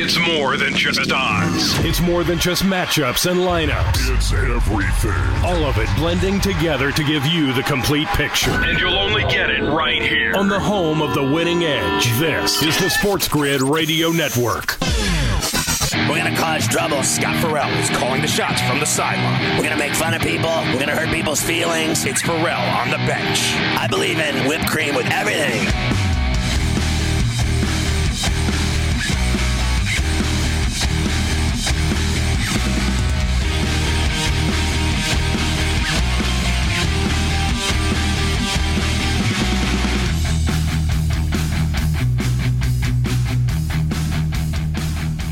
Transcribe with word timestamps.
It's 0.00 0.16
more 0.16 0.56
than 0.56 0.76
just 0.76 1.10
odds. 1.10 1.76
It's 1.84 2.00
more 2.00 2.22
than 2.22 2.38
just 2.38 2.62
matchups 2.62 3.28
and 3.28 3.40
lineups. 3.40 4.14
It's 4.16 4.32
everything. 4.32 5.44
All 5.44 5.64
of 5.64 5.76
it 5.76 5.88
blending 5.96 6.40
together 6.40 6.92
to 6.92 7.02
give 7.02 7.26
you 7.26 7.52
the 7.52 7.64
complete 7.64 8.06
picture. 8.08 8.52
And 8.52 8.78
you'll 8.78 8.96
only 8.96 9.22
get 9.24 9.50
it 9.50 9.60
right 9.60 10.00
here. 10.00 10.36
On 10.36 10.46
the 10.48 10.60
home 10.60 11.02
of 11.02 11.14
the 11.14 11.24
winning 11.24 11.64
edge, 11.64 12.06
this 12.20 12.62
is 12.62 12.78
the 12.78 12.88
Sports 12.88 13.26
Grid 13.26 13.60
Radio 13.60 14.10
Network. 14.10 14.76
We're 16.08 16.18
gonna 16.18 16.36
cause 16.36 16.68
trouble. 16.68 17.02
Scott 17.02 17.34
Farrell 17.42 17.68
is 17.80 17.90
calling 17.90 18.22
the 18.22 18.28
shots 18.28 18.62
from 18.62 18.78
the 18.78 18.86
sideline. 18.86 19.56
We're 19.56 19.64
gonna 19.64 19.76
make 19.76 19.94
fun 19.94 20.14
of 20.14 20.22
people. 20.22 20.48
We're 20.48 20.78
gonna 20.78 20.94
hurt 20.94 21.12
people's 21.12 21.42
feelings. 21.42 22.04
It's 22.04 22.22
Farrell 22.22 22.60
on 22.78 22.90
the 22.90 22.98
bench. 22.98 23.52
I 23.76 23.88
believe 23.90 24.20
in 24.20 24.46
whipped 24.46 24.68
cream 24.68 24.94
with 24.94 25.06
everything. 25.10 25.97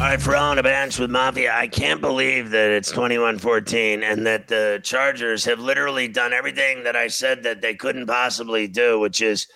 Farrell 0.06 0.44
on 0.44 0.56
the 0.56 0.62
bench 0.62 1.00
with 1.00 1.10
Mafia. 1.10 1.52
I 1.52 1.66
can't 1.66 2.00
believe 2.00 2.50
that 2.50 2.70
it's 2.70 2.92
21 2.92 3.38
14 3.38 4.04
and 4.04 4.24
that 4.24 4.46
the 4.46 4.80
Chargers 4.84 5.44
have 5.44 5.58
literally 5.58 6.06
done 6.06 6.32
everything 6.32 6.84
that 6.84 6.94
I 6.94 7.08
said 7.08 7.42
that 7.42 7.60
they 7.60 7.74
couldn't 7.74 8.06
possibly 8.06 8.68
do, 8.68 9.00
which 9.00 9.20
is 9.20 9.48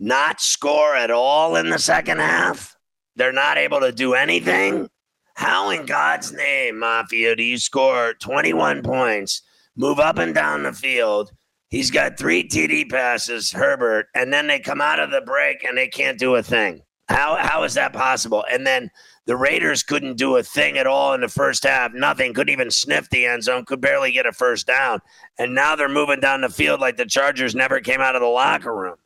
not 0.00 0.40
score 0.40 0.96
at 0.96 1.12
all 1.12 1.54
in 1.54 1.70
the 1.70 1.78
second 1.78 2.18
half. 2.18 2.76
They're 3.14 3.32
not 3.32 3.58
able 3.58 3.78
to 3.78 3.92
do 3.92 4.14
anything. 4.14 4.88
How 5.34 5.70
in 5.70 5.86
God's 5.86 6.32
name, 6.32 6.80
Mafia, 6.80 7.36
do 7.36 7.44
you 7.44 7.58
score 7.58 8.14
21 8.14 8.82
points, 8.82 9.42
move 9.76 10.00
up 10.00 10.18
and 10.18 10.34
down 10.34 10.64
the 10.64 10.72
field? 10.72 11.30
He's 11.68 11.92
got 11.92 12.18
three 12.18 12.48
TD 12.48 12.90
passes, 12.90 13.52
Herbert, 13.52 14.06
and 14.14 14.32
then 14.32 14.48
they 14.48 14.58
come 14.58 14.80
out 14.80 14.98
of 14.98 15.12
the 15.12 15.20
break 15.20 15.62
and 15.62 15.78
they 15.78 15.88
can't 15.88 16.18
do 16.18 16.34
a 16.34 16.42
thing. 16.42 16.82
How 17.08 17.36
how 17.36 17.62
is 17.64 17.74
that 17.74 17.92
possible? 17.92 18.44
And 18.50 18.66
then 18.66 18.90
the 19.26 19.36
Raiders 19.36 19.82
couldn't 19.82 20.16
do 20.16 20.36
a 20.36 20.42
thing 20.42 20.78
at 20.78 20.86
all 20.86 21.14
in 21.14 21.20
the 21.20 21.28
first 21.28 21.64
half. 21.64 21.92
Nothing. 21.92 22.34
Couldn't 22.34 22.52
even 22.52 22.70
sniff 22.70 23.08
the 23.10 23.26
end 23.26 23.44
zone. 23.44 23.64
Could 23.64 23.80
barely 23.80 24.10
get 24.12 24.26
a 24.26 24.32
first 24.32 24.66
down. 24.66 25.00
And 25.38 25.54
now 25.54 25.76
they're 25.76 25.88
moving 25.88 26.20
down 26.20 26.40
the 26.40 26.48
field 26.48 26.80
like 26.80 26.96
the 26.96 27.06
Chargers 27.06 27.54
never 27.54 27.80
came 27.80 28.00
out 28.00 28.16
of 28.16 28.20
the 28.20 28.28
locker 28.28 28.74
room. 28.74 28.96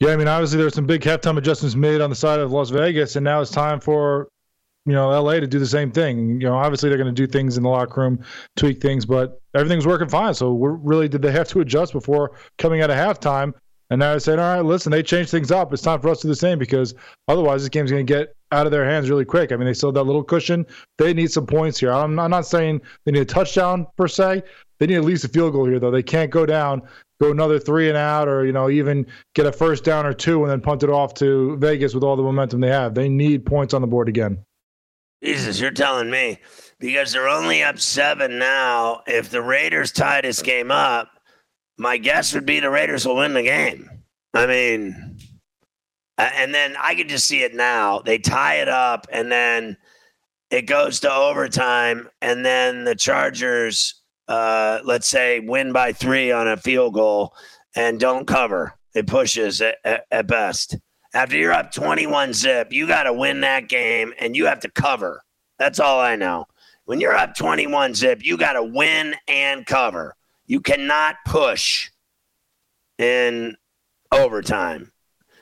Yeah, 0.00 0.10
I 0.10 0.16
mean, 0.16 0.28
obviously 0.28 0.58
there's 0.58 0.74
some 0.74 0.86
big 0.86 1.02
halftime 1.02 1.38
adjustments 1.38 1.76
made 1.76 2.00
on 2.00 2.10
the 2.10 2.16
side 2.16 2.40
of 2.40 2.52
Las 2.52 2.70
Vegas, 2.70 3.16
and 3.16 3.24
now 3.24 3.40
it's 3.40 3.50
time 3.50 3.80
for 3.80 4.28
you 4.86 4.92
know 4.92 5.08
LA 5.08 5.34
to 5.34 5.46
do 5.46 5.58
the 5.58 5.66
same 5.66 5.90
thing. 5.90 6.40
You 6.40 6.48
know, 6.48 6.56
obviously 6.56 6.88
they're 6.88 6.98
going 6.98 7.14
to 7.14 7.26
do 7.26 7.26
things 7.26 7.56
in 7.56 7.62
the 7.62 7.70
locker 7.70 8.02
room, 8.02 8.22
tweak 8.56 8.82
things, 8.82 9.06
but 9.06 9.40
everything's 9.54 9.86
working 9.86 10.08
fine. 10.08 10.34
So 10.34 10.52
we're 10.52 10.72
really 10.72 11.08
did 11.08 11.22
they 11.22 11.30
have 11.32 11.48
to 11.48 11.60
adjust 11.60 11.92
before 11.92 12.32
coming 12.58 12.82
out 12.82 12.90
of 12.90 12.96
halftime? 12.96 13.54
And 13.94 14.00
now 14.00 14.12
I 14.12 14.18
said, 14.18 14.40
all 14.40 14.56
right, 14.56 14.64
listen, 14.64 14.90
they 14.90 15.04
changed 15.04 15.30
things 15.30 15.52
up. 15.52 15.72
It's 15.72 15.80
time 15.80 16.00
for 16.00 16.08
us 16.08 16.18
to 16.18 16.22
do 16.26 16.30
the 16.30 16.34
same 16.34 16.58
because 16.58 16.96
otherwise 17.28 17.62
this 17.62 17.68
game's 17.68 17.92
going 17.92 18.04
to 18.04 18.12
get 18.12 18.34
out 18.50 18.66
of 18.66 18.72
their 18.72 18.84
hands 18.84 19.08
really 19.08 19.24
quick. 19.24 19.52
I 19.52 19.56
mean, 19.56 19.66
they 19.66 19.72
still 19.72 19.90
have 19.90 19.94
that 19.94 20.02
little 20.02 20.24
cushion. 20.24 20.66
They 20.98 21.14
need 21.14 21.30
some 21.30 21.46
points 21.46 21.78
here. 21.78 21.92
I'm, 21.92 22.18
I'm 22.18 22.28
not 22.28 22.44
saying 22.44 22.80
they 23.04 23.12
need 23.12 23.20
a 23.20 23.24
touchdown 23.24 23.86
per 23.96 24.08
se. 24.08 24.42
They 24.80 24.88
need 24.88 24.96
at 24.96 25.04
least 25.04 25.22
a 25.22 25.28
field 25.28 25.52
goal 25.52 25.66
here, 25.66 25.78
though. 25.78 25.92
They 25.92 26.02
can't 26.02 26.32
go 26.32 26.44
down, 26.44 26.82
go 27.20 27.30
another 27.30 27.60
three 27.60 27.88
and 27.88 27.96
out, 27.96 28.26
or 28.26 28.44
you 28.44 28.50
know, 28.50 28.68
even 28.68 29.06
get 29.36 29.46
a 29.46 29.52
first 29.52 29.84
down 29.84 30.06
or 30.06 30.12
two 30.12 30.42
and 30.42 30.50
then 30.50 30.60
punt 30.60 30.82
it 30.82 30.90
off 30.90 31.14
to 31.14 31.56
Vegas 31.58 31.94
with 31.94 32.02
all 32.02 32.16
the 32.16 32.24
momentum 32.24 32.62
they 32.62 32.70
have. 32.70 32.94
They 32.94 33.08
need 33.08 33.46
points 33.46 33.74
on 33.74 33.80
the 33.80 33.86
board 33.86 34.08
again. 34.08 34.44
Jesus, 35.22 35.60
you're 35.60 35.70
telling 35.70 36.10
me 36.10 36.40
because 36.80 37.12
they're 37.12 37.28
only 37.28 37.62
up 37.62 37.78
seven 37.78 38.40
now. 38.40 39.04
If 39.06 39.30
the 39.30 39.40
Raiders 39.40 39.92
tie 39.92 40.20
this 40.20 40.42
game 40.42 40.72
up, 40.72 41.13
my 41.76 41.98
guess 41.98 42.34
would 42.34 42.46
be 42.46 42.60
the 42.60 42.70
Raiders 42.70 43.06
will 43.06 43.16
win 43.16 43.34
the 43.34 43.42
game. 43.42 43.90
I 44.32 44.46
mean, 44.46 45.18
and 46.18 46.54
then 46.54 46.76
I 46.78 46.94
can 46.94 47.08
just 47.08 47.26
see 47.26 47.42
it 47.42 47.54
now. 47.54 48.00
They 48.00 48.18
tie 48.18 48.56
it 48.56 48.68
up, 48.68 49.06
and 49.10 49.30
then 49.30 49.76
it 50.50 50.62
goes 50.62 51.00
to 51.00 51.12
overtime, 51.12 52.08
and 52.20 52.44
then 52.44 52.84
the 52.84 52.94
Chargers, 52.94 54.02
uh, 54.28 54.80
let's 54.84 55.08
say, 55.08 55.40
win 55.40 55.72
by 55.72 55.92
three 55.92 56.30
on 56.30 56.48
a 56.48 56.56
field 56.56 56.94
goal 56.94 57.34
and 57.74 57.98
don't 57.98 58.26
cover. 58.26 58.74
It 58.94 59.06
pushes 59.06 59.60
at, 59.60 59.78
at, 59.84 60.04
at 60.10 60.26
best. 60.26 60.76
After 61.12 61.36
you're 61.36 61.52
up 61.52 61.72
21 61.72 62.32
zip, 62.32 62.72
you 62.72 62.86
got 62.86 63.04
to 63.04 63.12
win 63.12 63.40
that 63.40 63.68
game 63.68 64.12
and 64.18 64.36
you 64.36 64.46
have 64.46 64.60
to 64.60 64.70
cover. 64.70 65.22
That's 65.58 65.80
all 65.80 66.00
I 66.00 66.16
know. 66.16 66.46
When 66.86 67.00
you're 67.00 67.14
up 67.14 67.36
21 67.36 67.94
zip, 67.94 68.24
you 68.24 68.36
got 68.36 68.54
to 68.54 68.62
win 68.62 69.14
and 69.28 69.64
cover. 69.64 70.14
You 70.46 70.60
cannot 70.60 71.16
push 71.26 71.90
in 72.98 73.56
overtime. 74.12 74.92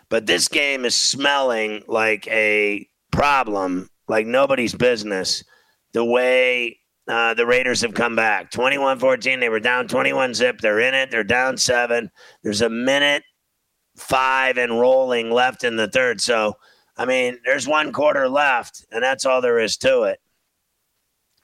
But 0.08 0.26
this 0.26 0.48
game 0.48 0.84
is 0.84 0.94
smelling 0.94 1.84
like 1.88 2.26
a 2.28 2.86
problem, 3.10 3.88
like 4.08 4.26
nobody's 4.26 4.74
business. 4.74 5.42
The 5.92 6.04
way 6.04 6.78
uh, 7.08 7.34
the 7.34 7.46
Raiders 7.46 7.80
have 7.80 7.94
come 7.94 8.14
back 8.14 8.50
21 8.50 8.98
14, 8.98 9.40
they 9.40 9.48
were 9.48 9.60
down 9.60 9.88
21 9.88 10.34
zip. 10.34 10.60
They're 10.60 10.80
in 10.80 10.94
it, 10.94 11.10
they're 11.10 11.24
down 11.24 11.56
seven. 11.56 12.10
There's 12.42 12.62
a 12.62 12.68
minute 12.68 13.24
five 13.96 14.56
and 14.56 14.78
rolling 14.78 15.30
left 15.30 15.64
in 15.64 15.76
the 15.76 15.88
third. 15.88 16.20
So, 16.20 16.54
I 16.96 17.04
mean, 17.04 17.38
there's 17.44 17.68
one 17.68 17.92
quarter 17.92 18.28
left, 18.28 18.84
and 18.90 19.02
that's 19.02 19.26
all 19.26 19.40
there 19.40 19.58
is 19.58 19.76
to 19.78 20.02
it. 20.02 20.20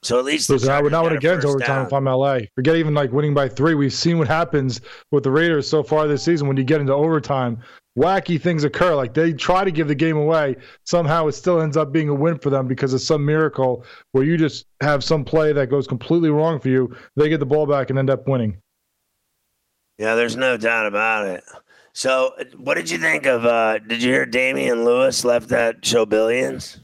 So 0.02 0.18
at 0.18 0.24
least 0.24 0.48
Listen, 0.48 0.70
I 0.70 0.80
would 0.80 0.92
not 0.92 1.02
got 1.02 1.10
want 1.10 1.14
to 1.14 1.20
get 1.20 1.34
into 1.34 1.48
overtime 1.48 1.76
down. 1.78 1.86
if 1.86 1.92
I'm 1.92 2.04
LA. 2.04 2.38
Forget 2.54 2.76
even 2.76 2.94
like 2.94 3.10
winning 3.10 3.34
by 3.34 3.48
three. 3.48 3.74
We've 3.74 3.92
seen 3.92 4.18
what 4.18 4.28
happens 4.28 4.80
with 5.10 5.24
the 5.24 5.30
Raiders 5.30 5.68
so 5.68 5.82
far 5.82 6.06
this 6.06 6.22
season 6.22 6.46
when 6.46 6.56
you 6.56 6.62
get 6.64 6.80
into 6.80 6.94
overtime. 6.94 7.58
Wacky 7.98 8.40
things 8.40 8.62
occur. 8.62 8.94
Like 8.94 9.12
they 9.12 9.32
try 9.32 9.64
to 9.64 9.72
give 9.72 9.88
the 9.88 9.94
game 9.96 10.16
away. 10.16 10.54
Somehow 10.84 11.26
it 11.26 11.32
still 11.32 11.60
ends 11.60 11.76
up 11.76 11.90
being 11.90 12.08
a 12.08 12.14
win 12.14 12.38
for 12.38 12.48
them 12.48 12.68
because 12.68 12.92
of 12.92 13.00
some 13.00 13.24
miracle 13.24 13.84
where 14.12 14.22
you 14.22 14.36
just 14.36 14.66
have 14.80 15.02
some 15.02 15.24
play 15.24 15.52
that 15.52 15.68
goes 15.68 15.88
completely 15.88 16.30
wrong 16.30 16.60
for 16.60 16.68
you. 16.68 16.94
They 17.16 17.28
get 17.28 17.40
the 17.40 17.46
ball 17.46 17.66
back 17.66 17.90
and 17.90 17.98
end 17.98 18.08
up 18.08 18.28
winning. 18.28 18.58
Yeah, 19.98 20.14
there's 20.14 20.36
no 20.36 20.56
doubt 20.56 20.86
about 20.86 21.26
it. 21.26 21.42
So, 21.92 22.34
what 22.56 22.74
did 22.74 22.88
you 22.88 22.98
think 22.98 23.26
of? 23.26 23.44
uh 23.44 23.78
Did 23.78 24.00
you 24.00 24.12
hear 24.12 24.26
Damian 24.26 24.84
Lewis 24.84 25.24
left 25.24 25.48
that 25.48 25.84
show 25.84 26.06
Billions? 26.06 26.78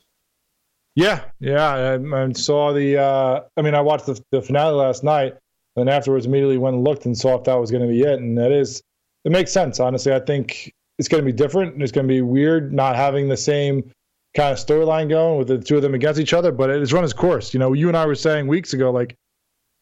Yeah, 0.96 1.24
yeah. 1.40 1.98
I, 2.00 2.22
I 2.22 2.32
saw 2.32 2.72
the. 2.72 2.98
Uh, 2.98 3.40
I 3.56 3.62
mean, 3.62 3.74
I 3.74 3.80
watched 3.80 4.06
the, 4.06 4.20
the 4.30 4.40
finale 4.40 4.74
last 4.74 5.02
night, 5.02 5.34
and 5.76 5.88
afterwards 5.90 6.26
immediately 6.26 6.58
went 6.58 6.76
and 6.76 6.84
looked 6.84 7.04
and 7.06 7.16
saw 7.18 7.36
if 7.36 7.44
that 7.44 7.54
was 7.54 7.70
going 7.70 7.82
to 7.82 7.88
be 7.88 8.02
it. 8.02 8.20
And 8.20 8.38
that 8.38 8.52
is, 8.52 8.82
it 9.24 9.32
makes 9.32 9.52
sense. 9.52 9.80
Honestly, 9.80 10.12
I 10.12 10.20
think 10.20 10.72
it's 10.98 11.08
going 11.08 11.24
to 11.24 11.26
be 11.26 11.36
different. 11.36 11.74
and 11.74 11.82
It's 11.82 11.90
going 11.90 12.06
to 12.06 12.12
be 12.12 12.22
weird 12.22 12.72
not 12.72 12.94
having 12.94 13.28
the 13.28 13.36
same 13.36 13.90
kind 14.36 14.52
of 14.52 14.58
storyline 14.58 15.08
going 15.08 15.38
with 15.38 15.48
the 15.48 15.58
two 15.58 15.76
of 15.76 15.82
them 15.82 15.94
against 15.94 16.20
each 16.20 16.32
other. 16.32 16.52
But 16.52 16.70
it's 16.70 16.92
run 16.92 17.02
its 17.02 17.12
course. 17.12 17.52
You 17.52 17.58
know, 17.58 17.72
you 17.72 17.88
and 17.88 17.96
I 17.96 18.06
were 18.06 18.14
saying 18.14 18.46
weeks 18.46 18.72
ago, 18.72 18.92
like, 18.92 19.16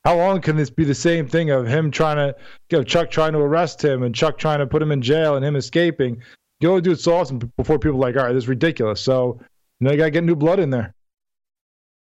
how 0.04 0.16
long 0.16 0.40
can 0.40 0.56
this 0.56 0.70
be 0.70 0.84
the 0.84 0.94
same 0.94 1.28
thing 1.28 1.50
of 1.50 1.66
him 1.66 1.90
trying 1.90 2.16
to, 2.16 2.34
you 2.70 2.78
know, 2.78 2.84
Chuck 2.84 3.10
trying 3.10 3.34
to 3.34 3.38
arrest 3.38 3.84
him 3.84 4.02
and 4.02 4.14
Chuck 4.14 4.38
trying 4.38 4.58
to 4.60 4.66
put 4.66 4.82
him 4.82 4.90
in 4.92 5.02
jail 5.02 5.36
and 5.36 5.44
him 5.44 5.56
escaping? 5.56 6.22
You 6.60 6.70
only 6.70 6.80
do 6.80 6.92
it 6.92 7.00
so 7.00 7.14
often 7.16 7.52
before 7.56 7.78
people 7.78 7.98
are 7.98 8.00
like, 8.00 8.16
all 8.16 8.24
right, 8.24 8.32
this 8.32 8.44
is 8.44 8.48
ridiculous. 8.48 9.00
So, 9.00 9.38
you 9.78 9.84
know, 9.84 9.90
you 9.90 9.98
got 9.98 10.04
to 10.04 10.10
get 10.10 10.24
new 10.24 10.36
blood 10.36 10.58
in 10.58 10.70
there. 10.70 10.94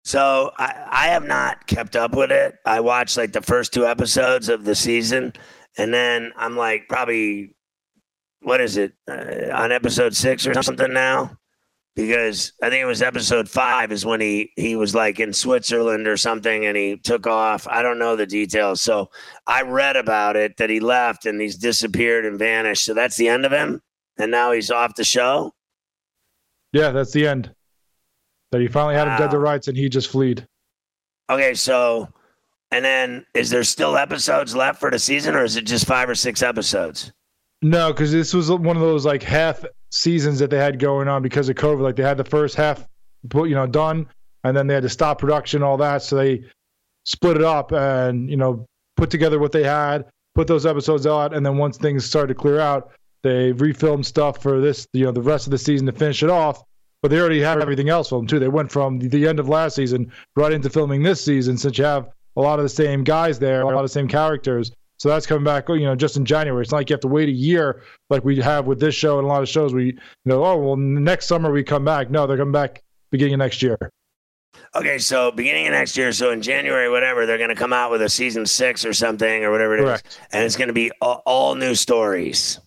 So 0.06 0.52
I, 0.58 0.88
I 0.90 1.08
have 1.08 1.26
not 1.26 1.66
kept 1.66 1.96
up 1.96 2.16
with 2.16 2.32
it. 2.32 2.56
I 2.64 2.80
watched 2.80 3.18
like 3.18 3.34
the 3.34 3.42
first 3.42 3.74
two 3.74 3.88
episodes 3.88 4.50
of 4.50 4.64
the 4.64 4.76
season, 4.76 5.34
and 5.78 5.92
then 5.92 6.32
I'm 6.38 6.56
like 6.56 6.88
probably 6.88 7.56
what 8.42 8.62
is 8.62 8.78
it 8.78 8.94
uh, 9.10 9.52
on 9.52 9.72
episode 9.72 10.16
six 10.16 10.46
or 10.46 10.54
something 10.62 10.94
now. 10.94 11.36
because 11.96 12.54
I 12.62 12.70
think 12.70 12.84
it 12.84 12.86
was 12.86 13.02
episode 13.02 13.50
five 13.50 13.92
is 13.92 14.06
when 14.06 14.22
he 14.22 14.52
he 14.56 14.76
was 14.76 14.94
like 14.94 15.20
in 15.20 15.34
Switzerland 15.34 16.08
or 16.08 16.18
something 16.18 16.66
and 16.66 16.78
he 16.78 16.98
took 16.98 17.26
off. 17.26 17.68
I 17.68 17.82
don't 17.82 17.98
know 17.98 18.16
the 18.16 18.28
details. 18.28 18.82
So 18.82 19.10
I 19.48 19.64
read 19.64 19.96
about 19.96 20.36
it 20.36 20.58
that 20.58 20.70
he 20.70 20.80
left 20.80 21.26
and 21.26 21.40
he's 21.42 21.56
disappeared 21.56 22.26
and 22.26 22.38
vanished. 22.38 22.86
So 22.86 22.94
that's 22.94 23.18
the 23.18 23.30
end 23.30 23.46
of 23.46 23.52
him. 23.52 23.82
And 24.18 24.30
now 24.30 24.52
he's 24.52 24.72
off 24.72 24.96
the 24.96 25.04
show. 25.04 25.54
Yeah, 26.74 26.92
that's 26.92 27.12
the 27.12 27.28
end. 27.28 27.54
That 28.56 28.62
he 28.62 28.70
finally 28.70 28.96
had 28.96 29.10
him 29.10 29.18
dead 29.18 29.32
to 29.32 29.38
rights 29.38 29.68
and 29.68 29.76
he 29.76 29.90
just 29.90 30.10
fled. 30.10 30.48
Okay, 31.30 31.54
so 31.54 32.08
and 32.72 32.86
then 32.86 33.26
is 33.34 33.50
there 33.50 33.66
still 33.66 33.98
episodes 33.98 34.56
left 34.56 34.80
for 34.80 34.90
the 34.90 34.98
season 34.98 35.36
or 35.36 35.44
is 35.44 35.58
it 35.58 35.64
just 35.66 35.86
five 35.86 36.08
or 36.08 36.16
six 36.16 36.42
episodes? 36.42 37.12
No, 37.62 37.92
because 37.92 38.14
this 38.14 38.34
was 38.34 38.50
one 38.50 38.78
of 38.78 38.82
those 38.82 39.06
like 39.06 39.24
half 39.24 39.66
seasons 39.92 40.40
that 40.40 40.50
they 40.50 40.58
had 40.58 40.80
going 40.80 41.10
on 41.10 41.22
because 41.22 41.50
of 41.50 41.58
COVID. 41.58 41.82
Like 41.82 41.98
they 41.98 42.04
had 42.04 42.16
the 42.16 42.24
first 42.24 42.56
half, 42.56 42.88
put- 43.30 43.50
you 43.50 43.56
know, 43.56 43.68
done, 43.68 44.08
and 44.46 44.56
then 44.56 44.68
they 44.68 44.74
had 44.74 44.84
to 44.84 44.90
stop 44.90 45.20
production, 45.20 45.62
all 45.62 45.76
that. 45.78 46.02
So 46.02 46.16
they 46.16 46.44
split 47.04 47.36
it 47.36 47.44
up 47.44 47.74
and 47.74 48.30
you 48.30 48.38
know 48.38 48.66
put 48.96 49.10
together 49.10 49.38
what 49.38 49.52
they 49.52 49.64
had, 49.64 50.06
put 50.34 50.48
those 50.48 50.66
episodes 50.66 51.06
out, 51.06 51.34
and 51.34 51.46
then 51.46 51.58
once 51.58 51.78
things 51.78 52.06
started 52.06 52.30
to 52.30 52.40
clear 52.40 52.62
out, 52.62 52.92
they 53.24 53.52
refilmed 53.54 54.06
stuff 54.06 54.42
for 54.42 54.62
this, 54.62 54.88
you 54.94 55.04
know, 55.04 55.12
the 55.12 55.22
rest 55.22 55.48
of 55.48 55.52
the 55.52 55.58
season 55.58 55.86
to 55.88 55.92
finish 55.92 56.22
it 56.22 56.30
off. 56.30 56.64
But 57.06 57.12
they 57.12 57.20
already 57.20 57.42
have 57.42 57.62
everything 57.62 57.88
else 57.88 58.10
filmed 58.10 58.30
too. 58.30 58.40
They 58.40 58.48
went 58.48 58.72
from 58.72 58.98
the, 58.98 59.28
end 59.28 59.40
of 59.40 59.48
last 59.48 59.76
season 59.76 60.12
right 60.36 60.52
into 60.52 60.72
filming 60.72 61.04
this 61.04 61.24
season, 61.24 61.56
since 61.56 61.78
you 61.78 61.84
have 61.84 62.10
a 62.36 62.42
lot 62.42 62.58
of 62.58 62.66
the 62.66 62.70
same 62.70 63.04
guys 63.04 63.38
there, 63.38 63.62
a 63.62 63.66
lot 63.66 63.76
of 63.76 63.84
the 63.84 63.90
same 63.90 64.08
characters. 64.08 64.72
So 64.98 65.10
that's 65.10 65.28
coming 65.28 65.44
back, 65.44 65.70
you 65.70 65.82
know, 65.82 65.96
just 65.96 66.18
in 66.18 66.26
January. 66.26 66.64
It's 66.64 66.72
not 66.72 66.78
like 66.78 66.90
you 66.90 66.96
have 66.96 67.02
to 67.02 67.08
wait 67.08 67.30
a 67.30 67.32
year 67.32 67.84
like 68.10 68.26
we 68.26 68.38
have 68.38 68.66
with 68.66 68.80
this 68.80 68.96
show 68.96 69.20
and 69.20 69.26
a 69.26 69.28
lot 69.28 69.44
of 69.44 69.48
shows. 69.48 69.72
We, 69.72 69.86
you 69.86 69.94
know, 70.24 70.44
oh 70.44 70.58
well, 70.58 70.78
next 70.78 71.28
summer 71.28 71.52
we 71.52 71.64
come 71.64 71.86
back. 71.86 72.10
No, 72.10 72.26
they're 72.26 72.38
coming 72.38 72.52
back 72.52 72.82
beginning 73.12 73.36
of 73.36 73.38
next 73.38 73.62
year. 73.62 73.78
Okay, 74.74 74.98
so 74.98 75.30
beginning 75.30 75.68
of 75.68 75.74
next 75.74 75.96
year, 75.96 76.12
so 76.12 76.32
in 76.32 76.42
January, 76.42 76.90
whatever, 76.90 77.28
they're 77.28 77.38
going 77.38 77.50
to 77.50 77.56
come 77.56 77.72
out 77.72 77.92
with 77.92 78.02
a 78.02 78.10
season 78.10 78.48
six 78.48 78.84
or 78.84 78.94
something 78.94 79.44
or 79.44 79.52
whatever 79.52 79.78
it 79.78 79.82
is, 79.82 79.86
Correct. 79.86 80.22
and 80.32 80.44
it's 80.44 80.56
going 80.56 80.70
to 80.70 80.74
be 80.74 80.92
all, 81.02 81.22
all 81.28 81.54
new 81.54 81.76
stories. 81.76 82.60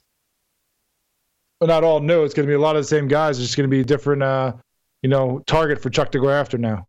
But 1.61 1.67
not 1.67 1.83
all 1.85 2.01
new. 2.01 2.23
It's 2.25 2.35
going 2.35 2.47
to 2.47 2.51
be 2.51 2.55
a 2.55 2.61
lot 2.61 2.77
of 2.77 2.83
the 2.83 2.87
same 2.89 3.09
guys. 3.09 3.39
It's 3.39 3.49
just 3.49 3.57
going 3.57 3.69
to 3.69 3.75
be 3.75 3.81
a 3.81 3.85
different, 3.85 4.23
uh, 4.23 4.53
you 5.03 5.09
know, 5.09 5.43
target 5.47 5.81
for 5.83 5.91
Chuck 5.91 6.13
to 6.13 6.21
go 6.21 6.31
after 6.31 6.57
now. 6.57 6.87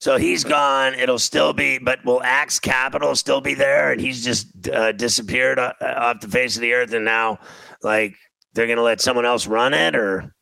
So 0.00 0.16
he's 0.16 0.44
gone. 0.44 0.94
It'll 0.94 1.18
still 1.18 1.52
be, 1.52 1.78
but 1.78 2.02
will 2.04 2.22
Axe 2.22 2.60
Capital 2.60 3.14
still 3.16 3.40
be 3.40 3.54
there? 3.54 3.90
And 3.92 4.00
he's 4.00 4.24
just 4.24 4.68
uh, 4.68 4.92
disappeared 4.92 5.58
uh, 5.58 5.72
off 5.82 6.20
the 6.20 6.28
face 6.28 6.54
of 6.56 6.62
the 6.62 6.72
earth, 6.72 6.92
and 6.94 7.04
now, 7.04 7.40
like, 7.82 8.14
they're 8.54 8.66
going 8.66 8.76
to 8.78 8.82
let 8.84 9.00
someone 9.00 9.26
else 9.26 9.46
run 9.48 9.74
it, 9.74 9.96
or 9.96 10.32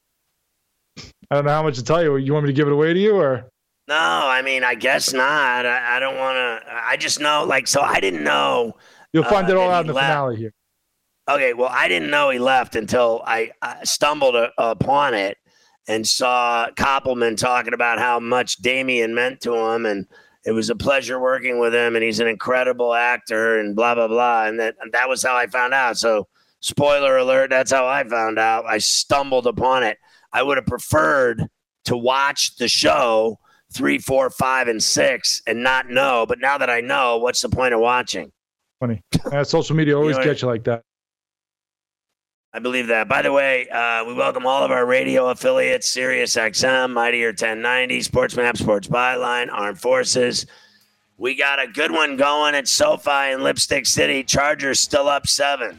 I 0.98 1.34
don't 1.36 1.46
know 1.46 1.52
how 1.52 1.62
much 1.62 1.76
to 1.76 1.82
tell 1.84 2.02
you. 2.02 2.16
You 2.18 2.32
want 2.34 2.44
me 2.44 2.50
to 2.52 2.56
give 2.56 2.66
it 2.68 2.72
away 2.72 2.92
to 2.92 3.00
you, 3.00 3.16
or 3.16 3.48
no? 3.88 3.96
I 3.96 4.42
mean, 4.42 4.62
I 4.62 4.74
guess 4.74 5.12
not. 5.14 5.64
I, 5.66 5.96
I 5.96 6.00
don't 6.00 6.16
want 6.18 6.36
to. 6.36 6.70
I 6.72 6.96
just 6.98 7.18
know, 7.18 7.44
like, 7.44 7.66
so 7.66 7.80
I 7.80 7.98
didn't 7.98 8.24
know. 8.24 8.74
you'll 9.14 9.24
find 9.24 9.48
Uh, 9.48 9.52
it 9.52 9.56
all 9.56 9.70
out 9.70 9.80
in 9.80 9.86
the 9.86 9.94
left. 9.94 10.06
finale 10.08 10.36
here. 10.36 10.52
Okay, 11.28 11.54
well, 11.54 11.70
I 11.70 11.88
didn't 11.88 12.10
know 12.10 12.30
he 12.30 12.38
left 12.38 12.76
until 12.76 13.22
I, 13.26 13.50
I 13.60 13.82
stumbled 13.84 14.36
a, 14.36 14.52
upon 14.58 15.14
it 15.14 15.38
and 15.88 16.06
saw 16.06 16.68
Koppelman 16.76 17.36
talking 17.36 17.74
about 17.74 17.98
how 17.98 18.20
much 18.20 18.58
Damian 18.58 19.14
meant 19.14 19.40
to 19.40 19.54
him, 19.54 19.86
and 19.86 20.06
it 20.44 20.52
was 20.52 20.70
a 20.70 20.76
pleasure 20.76 21.18
working 21.18 21.58
with 21.58 21.74
him, 21.74 21.96
and 21.96 22.04
he's 22.04 22.20
an 22.20 22.28
incredible 22.28 22.94
actor, 22.94 23.58
and 23.58 23.74
blah 23.74 23.94
blah 23.94 24.08
blah, 24.08 24.46
and 24.46 24.60
that 24.60 24.76
and 24.80 24.92
that 24.92 25.08
was 25.08 25.22
how 25.22 25.36
I 25.36 25.46
found 25.48 25.74
out. 25.74 25.98
So, 25.98 26.28
spoiler 26.60 27.16
alert, 27.16 27.50
that's 27.50 27.72
how 27.72 27.86
I 27.86 28.04
found 28.04 28.38
out. 28.38 28.64
I 28.66 28.78
stumbled 28.78 29.46
upon 29.48 29.82
it. 29.82 29.98
I 30.32 30.42
would 30.42 30.58
have 30.58 30.66
preferred 30.66 31.48
to 31.86 31.96
watch 31.96 32.56
the 32.56 32.68
show 32.68 33.38
three, 33.72 33.98
four, 33.98 34.30
five, 34.30 34.68
and 34.68 34.82
six 34.82 35.42
and 35.46 35.62
not 35.62 35.88
know, 35.88 36.24
but 36.28 36.38
now 36.40 36.58
that 36.58 36.70
I 36.70 36.80
know, 36.80 37.18
what's 37.18 37.40
the 37.40 37.48
point 37.48 37.74
of 37.74 37.80
watching? 37.80 38.30
Funny. 38.80 39.02
Uh, 39.32 39.42
social 39.42 39.74
media 39.74 39.98
always 39.98 40.16
know 40.16 40.22
gets 40.22 40.42
you 40.42 40.48
like 40.48 40.62
that. 40.62 40.82
I 42.56 42.58
believe 42.58 42.86
that. 42.86 43.06
By 43.06 43.20
the 43.20 43.30
way, 43.32 43.68
uh, 43.68 44.02
we 44.06 44.14
welcome 44.14 44.46
all 44.46 44.64
of 44.64 44.70
our 44.70 44.86
radio 44.86 45.28
affiliates 45.28 45.88
Sirius 45.88 46.36
XM, 46.36 46.90
Mightier 46.90 47.28
1090, 47.28 48.00
Sports 48.00 48.34
Map, 48.34 48.56
Sports 48.56 48.88
Byline, 48.88 49.48
Armed 49.52 49.78
Forces. 49.78 50.46
We 51.18 51.34
got 51.36 51.62
a 51.62 51.70
good 51.70 51.90
one 51.90 52.16
going 52.16 52.54
at 52.54 52.66
SoFi 52.66 53.32
in 53.32 53.42
Lipstick 53.42 53.84
City. 53.84 54.24
Chargers 54.24 54.80
still 54.80 55.06
up 55.06 55.26
seven. 55.26 55.78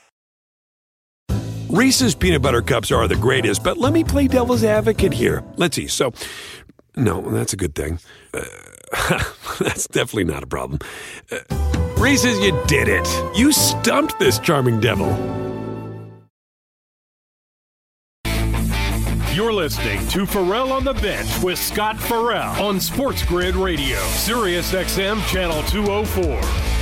Reese's 1.71 2.15
peanut 2.15 2.41
butter 2.41 2.61
cups 2.61 2.91
are 2.91 3.07
the 3.07 3.15
greatest, 3.15 3.63
but 3.63 3.77
let 3.77 3.93
me 3.93 4.03
play 4.03 4.27
devil's 4.27 4.61
advocate 4.61 5.13
here. 5.13 5.41
Let's 5.55 5.77
see. 5.77 5.87
So, 5.87 6.11
no, 6.97 7.21
that's 7.21 7.53
a 7.53 7.55
good 7.55 7.75
thing. 7.75 7.97
Uh, 8.33 8.43
that's 9.59 9.87
definitely 9.87 10.25
not 10.25 10.43
a 10.43 10.47
problem. 10.47 10.79
Uh, 11.31 11.37
Reese's, 11.97 12.37
you 12.39 12.61
did 12.67 12.89
it. 12.89 13.07
You 13.37 13.53
stumped 13.53 14.19
this 14.19 14.37
charming 14.37 14.81
devil. 14.81 15.07
You're 19.33 19.53
listening 19.53 20.05
to 20.09 20.25
Farrell 20.25 20.73
on 20.73 20.83
the 20.83 20.93
Bench 20.95 21.41
with 21.41 21.57
Scott 21.57 21.97
Farrell 21.97 22.61
on 22.61 22.81
Sports 22.81 23.23
Grid 23.23 23.55
Radio, 23.55 23.97
Sirius 24.09 24.73
XM 24.73 25.25
Channel 25.25 25.63
204. 25.63 26.80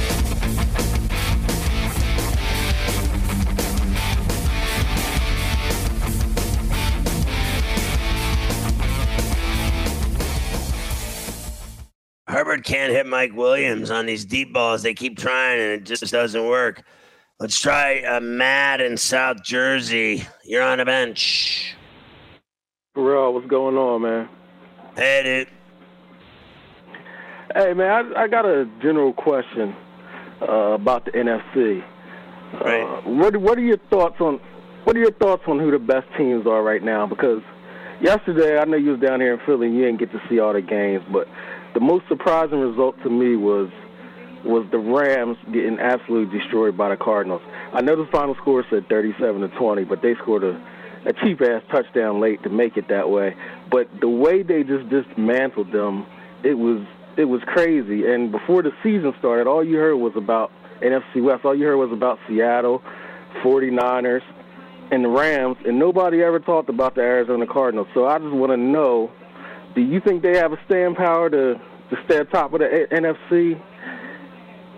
Herbert 12.30 12.64
can't 12.64 12.94
hit 12.94 13.08
Mike 13.08 13.34
Williams 13.34 13.90
on 13.90 14.06
these 14.06 14.24
deep 14.24 14.54
balls. 14.54 14.84
They 14.84 14.94
keep 14.94 15.18
trying 15.18 15.60
and 15.60 15.72
it 15.72 15.84
just 15.84 16.12
doesn't 16.12 16.46
work. 16.46 16.84
Let's 17.40 17.60
try 17.60 18.04
uh, 18.04 18.20
Matt 18.20 18.82
in 18.82 18.98
South 18.98 19.44
Jersey. 19.44 20.28
You're 20.44 20.62
on 20.62 20.78
the 20.78 20.86
bench. 20.86 21.74
Farrell, 22.94 23.34
what's 23.34 23.48
going 23.48 23.78
on, 23.78 24.04
man? 24.04 24.30
Hey, 24.96 25.24
dude. 25.24 25.48
Hey, 27.56 27.74
man, 27.74 28.14
I, 28.16 28.24
I 28.24 28.28
got 28.28 28.46
a 28.46 28.70
general 28.80 29.12
question 29.12 29.76
uh, 30.42 30.74
about 30.74 31.06
the 31.06 31.12
NFC. 31.12 31.84
Right. 32.64 32.84
Uh, 32.84 33.10
what 33.10 33.38
What 33.38 33.58
are 33.58 33.64
your 33.64 33.80
thoughts 33.90 34.22
on 34.22 34.40
What 34.84 34.96
are 34.96 35.00
your 35.00 35.14
thoughts 35.14 35.44
on 35.48 35.58
who 35.58 35.72
the 35.72 35.80
best 35.80 36.06
teams 36.16 36.46
are 36.46 36.62
right 36.62 36.84
now? 36.84 37.08
Because 37.08 37.42
yesterday, 38.02 38.60
I 38.60 38.66
know 38.66 38.78
you 38.78 38.92
was 38.92 39.00
down 39.00 39.20
here 39.20 39.34
in 39.34 39.40
Philly, 39.48 39.68
and 39.68 39.76
you 39.76 39.86
didn't 39.86 40.00
get 40.00 40.12
to 40.12 40.22
see 40.30 40.40
all 40.40 40.54
the 40.54 40.62
games, 40.62 41.04
but 41.12 41.28
the 41.74 41.80
most 41.80 42.08
surprising 42.08 42.60
result 42.60 43.02
to 43.04 43.10
me 43.10 43.36
was 43.36 43.70
was 44.46 44.66
the 44.72 44.80
Rams 44.80 45.38
getting 45.52 45.80
absolutely 45.80 46.40
destroyed 46.40 46.78
by 46.78 46.90
the 46.90 46.96
Cardinals. 46.96 47.42
I 47.74 47.82
know 47.82 47.98
the 47.98 48.10
final 48.10 48.36
score 48.36 48.66
said 48.70 48.88
37 48.88 49.42
to 49.42 49.48
20, 49.50 49.84
but 49.84 50.02
they 50.02 50.16
scored 50.16 50.46
a 50.46 50.62
a 51.06 51.14
cheap 51.14 51.42
ass 51.42 51.64
touchdown 51.72 52.20
late 52.20 52.44
to 52.44 52.50
make 52.50 52.78
it 52.78 52.88
that 52.90 53.10
way. 53.10 53.36
But 53.72 53.88
the 54.02 54.10
way 54.10 54.44
they 54.44 54.64
just 54.64 54.90
dismantled 54.90 55.72
them, 55.72 56.06
it 56.44 56.56
was 56.56 56.86
it 57.18 57.26
was 57.26 57.42
crazy. 57.46 58.06
And 58.06 58.32
before 58.32 58.64
the 58.64 58.72
season 58.84 59.14
started, 59.20 59.48
all 59.48 59.64
you 59.64 59.78
heard 59.78 59.98
was 59.98 60.14
about 60.16 60.52
NFC 60.82 61.22
West. 61.22 61.44
All 61.46 61.56
you 61.56 61.66
heard 61.66 61.78
was 61.78 61.92
about 61.92 62.20
Seattle, 62.28 62.82
49ers, 63.44 64.22
and 64.92 65.04
the 65.04 65.10
Rams, 65.10 65.58
and 65.66 65.78
nobody 65.78 66.24
ever 66.24 66.40
talked 66.40 66.70
about 66.70 66.96
the 66.96 67.02
Arizona 67.02 67.46
Cardinals. 67.46 67.88
So 67.94 68.08
I 68.08 68.20
just 68.20 68.32
want 68.32 68.52
to 68.52 68.58
know, 68.58 69.12
do 69.76 69.82
you 69.82 70.00
think 70.02 70.24
they 70.24 70.38
have 70.38 70.54
a 70.54 70.58
staying 70.66 70.96
power 70.96 71.30
to 71.30 71.60
to 71.90 71.96
stay 72.06 72.18
at 72.18 72.32
top 72.32 72.54
of 72.54 72.60
the 72.60 72.88
NFC 72.92 73.62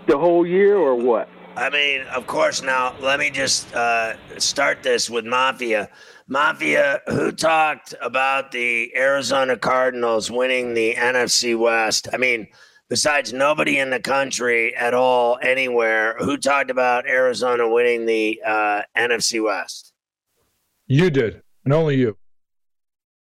the 0.06 0.18
whole 0.18 0.46
year, 0.46 0.76
or 0.76 0.94
what? 0.94 1.28
I 1.56 1.68
mean, 1.68 2.02
of 2.14 2.26
course. 2.26 2.62
Now, 2.62 2.94
let 3.00 3.18
me 3.18 3.30
just 3.30 3.74
uh, 3.74 4.14
start 4.38 4.82
this 4.82 5.10
with 5.10 5.26
Mafia. 5.26 5.90
Mafia, 6.26 7.00
who 7.06 7.30
talked 7.32 7.94
about 8.00 8.52
the 8.52 8.96
Arizona 8.96 9.58
Cardinals 9.58 10.30
winning 10.30 10.72
the 10.72 10.94
NFC 10.94 11.58
West? 11.58 12.08
I 12.12 12.16
mean, 12.16 12.46
besides 12.88 13.32
nobody 13.32 13.78
in 13.78 13.90
the 13.90 14.00
country 14.00 14.74
at 14.74 14.94
all, 14.94 15.38
anywhere, 15.42 16.16
who 16.18 16.38
talked 16.38 16.70
about 16.70 17.06
Arizona 17.06 17.68
winning 17.68 18.06
the 18.06 18.40
uh, 18.46 18.82
NFC 18.96 19.44
West? 19.44 19.92
You 20.86 21.10
did, 21.10 21.42
and 21.64 21.74
only 21.74 21.96
you. 21.96 22.16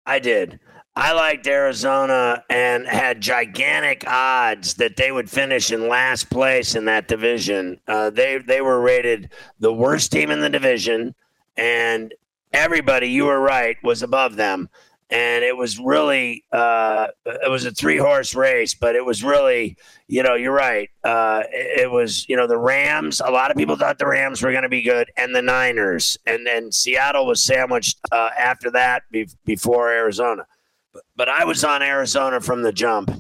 I 0.07 0.21
did. 0.21 0.61
I 0.95 1.13
liked 1.13 1.47
Arizona 1.47 2.45
and 2.51 2.87
had 2.87 3.23
gigantic 3.23 4.05
odds 4.07 4.75
that 4.75 4.97
they 4.97 5.11
would 5.11 5.31
finish 5.31 5.73
in 5.73 5.89
last 5.89 6.29
place 6.29 6.75
in 6.75 6.85
that 6.85 7.09
division. 7.09 7.81
Uh, 7.89 8.11
they 8.11 8.39
they 8.39 8.61
were 8.61 8.81
rated 8.81 9.31
the 9.59 9.73
worst 9.73 10.13
team 10.13 10.31
in 10.31 10.41
the 10.41 10.51
division, 10.51 11.15
and 11.57 12.13
everybody, 12.53 13.09
you 13.09 13.25
were 13.25 13.41
right, 13.41 13.77
was 13.83 14.03
above 14.03 14.37
them. 14.37 14.69
And 15.09 15.45
it 15.45 15.55
was 15.55 15.79
really, 15.79 16.45
uh, 16.53 17.09
it 17.27 17.51
was 17.51 17.67
a 17.67 17.71
three 17.71 17.99
horse 17.99 18.35
race, 18.35 18.75
but 18.75 18.95
it 18.95 19.05
was 19.05 19.23
really, 19.23 19.77
you 20.09 20.23
know, 20.23 20.37
you're 20.37 20.55
right. 20.55 20.89
Uh, 21.05 21.43
it, 21.53 21.83
it 21.83 21.91
was, 21.91 22.27
you 22.31 22.37
know, 22.37 22.47
the 22.47 22.57
Rams. 22.57 23.21
A 23.23 23.31
lot 23.31 23.51
of 23.51 23.59
people 23.59 23.77
thought 23.77 23.99
the 23.99 24.07
Rams 24.07 24.43
were 24.43 24.53
going 24.53 24.63
to 24.63 24.71
be 24.71 24.83
good, 24.83 25.11
and 25.19 25.35
the 25.35 25.43
Niners, 25.43 26.19
and 26.27 26.47
then 26.47 26.73
Seattle 26.73 27.27
was 27.27 27.43
sandwiched 27.43 27.99
uh, 28.11 28.31
after 28.39 28.71
that 28.71 29.03
be- 29.11 29.29
before 29.45 29.91
Arizona. 29.91 30.47
But, 30.93 31.03
but 31.17 31.29
I 31.29 31.45
was 31.45 31.65
on 31.65 31.83
Arizona 31.83 32.41
from 32.41 32.63
the 32.63 32.73
jump, 32.73 33.11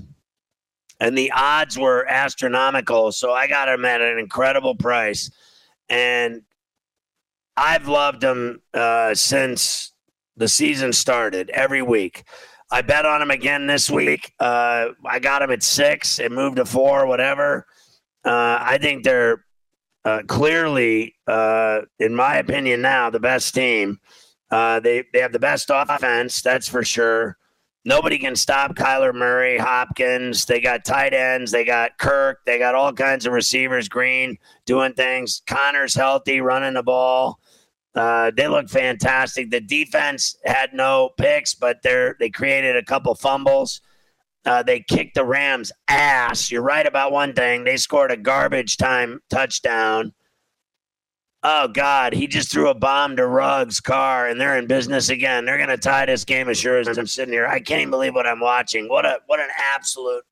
and 1.00 1.16
the 1.16 1.32
odds 1.32 1.78
were 1.78 2.06
astronomical. 2.08 3.12
So 3.12 3.32
I 3.32 3.46
got 3.46 3.66
them 3.66 3.84
at 3.84 4.00
an 4.00 4.18
incredible 4.18 4.74
price, 4.74 5.30
and 5.88 6.42
I've 7.56 7.88
loved 7.88 8.20
them 8.20 8.62
uh, 8.72 9.14
since 9.14 9.92
the 10.36 10.48
season 10.48 10.92
started 10.92 11.50
every 11.50 11.82
week. 11.82 12.24
I 12.70 12.80
bet 12.80 13.04
on 13.04 13.20
them 13.20 13.30
again 13.30 13.66
this 13.66 13.90
week. 13.90 14.32
Uh, 14.40 14.88
I 15.04 15.18
got 15.18 15.40
them 15.40 15.50
at 15.50 15.62
six. 15.62 16.18
It 16.18 16.32
moved 16.32 16.56
to 16.56 16.64
four, 16.64 17.06
whatever. 17.06 17.66
Uh, 18.24 18.58
I 18.60 18.78
think 18.78 19.04
they're 19.04 19.44
uh, 20.04 20.22
clearly, 20.26 21.14
uh, 21.26 21.82
in 21.98 22.14
my 22.14 22.36
opinion, 22.36 22.80
now 22.80 23.10
the 23.10 23.20
best 23.20 23.54
team. 23.54 24.00
Uh, 24.50 24.80
they 24.80 25.04
they 25.12 25.20
have 25.20 25.32
the 25.32 25.38
best 25.38 25.70
offense, 25.72 26.42
that's 26.42 26.68
for 26.68 26.82
sure. 26.82 27.36
Nobody 27.84 28.18
can 28.18 28.36
stop 28.36 28.76
Kyler 28.76 29.12
Murray, 29.12 29.58
Hopkins. 29.58 30.44
They 30.44 30.60
got 30.60 30.84
tight 30.84 31.12
ends. 31.12 31.50
They 31.50 31.64
got 31.64 31.98
Kirk. 31.98 32.38
They 32.46 32.58
got 32.58 32.76
all 32.76 32.92
kinds 32.92 33.26
of 33.26 33.32
receivers. 33.32 33.88
Green 33.88 34.38
doing 34.66 34.92
things. 34.92 35.42
Connor's 35.46 35.94
healthy, 35.94 36.40
running 36.40 36.74
the 36.74 36.82
ball. 36.84 37.40
Uh, 37.94 38.30
they 38.36 38.46
look 38.46 38.70
fantastic. 38.70 39.50
The 39.50 39.60
defense 39.60 40.36
had 40.44 40.72
no 40.72 41.10
picks, 41.18 41.54
but 41.54 41.82
they're 41.82 42.16
they 42.18 42.30
created 42.30 42.76
a 42.76 42.84
couple 42.84 43.14
fumbles. 43.14 43.80
Uh, 44.44 44.62
they 44.62 44.80
kicked 44.80 45.14
the 45.14 45.24
Rams' 45.24 45.72
ass. 45.88 46.50
You're 46.50 46.62
right 46.62 46.86
about 46.86 47.12
one 47.12 47.32
thing. 47.32 47.64
They 47.64 47.76
scored 47.76 48.10
a 48.10 48.16
garbage 48.16 48.76
time 48.76 49.20
touchdown. 49.28 50.12
Oh 51.44 51.66
God, 51.66 52.12
he 52.12 52.28
just 52.28 52.52
threw 52.52 52.68
a 52.68 52.74
bomb 52.74 53.16
to 53.16 53.26
Ruggs' 53.26 53.80
car, 53.80 54.28
and 54.28 54.40
they're 54.40 54.56
in 54.58 54.66
business 54.68 55.08
again. 55.08 55.44
They're 55.44 55.56
going 55.56 55.68
to 55.70 55.76
tie 55.76 56.06
this 56.06 56.24
game 56.24 56.48
as 56.48 56.58
sure 56.58 56.78
as 56.78 56.98
I'm 56.98 57.06
sitting 57.06 57.32
here. 57.32 57.46
I 57.46 57.58
can't 57.58 57.80
even 57.80 57.90
believe 57.90 58.14
what 58.14 58.28
I'm 58.28 58.38
watching. 58.38 58.88
What 58.88 59.04
a 59.04 59.18
what 59.26 59.40
an 59.40 59.48
absolute 59.74 60.22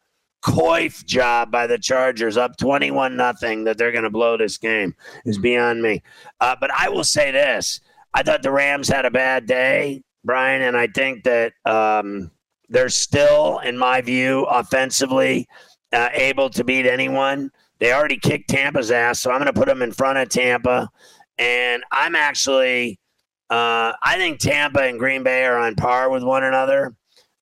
coif 0.42 1.04
job 1.04 1.50
by 1.50 1.66
the 1.66 1.78
Chargers, 1.78 2.36
up 2.36 2.56
21 2.56 3.16
nothing. 3.16 3.64
That 3.64 3.76
they're 3.76 3.90
going 3.90 4.04
to 4.04 4.10
blow 4.10 4.36
this 4.36 4.56
game 4.56 4.94
is 5.24 5.38
beyond 5.38 5.82
me. 5.82 6.02
Uh, 6.40 6.54
but 6.60 6.70
I 6.70 6.88
will 6.88 7.04
say 7.04 7.32
this: 7.32 7.80
I 8.14 8.22
thought 8.22 8.42
the 8.42 8.52
Rams 8.52 8.88
had 8.88 9.04
a 9.04 9.10
bad 9.10 9.46
day, 9.46 10.02
Brian, 10.24 10.62
and 10.62 10.76
I 10.76 10.86
think 10.86 11.24
that 11.24 11.54
um, 11.64 12.30
they're 12.68 12.88
still, 12.88 13.58
in 13.58 13.76
my 13.76 14.00
view, 14.00 14.44
offensively 14.44 15.48
uh, 15.92 16.08
able 16.12 16.50
to 16.50 16.62
beat 16.62 16.86
anyone. 16.86 17.50
They 17.80 17.92
already 17.92 18.18
kicked 18.18 18.50
Tampa's 18.50 18.90
ass, 18.90 19.20
so 19.20 19.30
I'm 19.30 19.38
going 19.38 19.46
to 19.46 19.58
put 19.58 19.66
them 19.66 19.82
in 19.82 19.92
front 19.92 20.18
of 20.18 20.28
Tampa. 20.28 20.90
And 21.38 21.82
I'm 21.90 22.14
actually, 22.14 23.00
uh, 23.48 23.92
I 24.02 24.16
think 24.16 24.38
Tampa 24.38 24.82
and 24.82 24.98
Green 24.98 25.22
Bay 25.22 25.44
are 25.44 25.58
on 25.58 25.74
par 25.74 26.10
with 26.10 26.22
one 26.22 26.44
another. 26.44 26.94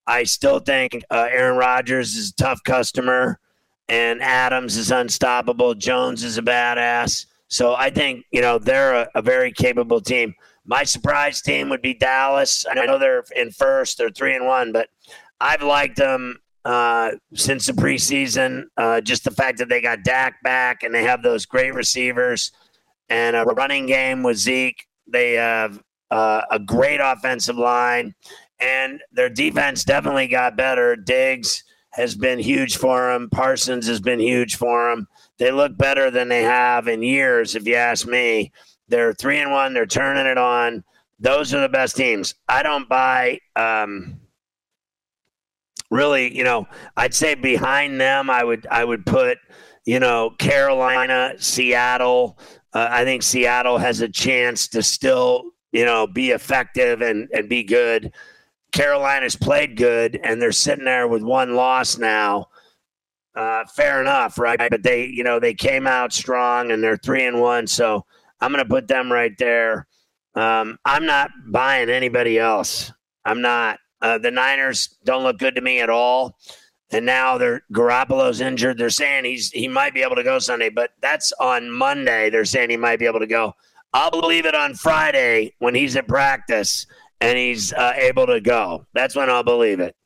I 0.06 0.22
still 0.22 0.60
think 0.60 1.04
uh, 1.10 1.28
Aaron 1.30 1.58
Rodgers 1.58 2.14
is 2.14 2.30
a 2.30 2.34
tough 2.34 2.62
customer, 2.64 3.40
and 3.88 4.22
Adams 4.22 4.76
is 4.76 4.90
unstoppable. 4.90 5.74
Jones 5.74 6.22
is 6.22 6.38
a 6.38 6.42
badass. 6.42 7.26
So 7.48 7.74
I 7.74 7.90
think 7.90 8.24
you 8.30 8.40
know 8.40 8.58
they're 8.58 8.94
a, 8.94 9.08
a 9.16 9.22
very 9.22 9.52
capable 9.52 10.00
team. 10.00 10.34
My 10.64 10.84
surprise 10.84 11.42
team 11.42 11.68
would 11.70 11.82
be 11.82 11.94
Dallas. 11.94 12.64
I 12.70 12.74
know 12.86 12.98
they're 12.98 13.24
in 13.36 13.50
first; 13.50 13.98
they're 13.98 14.10
three 14.10 14.34
and 14.34 14.46
one, 14.46 14.72
but 14.72 14.88
I've 15.40 15.62
liked 15.62 15.96
them 15.96 16.38
uh, 16.68 17.12
since 17.34 17.64
the 17.64 17.72
preseason. 17.72 18.64
Uh, 18.76 19.00
just 19.00 19.24
the 19.24 19.30
fact 19.30 19.56
that 19.56 19.70
they 19.70 19.80
got 19.80 20.04
Dak 20.04 20.34
back 20.42 20.82
and 20.82 20.94
they 20.94 21.02
have 21.02 21.22
those 21.22 21.46
great 21.46 21.72
receivers 21.72 22.52
and 23.08 23.34
a 23.34 23.44
running 23.44 23.86
game 23.86 24.22
with 24.22 24.36
Zeke. 24.36 24.86
They 25.06 25.32
have 25.32 25.82
uh, 26.10 26.42
a 26.50 26.58
great 26.58 27.00
offensive 27.02 27.56
line, 27.56 28.14
and 28.60 29.00
their 29.12 29.30
defense 29.30 29.82
definitely 29.82 30.28
got 30.28 30.58
better. 30.58 30.94
Diggs 30.94 31.64
has 31.92 32.14
been 32.14 32.38
huge 32.38 32.76
for 32.76 33.10
them. 33.10 33.30
Parsons 33.30 33.86
has 33.86 34.00
been 34.00 34.20
huge 34.20 34.56
for 34.56 34.90
them. 34.90 35.08
They 35.38 35.50
look 35.50 35.74
better 35.78 36.10
than 36.10 36.28
they 36.28 36.42
have 36.42 36.86
in 36.86 37.02
years, 37.02 37.54
if 37.54 37.66
you 37.66 37.76
ask 37.76 38.06
me. 38.06 38.52
They're 38.88 39.14
three 39.14 39.38
and 39.38 39.52
one. 39.52 39.72
They're 39.72 39.86
turning 39.86 40.26
it 40.26 40.36
on. 40.36 40.84
Those 41.18 41.54
are 41.54 41.60
the 41.62 41.68
best 41.70 41.96
teams. 41.96 42.34
I 42.46 42.62
don't 42.62 42.88
buy. 42.90 43.38
Um, 43.56 44.20
really, 45.90 46.36
you 46.36 46.44
know, 46.44 46.66
I'd 46.96 47.14
say 47.14 47.34
behind 47.34 48.00
them, 48.00 48.30
I 48.30 48.44
would 48.44 48.66
I 48.70 48.84
would 48.84 49.06
put, 49.06 49.38
you 49.84 50.00
know, 50.00 50.30
Carolina, 50.38 51.34
Seattle. 51.38 52.38
Uh, 52.72 52.88
I 52.90 53.04
think 53.04 53.22
Seattle 53.22 53.78
has 53.78 54.00
a 54.00 54.08
chance 54.08 54.68
to 54.68 54.82
still, 54.82 55.44
you 55.72 55.84
know, 55.84 56.06
be 56.06 56.30
effective 56.30 57.00
and 57.02 57.28
and 57.32 57.48
be 57.48 57.62
good. 57.62 58.12
Carolina's 58.72 59.36
played 59.36 59.76
good, 59.76 60.20
and 60.22 60.40
they're 60.40 60.52
sitting 60.52 60.84
there 60.84 61.08
with 61.08 61.22
one 61.22 61.54
loss 61.54 61.96
now. 61.96 62.48
Uh, 63.34 63.64
fair 63.66 64.00
enough, 64.00 64.38
right? 64.38 64.58
But 64.70 64.82
they, 64.82 65.06
you 65.06 65.22
know, 65.24 65.38
they 65.38 65.54
came 65.54 65.86
out 65.86 66.12
strong, 66.12 66.70
and 66.70 66.82
they're 66.82 66.96
three 66.96 67.24
and 67.24 67.40
one. 67.40 67.66
So 67.66 68.04
I'm 68.40 68.52
going 68.52 68.64
to 68.64 68.68
put 68.68 68.88
them 68.88 69.10
right 69.10 69.36
there. 69.38 69.86
Um, 70.34 70.78
I'm 70.84 71.06
not 71.06 71.30
buying 71.46 71.88
anybody 71.88 72.38
else. 72.38 72.92
I'm 73.24 73.40
not. 73.40 73.78
Uh, 74.00 74.18
the 74.18 74.30
Niners 74.30 74.96
don't 75.04 75.22
look 75.22 75.38
good 75.38 75.54
to 75.54 75.60
me 75.60 75.80
at 75.80 75.90
all. 75.90 76.36
And 76.90 77.04
now 77.04 77.36
they're 77.36 77.62
Garoppolo's 77.72 78.40
injured. 78.40 78.78
They're 78.78 78.88
saying 78.88 79.26
he's 79.26 79.50
he 79.50 79.68
might 79.68 79.92
be 79.92 80.02
able 80.02 80.16
to 80.16 80.22
go 80.22 80.38
Sunday, 80.38 80.70
but 80.70 80.92
that's 81.02 81.32
on 81.38 81.70
Monday. 81.70 82.30
They're 82.30 82.46
saying 82.46 82.70
he 82.70 82.78
might 82.78 82.98
be 82.98 83.06
able 83.06 83.20
to 83.20 83.26
go. 83.26 83.54
I'll 83.92 84.10
believe 84.10 84.46
it 84.46 84.54
on 84.54 84.74
Friday 84.74 85.54
when 85.58 85.74
he's 85.74 85.96
at 85.96 86.08
practice 86.08 86.86
and 87.20 87.36
he's 87.36 87.72
uh, 87.72 87.92
able 87.96 88.26
to 88.26 88.40
go. 88.40 88.86
That's 88.94 89.14
when 89.14 89.28
I'll 89.28 89.42
believe 89.42 89.80
it. 89.80 89.96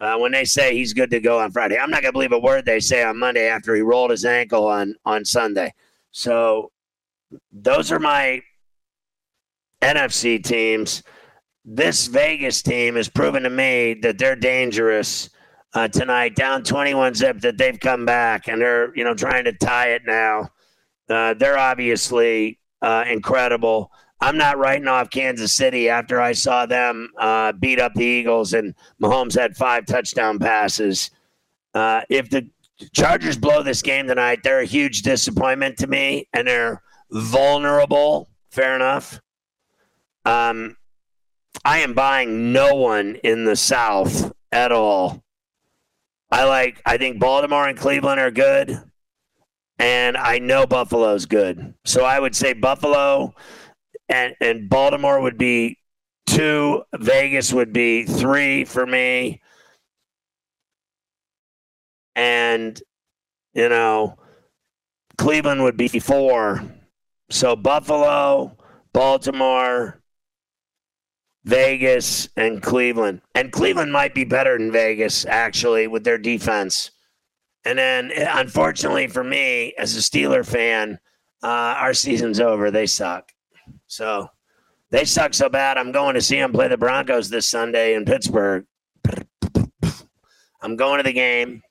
Uh, 0.00 0.16
when 0.16 0.32
they 0.32 0.44
say 0.44 0.74
he's 0.74 0.92
good 0.92 1.10
to 1.10 1.20
go 1.20 1.38
on 1.38 1.52
Friday, 1.52 1.78
I'm 1.78 1.90
not 1.90 2.02
going 2.02 2.12
to 2.12 2.12
believe 2.12 2.32
a 2.32 2.38
word 2.38 2.64
they 2.64 2.80
say 2.80 3.04
on 3.04 3.18
Monday 3.18 3.48
after 3.48 3.74
he 3.74 3.80
rolled 3.80 4.10
his 4.10 4.24
ankle 4.24 4.66
on 4.66 4.96
on 5.04 5.24
Sunday. 5.24 5.72
So 6.10 6.72
those 7.52 7.92
are 7.92 8.00
my 8.00 8.42
NFC 9.80 10.42
teams 10.42 11.02
this 11.64 12.06
Vegas 12.06 12.62
team 12.62 12.96
has 12.96 13.08
proven 13.08 13.42
to 13.44 13.50
me 13.50 13.94
that 14.02 14.18
they're 14.18 14.36
dangerous 14.36 15.30
uh, 15.72 15.88
tonight. 15.88 16.36
Down 16.36 16.62
21 16.62 17.14
zip, 17.14 17.40
that 17.40 17.56
they've 17.56 17.78
come 17.78 18.04
back 18.04 18.48
and 18.48 18.60
they're 18.60 18.94
you 18.96 19.04
know 19.04 19.14
trying 19.14 19.44
to 19.44 19.52
tie 19.52 19.90
it 19.90 20.02
now. 20.06 20.50
Uh, 21.08 21.34
they're 21.34 21.58
obviously 21.58 22.58
uh, 22.82 23.04
incredible. 23.08 23.90
I'm 24.20 24.38
not 24.38 24.58
writing 24.58 24.88
off 24.88 25.10
Kansas 25.10 25.52
City 25.52 25.88
after 25.88 26.20
I 26.20 26.32
saw 26.32 26.64
them 26.66 27.10
uh, 27.18 27.52
beat 27.52 27.80
up 27.80 27.92
the 27.94 28.04
Eagles 28.04 28.54
and 28.54 28.74
Mahomes 29.02 29.38
had 29.38 29.56
five 29.56 29.86
touchdown 29.86 30.38
passes. 30.38 31.10
Uh, 31.74 32.02
if 32.08 32.30
the 32.30 32.48
Chargers 32.92 33.36
blow 33.36 33.62
this 33.62 33.82
game 33.82 34.06
tonight, 34.06 34.40
they're 34.42 34.60
a 34.60 34.64
huge 34.66 35.02
disappointment 35.02 35.76
to 35.78 35.86
me 35.86 36.28
and 36.32 36.46
they're 36.46 36.82
vulnerable. 37.10 38.28
Fair 38.50 38.74
enough. 38.74 39.20
Um, 40.24 40.76
I 41.64 41.78
am 41.78 41.94
buying 41.94 42.52
no 42.52 42.74
one 42.74 43.16
in 43.24 43.44
the 43.44 43.56
South 43.56 44.32
at 44.50 44.72
all. 44.72 45.22
I 46.30 46.44
like. 46.44 46.80
I 46.84 46.96
think 46.96 47.20
Baltimore 47.20 47.68
and 47.68 47.78
Cleveland 47.78 48.20
are 48.20 48.30
good, 48.30 48.80
and 49.78 50.16
I 50.16 50.38
know 50.38 50.66
Buffalo's 50.66 51.26
good. 51.26 51.74
So 51.84 52.04
I 52.04 52.18
would 52.18 52.34
say 52.34 52.54
Buffalo 52.54 53.34
and 54.08 54.34
and 54.40 54.68
Baltimore 54.68 55.20
would 55.20 55.38
be 55.38 55.78
two. 56.26 56.82
Vegas 56.94 57.52
would 57.52 57.72
be 57.72 58.04
three 58.04 58.64
for 58.64 58.86
me, 58.86 59.40
and 62.16 62.80
you 63.52 63.68
know, 63.68 64.16
Cleveland 65.16 65.62
would 65.62 65.76
be 65.76 65.88
four. 66.00 66.64
So 67.30 67.56
Buffalo, 67.56 68.56
Baltimore, 68.92 70.00
Vegas, 71.44 72.28
and 72.36 72.62
Cleveland. 72.62 73.20
And 73.34 73.52
Cleveland 73.52 73.92
might 73.92 74.14
be 74.14 74.24
better 74.24 74.56
than 74.56 74.72
Vegas, 74.72 75.26
actually, 75.26 75.86
with 75.86 76.04
their 76.04 76.18
defense. 76.18 76.90
And 77.64 77.78
then, 77.78 78.10
unfortunately 78.14 79.06
for 79.06 79.24
me, 79.24 79.74
as 79.78 79.96
a 79.96 80.00
Steeler 80.00 80.46
fan, 80.46 80.98
uh, 81.42 81.46
our 81.46 81.94
season's 81.94 82.40
over. 82.40 82.70
They 82.70 82.86
suck. 82.86 83.30
So 83.86 84.28
they 84.90 85.04
suck 85.04 85.34
so 85.34 85.48
bad. 85.48 85.76
I'm 85.76 85.92
going 85.92 86.14
to 86.14 86.20
see 86.20 86.38
them 86.38 86.52
play 86.52 86.68
the 86.68 86.76
Broncos 86.76 87.28
this 87.28 87.48
Sunday 87.48 87.94
in 87.94 88.04
Pittsburgh. 88.04 88.66
I'm 90.62 90.76
going 90.76 90.98
to 90.98 91.02
the 91.02 91.12
game. 91.12 91.62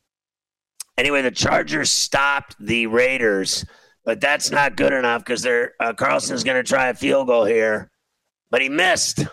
Anyway, 0.97 1.23
the 1.23 1.31
Chargers 1.31 1.89
stopped 1.89 2.55
the 2.59 2.85
Raiders, 2.85 3.65
but 4.05 4.21
that's 4.21 4.51
not 4.51 4.75
good 4.75 4.93
enough 4.93 5.25
because 5.25 5.41
they're 5.41 5.73
uh, 5.79 5.93
Carlson's 5.93 6.43
going 6.43 6.63
to 6.63 6.67
try 6.67 6.89
a 6.89 6.93
field 6.93 7.27
goal 7.27 7.45
here, 7.45 7.89
but 8.51 8.61
he 8.61 8.69
missed. 8.69 9.25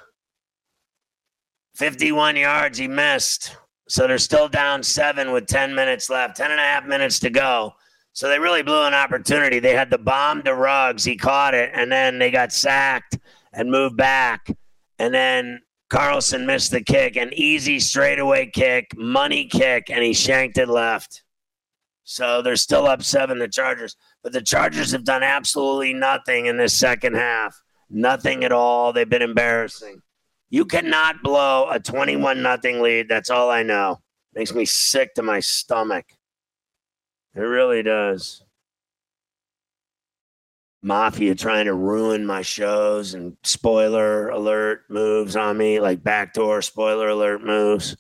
51 1.81 2.37
yards, 2.37 2.77
he 2.77 2.87
missed. 2.87 3.57
So 3.89 4.07
they're 4.07 4.19
still 4.19 4.51
down 4.51 4.83
seven 4.83 5.33
with 5.33 5.47
10 5.47 5.75
minutes 5.75 6.11
left, 6.11 6.37
10 6.37 6.51
and 6.51 6.61
a 6.61 6.63
half 6.63 6.85
minutes 6.85 7.19
to 7.21 7.31
go. 7.31 7.73
So 8.13 8.29
they 8.29 8.39
really 8.39 8.63
blew 8.63 8.83
an 8.83 8.93
opportunity. 8.93 9.61
They 9.61 9.75
had 9.75 9.89
the 9.89 9.97
bomb 9.97 10.43
to 10.43 10.55
Ruggs. 10.55 11.05
He 11.05 11.17
caught 11.17 11.55
it, 11.55 11.71
and 11.73 11.91
then 11.91 12.19
they 12.19 12.31
got 12.31 12.53
sacked 12.53 13.19
and 13.55 13.71
moved 13.71 13.97
back. 13.97 14.55
And 14.99 15.15
then 15.15 15.63
Carlson 15.89 16.45
missed 16.45 16.71
the 16.71 16.83
kick, 16.83 17.17
an 17.17 17.31
easy 17.33 17.81
straightaway 17.81 18.51
kick, 18.51 18.95
money 18.95 19.47
kick, 19.47 19.89
and 19.89 20.05
he 20.05 20.13
shanked 20.13 20.59
it 20.59 20.69
left. 20.69 21.23
So 22.05 22.43
they're 22.43 22.57
still 22.57 22.87
up 22.87 23.03
seven, 23.03 23.39
the 23.39 23.49
Chargers. 23.49 23.97
But 24.23 24.35
the 24.35 24.43
Chargers 24.43 24.93
have 24.93 25.05
done 25.05 25.23
absolutely 25.23 25.95
nothing 25.95 26.45
in 26.45 26.59
this 26.59 26.75
second 26.75 27.15
half. 27.15 27.59
Nothing 27.89 28.45
at 28.45 28.53
all. 28.53 28.93
They've 28.93 29.09
been 29.09 29.23
embarrassing. 29.23 30.03
You 30.51 30.65
cannot 30.65 31.23
blow 31.23 31.71
a 31.71 31.79
21 31.79 32.43
nothing 32.43 32.83
lead. 32.83 33.09
That's 33.09 33.31
all 33.31 33.51
I 33.51 33.63
know. 33.63 34.01
Makes 34.35 34.53
me 34.53 34.65
sick 34.65 35.15
to 35.15 35.23
my 35.23 35.41
stomach. 35.41 36.07
It 37.35 37.41
really 37.41 37.83
does. 37.83 38.43
Mafia 40.83 41.35
trying 41.35 41.67
to 41.67 41.75
ruin 41.75 42.27
my 42.27 42.43
shows 42.43 43.15
and 43.15 43.37
spoiler 43.45 44.31
alert 44.31 44.83
moves 44.89 45.37
on 45.37 45.57
me, 45.57 45.79
like 45.79 46.03
backdoor 46.03 46.63
spoiler 46.63 47.09
alert 47.09 47.45
moves. 47.45 47.97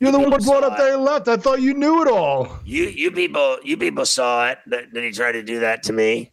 You're 0.00 0.12
the 0.12 0.18
one 0.18 0.32
who 0.32 0.38
brought 0.38 0.64
up 0.64 0.76
that 0.76 0.90
he 0.90 0.96
left. 0.96 1.28
I 1.28 1.36
thought 1.36 1.60
you 1.60 1.74
knew 1.74 2.02
it 2.02 2.08
all. 2.08 2.60
You 2.64 2.84
you 2.84 3.10
people 3.10 3.58
you 3.64 3.76
people 3.76 4.04
saw 4.06 4.48
it 4.48 4.58
that, 4.66 4.92
that 4.92 5.04
he 5.04 5.10
tried 5.10 5.32
to 5.32 5.42
do 5.42 5.60
that 5.60 5.84
to 5.84 5.92
me. 5.92 6.32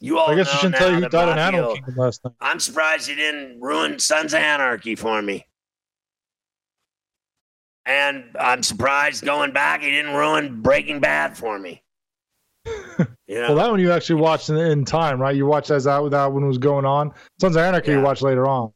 You 0.00 0.18
all 0.18 0.30
I 0.30 0.34
guess 0.34 0.52
I 0.52 0.56
shouldn't 0.56 0.76
tell 0.76 0.90
you 0.90 0.96
who 1.02 1.08
died 1.08 1.28
in 1.30 1.38
Animal 1.38 1.74
Kingdom 1.74 1.94
last 1.96 2.24
night. 2.24 2.34
I'm 2.40 2.60
surprised 2.60 3.08
he 3.08 3.14
didn't 3.14 3.60
ruin 3.60 3.98
Sons 3.98 4.34
of 4.34 4.40
Anarchy 4.40 4.96
for 4.96 5.22
me. 5.22 5.46
And 7.86 8.24
I'm 8.38 8.62
surprised 8.62 9.24
going 9.24 9.52
back 9.52 9.82
he 9.82 9.90
didn't 9.90 10.14
ruin 10.14 10.62
Breaking 10.62 11.00
Bad 11.00 11.36
for 11.36 11.58
me. 11.58 11.82
You 13.26 13.40
know, 13.40 13.48
Well, 13.48 13.56
that 13.56 13.70
one 13.70 13.80
you 13.80 13.90
actually 13.90 14.20
watched 14.20 14.50
in, 14.50 14.58
in 14.58 14.84
time, 14.84 15.18
right? 15.18 15.34
You 15.34 15.46
watched 15.46 15.70
as 15.70 15.84
that 15.84 16.10
that 16.10 16.32
one 16.32 16.46
was 16.46 16.58
going 16.58 16.84
on. 16.84 17.12
Sons 17.40 17.56
of 17.56 17.62
Anarchy 17.62 17.92
you 17.92 18.02
watched 18.02 18.20
later 18.20 18.46
on. 18.46 18.70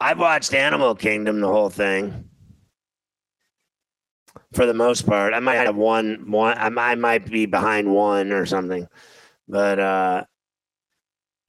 I've 0.00 0.20
watched 0.20 0.54
Animal 0.54 0.94
Kingdom, 0.94 1.40
the 1.40 1.48
whole 1.48 1.68
thing. 1.68 2.30
For 4.52 4.64
the 4.64 4.74
most 4.74 5.06
part, 5.06 5.34
I 5.34 5.40
might 5.40 5.56
have 5.56 5.74
one. 5.74 6.30
One, 6.30 6.56
I 6.56 6.68
might, 6.68 6.92
I 6.92 6.94
might 6.94 7.28
be 7.28 7.46
behind 7.46 7.92
one 7.92 8.30
or 8.30 8.46
something, 8.46 8.86
but 9.48 9.78
uh, 9.78 10.24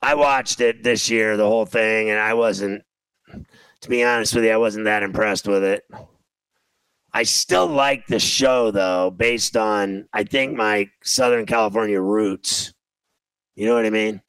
I 0.02 0.16
watched 0.16 0.62
it 0.62 0.84
this 0.84 1.10
year, 1.10 1.38
the 1.38 1.48
whole 1.48 1.66
thing, 1.66 2.10
and 2.10 2.20
I 2.20 2.34
wasn't. 2.34 2.84
To 3.82 3.90
be 3.90 4.04
honest 4.04 4.36
with 4.36 4.44
you, 4.44 4.52
I 4.52 4.58
wasn't 4.58 4.86
that 4.86 5.04
impressed 5.04 5.48
with 5.48 5.64
it. 5.64 5.84
I 7.14 7.24
still 7.24 7.68
like 7.68 8.08
the 8.08 8.20
show 8.20 8.72
though, 8.72 9.10
based 9.10 9.58
on 9.58 10.08
I 10.14 10.24
think 10.24 10.56
my 10.56 10.90
Southern 11.04 11.46
California 11.46 12.00
roots. 12.00 12.74
You 13.56 13.66
know 13.66 13.76
what 13.76 13.86
I 13.86 13.90
mean? 13.90 14.22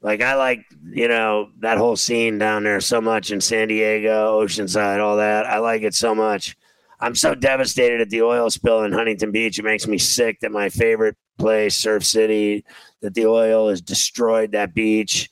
Like 0.00 0.22
I 0.22 0.34
like, 0.34 0.64
you 0.92 1.08
know, 1.08 1.50
that 1.60 1.78
whole 1.78 1.96
scene 1.96 2.38
down 2.38 2.64
there 2.64 2.80
so 2.80 3.00
much 3.00 3.32
in 3.32 3.40
San 3.40 3.68
Diego, 3.68 4.40
Oceanside, 4.42 5.00
all 5.00 5.16
that. 5.16 5.46
I 5.46 5.58
like 5.58 5.82
it 5.82 5.94
so 5.94 6.14
much. 6.14 6.56
I'm 7.00 7.14
so 7.14 7.34
devastated 7.34 8.00
at 8.00 8.10
the 8.10 8.22
oil 8.22 8.50
spill 8.50 8.82
in 8.82 8.92
Huntington 8.92 9.30
Beach. 9.30 9.58
It 9.58 9.64
makes 9.64 9.86
me 9.86 9.98
sick 9.98 10.40
that 10.40 10.50
my 10.50 10.68
favorite 10.68 11.16
place, 11.38 11.76
Surf 11.76 12.04
City, 12.04 12.64
that 13.02 13.14
the 13.14 13.26
oil 13.26 13.68
has 13.68 13.80
destroyed 13.80 14.52
that 14.52 14.74
beach 14.74 15.30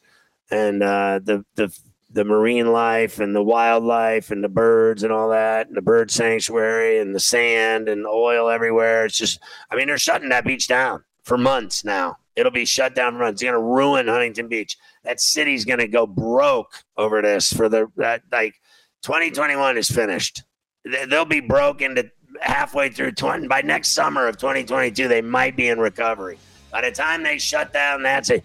and 0.50 0.82
uh, 0.82 1.20
the 1.22 1.44
the 1.56 1.76
the 2.16 2.24
marine 2.24 2.72
life 2.72 3.18
and 3.18 3.34
the 3.34 3.42
wildlife 3.42 4.30
and 4.30 4.42
the 4.42 4.48
birds 4.48 5.02
and 5.02 5.12
all 5.12 5.28
that 5.28 5.66
and 5.66 5.76
the 5.76 5.82
bird 5.82 6.10
sanctuary 6.10 6.98
and 6.98 7.14
the 7.14 7.20
sand 7.20 7.88
and 7.88 8.04
the 8.04 8.08
oil 8.08 8.48
everywhere. 8.48 9.04
It's 9.04 9.18
just, 9.18 9.38
I 9.70 9.76
mean, 9.76 9.86
they're 9.86 9.98
shutting 9.98 10.30
that 10.30 10.46
beach 10.46 10.66
down 10.66 11.04
for 11.24 11.36
months 11.36 11.84
now. 11.84 12.16
It'll 12.34 12.52
be 12.52 12.64
shut 12.64 12.94
down 12.94 13.12
for 13.12 13.18
months. 13.18 13.42
It's 13.42 13.50
going 13.50 13.60
to 13.60 13.60
ruin 13.60 14.08
Huntington 14.08 14.48
Beach. 14.48 14.78
That 15.04 15.20
city's 15.20 15.66
going 15.66 15.80
to 15.80 15.88
go 15.88 16.06
broke 16.06 16.84
over 16.96 17.20
this 17.20 17.52
for 17.52 17.68
the 17.68 17.88
that 17.96 18.22
like 18.32 18.54
2021 19.02 19.76
is 19.76 19.90
finished. 19.90 20.42
They- 20.86 21.04
They'll 21.06 21.24
be 21.24 21.40
broke 21.40 21.82
into 21.82 22.10
halfway 22.40 22.88
through 22.90 23.12
20 23.12 23.48
by 23.48 23.62
next 23.62 23.88
summer 23.88 24.26
of 24.26 24.36
2022. 24.38 25.08
They 25.08 25.20
might 25.22 25.56
be 25.56 25.68
in 25.68 25.78
recovery. 25.78 26.38
By 26.70 26.82
the 26.82 26.90
time 26.90 27.22
they 27.22 27.38
shut 27.38 27.72
down 27.72 28.02
that's 28.02 28.28
say, 28.28 28.42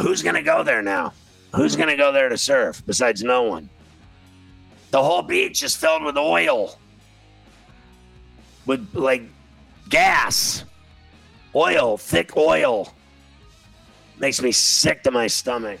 who's 0.00 0.22
going 0.22 0.34
to 0.36 0.42
go 0.42 0.62
there 0.62 0.82
now? 0.82 1.12
Who's 1.54 1.76
going 1.76 1.88
to 1.88 1.96
go 1.96 2.10
there 2.10 2.28
to 2.28 2.36
surf 2.38 2.82
besides 2.86 3.22
no 3.22 3.42
one? 3.44 3.68
The 4.90 5.02
whole 5.02 5.22
beach 5.22 5.62
is 5.62 5.74
filled 5.76 6.04
with 6.04 6.16
oil, 6.16 6.78
with 8.66 8.88
like 8.94 9.22
gas, 9.88 10.64
oil, 11.54 11.96
thick 11.96 12.36
oil. 12.36 12.92
Makes 14.18 14.40
me 14.40 14.52
sick 14.52 15.02
to 15.02 15.10
my 15.10 15.26
stomach. 15.26 15.80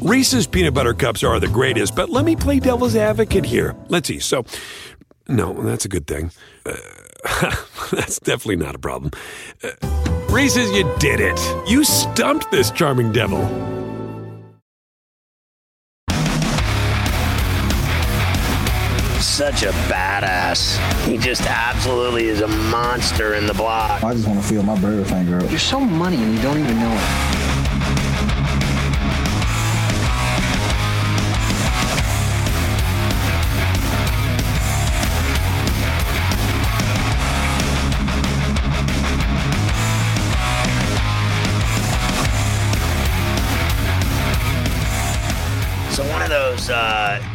Reese's 0.00 0.46
peanut 0.46 0.74
butter 0.74 0.94
cups 0.94 1.24
are 1.24 1.40
the 1.40 1.48
greatest, 1.48 1.96
but 1.96 2.08
let 2.08 2.24
me 2.24 2.36
play 2.36 2.60
devil's 2.60 2.94
advocate 2.94 3.44
here. 3.44 3.74
Let's 3.88 4.08
see. 4.08 4.20
So, 4.20 4.44
No, 5.26 5.52
that's 5.52 5.84
a 5.84 5.88
good 5.88 6.06
thing. 6.06 6.30
Uh, 6.64 6.76
that's 7.90 8.18
definitely 8.20 8.56
not 8.56 8.74
a 8.74 8.78
problem. 8.78 9.10
Uh, 9.62 9.70
Reese's, 10.30 10.70
you 10.70 10.90
did 10.98 11.20
it. 11.20 11.38
You 11.68 11.82
stumped 11.84 12.50
this 12.50 12.70
charming 12.70 13.12
devil. 13.12 13.42
Such 19.20 19.62
a 19.64 19.70
badass. 19.88 20.78
He 21.06 21.18
just 21.18 21.42
absolutely 21.42 22.26
is 22.26 22.40
a 22.40 22.48
monster 22.48 23.34
in 23.34 23.46
the 23.46 23.54
block. 23.54 24.02
I 24.02 24.12
just 24.14 24.26
want 24.26 24.40
to 24.40 24.46
feel 24.46 24.62
my 24.62 24.78
burger 24.80 25.04
finger 25.04 25.38
up. 25.38 25.50
You're 25.50 25.58
so 25.58 25.80
money 25.80 26.16
and 26.16 26.34
you 26.34 26.42
don't 26.42 26.58
even 26.58 26.78
know 26.78 26.92
it. 26.92 27.37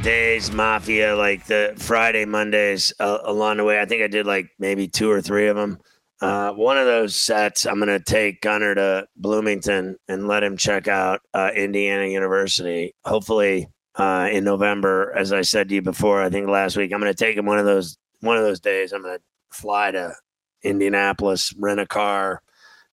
Days, 0.01 0.51
Mafia, 0.51 1.15
like 1.15 1.45
the 1.45 1.73
Friday, 1.77 2.25
Mondays 2.25 2.93
uh, 2.99 3.19
along 3.23 3.57
the 3.57 3.63
way, 3.63 3.79
I 3.79 3.85
think 3.85 4.01
I 4.01 4.07
did 4.07 4.25
like 4.25 4.49
maybe 4.59 4.87
two 4.87 5.09
or 5.09 5.21
three 5.21 5.47
of 5.47 5.55
them. 5.55 5.79
Uh, 6.21 6.51
one 6.53 6.77
of 6.77 6.85
those 6.85 7.15
sets, 7.15 7.65
I'm 7.65 7.79
going 7.79 7.87
to 7.87 7.99
take 7.99 8.41
Gunner 8.41 8.75
to 8.75 9.07
Bloomington 9.15 9.97
and 10.07 10.27
let 10.27 10.43
him 10.43 10.57
check 10.57 10.87
out 10.87 11.21
uh, 11.33 11.51
Indiana 11.55 12.05
University. 12.05 12.93
Hopefully 13.05 13.67
uh, 13.95 14.29
in 14.31 14.43
November, 14.43 15.13
as 15.15 15.33
I 15.33 15.41
said 15.41 15.69
to 15.69 15.75
you 15.75 15.81
before, 15.81 16.21
I 16.21 16.29
think 16.29 16.47
last 16.47 16.77
week, 16.77 16.93
I'm 16.93 16.99
going 16.99 17.13
to 17.13 17.25
take 17.25 17.37
him 17.37 17.45
one 17.45 17.59
of 17.59 17.65
those 17.65 17.97
one 18.21 18.37
of 18.37 18.43
those 18.43 18.59
days. 18.59 18.93
I'm 18.93 19.01
going 19.01 19.17
to 19.17 19.23
fly 19.51 19.91
to 19.91 20.15
Indianapolis, 20.63 21.53
rent 21.57 21.79
a 21.79 21.85
car, 21.85 22.41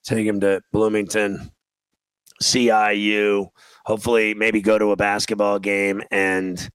take 0.02 0.26
him 0.26 0.40
to 0.40 0.60
Bloomington, 0.72 1.52
CIU 2.42 3.50
hopefully 3.84 4.34
maybe 4.34 4.60
go 4.60 4.78
to 4.78 4.92
a 4.92 4.96
basketball 4.96 5.58
game 5.58 6.02
and 6.10 6.68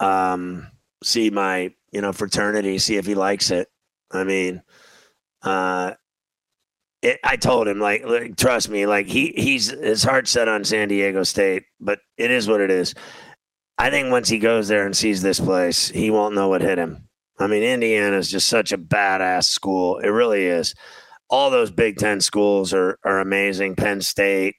um 0.00 0.66
see 1.04 1.30
my 1.30 1.72
you 1.92 2.00
know 2.00 2.12
fraternity 2.12 2.78
see 2.78 2.96
if 2.96 3.06
he 3.06 3.14
likes 3.14 3.50
it. 3.50 3.68
I 4.10 4.24
mean 4.24 4.62
uh 5.42 5.92
it, 7.02 7.18
i 7.24 7.36
told 7.36 7.66
him 7.66 7.80
like, 7.80 8.04
like 8.04 8.36
trust 8.36 8.68
me 8.68 8.84
like 8.84 9.06
he 9.06 9.32
he's 9.36 9.70
his 9.70 10.02
heart 10.02 10.28
set 10.28 10.48
on 10.48 10.64
san 10.64 10.88
diego 10.88 11.22
state 11.22 11.62
but 11.80 11.98
it 12.18 12.30
is 12.30 12.48
what 12.48 12.60
it 12.60 12.70
is. 12.70 12.94
I 13.78 13.88
think 13.88 14.10
once 14.10 14.28
he 14.28 14.38
goes 14.38 14.68
there 14.68 14.84
and 14.84 14.96
sees 14.96 15.22
this 15.22 15.40
place 15.40 15.88
he 15.88 16.10
won't 16.10 16.34
know 16.34 16.48
what 16.48 16.60
hit 16.62 16.78
him. 16.78 17.08
I 17.38 17.46
mean 17.46 17.62
indiana 17.62 18.16
is 18.16 18.30
just 18.30 18.48
such 18.48 18.72
a 18.72 18.78
badass 18.78 19.44
school. 19.44 19.98
It 19.98 20.08
really 20.08 20.44
is. 20.46 20.74
All 21.30 21.50
those 21.50 21.70
big 21.70 21.96
ten 21.96 22.20
schools 22.20 22.74
are 22.74 22.98
are 23.04 23.20
amazing. 23.20 23.76
Penn 23.76 24.00
state 24.02 24.56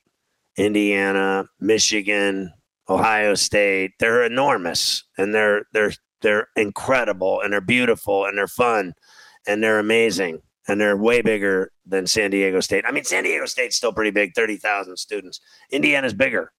Indiana, 0.58 1.45
Michigan, 1.60 2.51
Ohio 2.91 3.36
State. 3.36 3.91
They're 3.99 4.23
enormous 4.23 5.04
and 5.17 5.34
they're 5.34 5.63
they're 5.73 5.93
they're 6.21 6.47
incredible 6.56 7.41
and 7.41 7.51
they're 7.51 7.62
beautiful 7.62 8.25
and 8.25 8.38
they're 8.38 8.47
fun 8.47 8.93
and 9.47 9.63
they're 9.63 9.80
amazing 9.80 10.41
and 10.67 10.80
they're 10.80 10.97
way 10.97 11.21
bigger 11.21 11.71
than 11.86 12.06
San 12.06 12.32
Diego 12.32 12.60
State. 12.60 12.86
I 12.88 12.91
mean, 12.91 13.04
San 13.04 13.23
Diego 13.23 13.45
State's 13.45 13.75
still 13.75 13.93
pretty 13.93 14.12
big, 14.12 14.34
30,000 14.36 14.95
students. 14.97 15.39
Indiana's 15.71 16.13
bigger. 16.13 16.51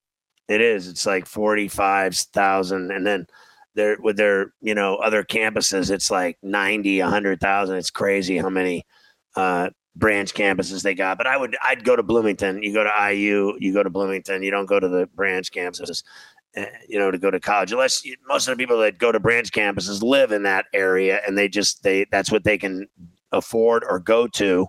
It 0.48 0.60
is. 0.60 0.88
It's 0.88 1.06
like 1.06 1.26
45,000 1.26 2.90
and 2.90 3.06
then 3.06 3.26
there 3.74 3.96
with 4.00 4.16
their, 4.16 4.52
you 4.60 4.74
know, 4.74 4.96
other 4.96 5.22
campuses 5.22 5.90
it's 5.90 6.10
like 6.10 6.36
90, 6.42 7.00
100,000. 7.00 7.76
It's 7.76 7.90
crazy 7.90 8.38
how 8.38 8.50
many 8.50 8.84
uh 9.36 9.70
branch 9.96 10.34
campuses 10.34 10.82
they 10.82 10.94
got. 10.94 11.18
But 11.18 11.26
I 11.26 11.36
would 11.36 11.56
I'd 11.62 11.84
go 11.84 11.96
to 11.96 12.02
Bloomington. 12.02 12.62
You 12.62 12.72
go 12.72 12.84
to 12.84 13.12
IU, 13.12 13.54
you 13.58 13.72
go 13.72 13.82
to 13.82 13.90
Bloomington. 13.90 14.42
You 14.42 14.50
don't 14.50 14.66
go 14.66 14.80
to 14.80 14.88
the 14.88 15.06
branch 15.14 15.50
campuses. 15.52 16.02
uh, 16.56 16.64
You 16.88 16.98
know, 16.98 17.10
to 17.10 17.18
go 17.18 17.30
to 17.30 17.40
college, 17.40 17.72
unless 17.72 18.04
you, 18.04 18.16
most 18.28 18.48
of 18.48 18.56
the 18.56 18.62
people 18.62 18.78
that 18.80 18.98
go 18.98 19.12
to 19.12 19.20
branch 19.20 19.50
campuses 19.52 20.02
live 20.02 20.32
in 20.32 20.42
that 20.44 20.66
area, 20.72 21.20
and 21.26 21.36
they 21.36 21.48
just 21.48 21.82
they 21.82 22.06
that's 22.10 22.30
what 22.32 22.44
they 22.44 22.58
can 22.58 22.86
afford 23.32 23.82
or 23.88 23.98
go 23.98 24.26
to, 24.28 24.66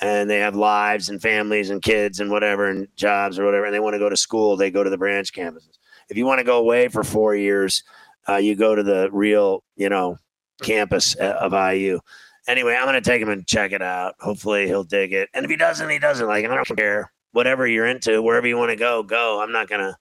and 0.00 0.28
they 0.30 0.38
have 0.38 0.56
lives 0.56 1.08
and 1.08 1.20
families 1.20 1.70
and 1.70 1.82
kids 1.82 2.18
and 2.20 2.30
whatever 2.30 2.68
and 2.68 2.88
jobs 2.96 3.38
or 3.38 3.44
whatever, 3.44 3.64
and 3.66 3.74
they 3.74 3.80
want 3.80 3.94
to 3.94 3.98
go 3.98 4.08
to 4.08 4.16
school. 4.16 4.56
They 4.56 4.70
go 4.70 4.82
to 4.82 4.90
the 4.90 4.98
branch 4.98 5.32
campuses. 5.32 5.78
If 6.08 6.16
you 6.16 6.24
want 6.26 6.38
to 6.38 6.44
go 6.44 6.58
away 6.58 6.88
for 6.88 7.02
four 7.02 7.34
years, 7.34 7.82
uh, 8.28 8.36
you 8.36 8.54
go 8.56 8.74
to 8.74 8.82
the 8.82 9.08
real, 9.12 9.62
you 9.76 9.88
know, 9.88 10.16
campus 10.62 11.16
uh, 11.20 11.36
of 11.40 11.52
IU 11.52 12.00
anyway, 12.48 12.76
I'm 12.78 12.86
gonna 12.86 13.00
take 13.00 13.22
him 13.22 13.28
and 13.28 13.46
check 13.46 13.72
it 13.72 13.82
out. 13.82 14.14
Hopefully, 14.20 14.66
he'll 14.66 14.84
dig 14.84 15.12
it. 15.12 15.28
And 15.34 15.44
if 15.44 15.50
he 15.50 15.56
doesn't, 15.56 15.88
he 15.88 15.98
doesn't. 15.98 16.26
Like 16.26 16.44
I 16.44 16.54
don't 16.54 16.76
care. 16.76 17.12
Whatever 17.32 17.66
you're 17.66 17.86
into, 17.86 18.22
wherever 18.22 18.46
you 18.46 18.56
want 18.56 18.70
to 18.70 18.76
go, 18.76 19.02
go. 19.02 19.42
I'm 19.42 19.52
not 19.52 19.68
gonna. 19.68 19.96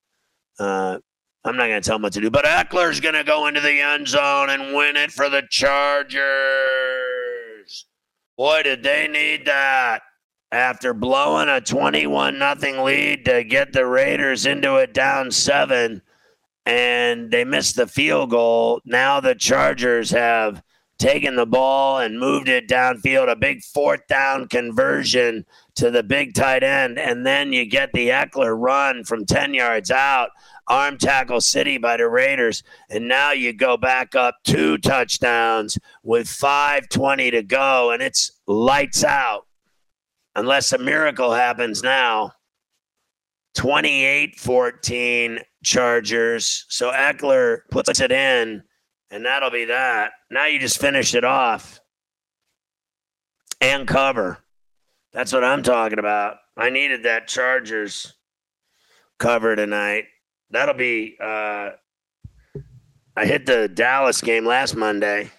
Uh, 0.57 0.99
I'm 1.43 1.57
not 1.57 1.67
gonna 1.67 1.81
tell 1.81 1.97
him 1.97 2.01
what 2.01 2.13
to 2.13 2.21
do. 2.21 2.31
But 2.31 2.45
Ekeler's 2.45 2.99
gonna 2.99 3.23
go 3.23 3.47
into 3.47 3.61
the 3.61 3.79
end 3.79 4.07
zone 4.07 4.49
and 4.49 4.75
win 4.75 4.95
it 4.95 5.11
for 5.11 5.29
the 5.29 5.43
Chargers. 5.49 6.25
Boy, 8.37 8.63
did 8.63 8.83
they 8.83 9.07
need 9.07 9.45
that 9.45 10.01
after 10.51 10.93
blowing 10.93 11.49
a 11.49 11.59
21 11.59 12.37
nothing 12.39 12.83
lead 12.83 13.25
to 13.25 13.43
get 13.43 13.73
the 13.73 13.85
Raiders 13.85 14.45
into 14.45 14.77
it 14.77 14.93
down 14.93 15.31
seven, 15.31 16.01
and 16.65 17.29
they 17.29 17.43
missed 17.43 17.75
the 17.75 17.87
field 17.87 18.29
goal. 18.29 18.81
Now 18.85 19.19
the 19.19 19.35
Chargers 19.35 20.09
have 20.11 20.63
taken 20.97 21.35
the 21.35 21.45
ball 21.45 21.99
and 21.99 22.19
moved 22.19 22.47
it 22.47 22.67
downfield, 22.67 23.29
a 23.29 23.35
big 23.35 23.63
fourth 23.63 24.07
down 24.07 24.47
conversion 24.47 25.45
to 25.75 25.91
the 25.91 26.03
big 26.03 26.33
tight 26.33 26.63
end. 26.63 26.97
And 26.97 27.25
then 27.25 27.51
you 27.51 27.65
get 27.65 27.91
the 27.93 28.09
Ekeler 28.09 28.55
run 28.57 29.03
from 29.03 29.25
10 29.25 29.53
yards 29.53 29.91
out, 29.91 30.29
arm 30.67 30.97
tackle 30.97 31.41
city 31.41 31.77
by 31.77 31.97
the 31.97 32.07
Raiders. 32.07 32.63
And 32.89 33.07
now 33.07 33.31
you 33.31 33.51
go 33.53 33.77
back 33.77 34.15
up 34.15 34.35
two 34.43 34.77
touchdowns 34.77 35.77
with 36.03 36.27
5.20 36.27 37.31
to 37.31 37.43
go, 37.43 37.91
and 37.91 38.01
it's 38.01 38.31
lights 38.47 39.03
out. 39.03 39.47
Unless 40.35 40.73
a 40.73 40.77
miracle 40.77 41.33
happens 41.33 41.81
now. 41.81 42.33
28 43.55 44.37
14 44.37 45.39
Chargers. 45.63 46.65
So 46.67 46.91
Ekeler 46.91 47.59
puts 47.71 48.01
it 48.01 48.11
in 48.11 48.63
and 49.11 49.25
that'll 49.25 49.51
be 49.51 49.65
that. 49.65 50.11
Now 50.35 50.47
you 50.47 50.59
just 50.59 50.81
finish 50.81 51.15
it 51.15 51.23
off 51.23 51.79
and 53.61 53.87
cover. 53.87 54.39
That's 55.13 55.31
what 55.31 55.45
I'm 55.45 55.63
talking 55.63 55.97
about. 55.97 56.39
I 56.57 56.69
needed 56.71 57.03
that 57.03 57.29
Chargers 57.29 58.15
cover 59.17 59.55
tonight. 59.55 60.07
That'll 60.49 60.75
be. 60.75 61.15
Uh, 61.23 61.69
I 63.15 63.25
hit 63.25 63.45
the 63.45 63.69
Dallas 63.69 64.19
game 64.19 64.45
last 64.45 64.75
Monday, 64.75 65.31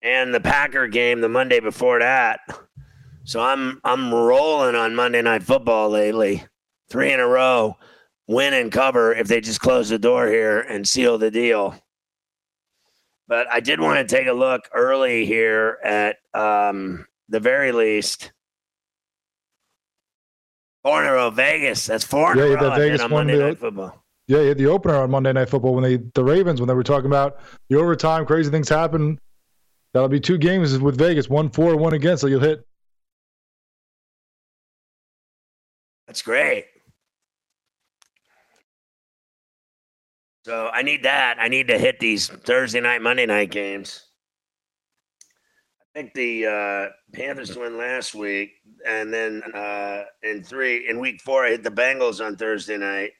and 0.00 0.32
the 0.32 0.40
Packer 0.40 0.88
game 0.88 1.20
the 1.20 1.28
Monday 1.28 1.60
before 1.60 1.98
that. 1.98 2.40
So 3.24 3.42
I'm 3.42 3.78
I'm 3.84 4.14
rolling 4.14 4.74
on 4.74 4.94
Monday 4.94 5.20
Night 5.20 5.42
Football 5.42 5.90
lately, 5.90 6.46
three 6.88 7.12
in 7.12 7.20
a 7.20 7.26
row 7.26 7.76
win 8.26 8.54
and 8.54 8.72
cover 8.72 9.12
if 9.12 9.28
they 9.28 9.42
just 9.42 9.60
close 9.60 9.90
the 9.90 9.98
door 9.98 10.28
here 10.28 10.60
and 10.60 10.88
seal 10.88 11.18
the 11.18 11.30
deal. 11.30 11.74
But 13.32 13.50
I 13.50 13.60
did 13.60 13.80
want 13.80 14.06
to 14.06 14.14
take 14.14 14.26
a 14.26 14.32
look 14.34 14.68
early 14.74 15.24
here 15.24 15.78
at 15.82 16.16
um, 16.34 17.06
the 17.30 17.40
very 17.40 17.72
least. 17.72 18.30
Four 20.84 21.02
in 21.02 21.08
a 21.08 21.12
row, 21.14 21.30
Vegas. 21.30 21.86
That's 21.86 22.04
four 22.04 22.32
in 22.32 22.36
Yeah, 22.36 22.44
a 22.44 22.56
row 22.56 22.70
I've 22.72 22.78
Vegas 22.78 23.00
on 23.00 23.08
Monday 23.08 23.38
the- 23.38 23.44
Night 23.44 23.58
Football. 23.58 24.04
Yeah, 24.28 24.40
you 24.40 24.48
had 24.48 24.58
the 24.58 24.66
opener 24.66 24.96
on 24.96 25.10
Monday 25.10 25.32
Night 25.32 25.48
Football 25.48 25.72
when 25.74 25.82
they 25.82 25.96
the 26.12 26.22
Ravens 26.22 26.60
when 26.60 26.68
they 26.68 26.74
were 26.74 26.82
talking 26.82 27.06
about 27.06 27.38
the 27.70 27.76
overtime, 27.78 28.26
crazy 28.26 28.50
things 28.50 28.68
happen. 28.68 29.18
That'll 29.94 30.10
be 30.10 30.20
two 30.20 30.36
games 30.36 30.78
with 30.78 30.98
Vegas, 30.98 31.30
one 31.30 31.48
for, 31.48 31.74
one 31.74 31.94
against. 31.94 32.20
So 32.20 32.26
you'll 32.26 32.40
hit. 32.40 32.66
That's 36.06 36.20
great. 36.20 36.66
So 40.44 40.70
I 40.72 40.82
need 40.82 41.04
that. 41.04 41.36
I 41.38 41.48
need 41.48 41.68
to 41.68 41.78
hit 41.78 42.00
these 42.00 42.28
Thursday 42.28 42.80
night, 42.80 43.00
Monday 43.00 43.26
night 43.26 43.50
games. 43.50 44.08
I 45.80 46.00
think 46.00 46.14
the 46.14 46.46
uh, 46.46 46.88
Panthers 47.12 47.56
win 47.56 47.76
last 47.78 48.14
week, 48.14 48.52
and 48.86 49.12
then 49.12 49.42
uh, 49.54 50.04
in 50.22 50.42
three 50.42 50.88
in 50.88 50.98
week 50.98 51.20
four, 51.20 51.44
I 51.44 51.50
hit 51.50 51.62
the 51.62 51.70
Bengals 51.70 52.24
on 52.24 52.36
Thursday 52.36 52.78
night. 52.78 53.12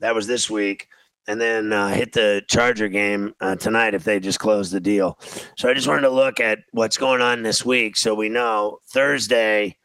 That 0.00 0.14
was 0.14 0.26
this 0.26 0.48
week, 0.48 0.88
and 1.26 1.40
then 1.40 1.72
uh, 1.72 1.88
hit 1.88 2.12
the 2.12 2.42
Charger 2.48 2.88
game 2.88 3.34
uh, 3.40 3.56
tonight 3.56 3.94
if 3.94 4.04
they 4.04 4.20
just 4.20 4.38
close 4.38 4.70
the 4.70 4.78
deal. 4.78 5.18
So 5.56 5.68
I 5.68 5.74
just 5.74 5.88
wanted 5.88 6.02
to 6.02 6.10
look 6.10 6.38
at 6.38 6.60
what's 6.72 6.98
going 6.98 7.22
on 7.22 7.42
this 7.42 7.64
week, 7.64 7.96
so 7.96 8.14
we 8.14 8.28
know 8.28 8.78
Thursday 8.90 9.76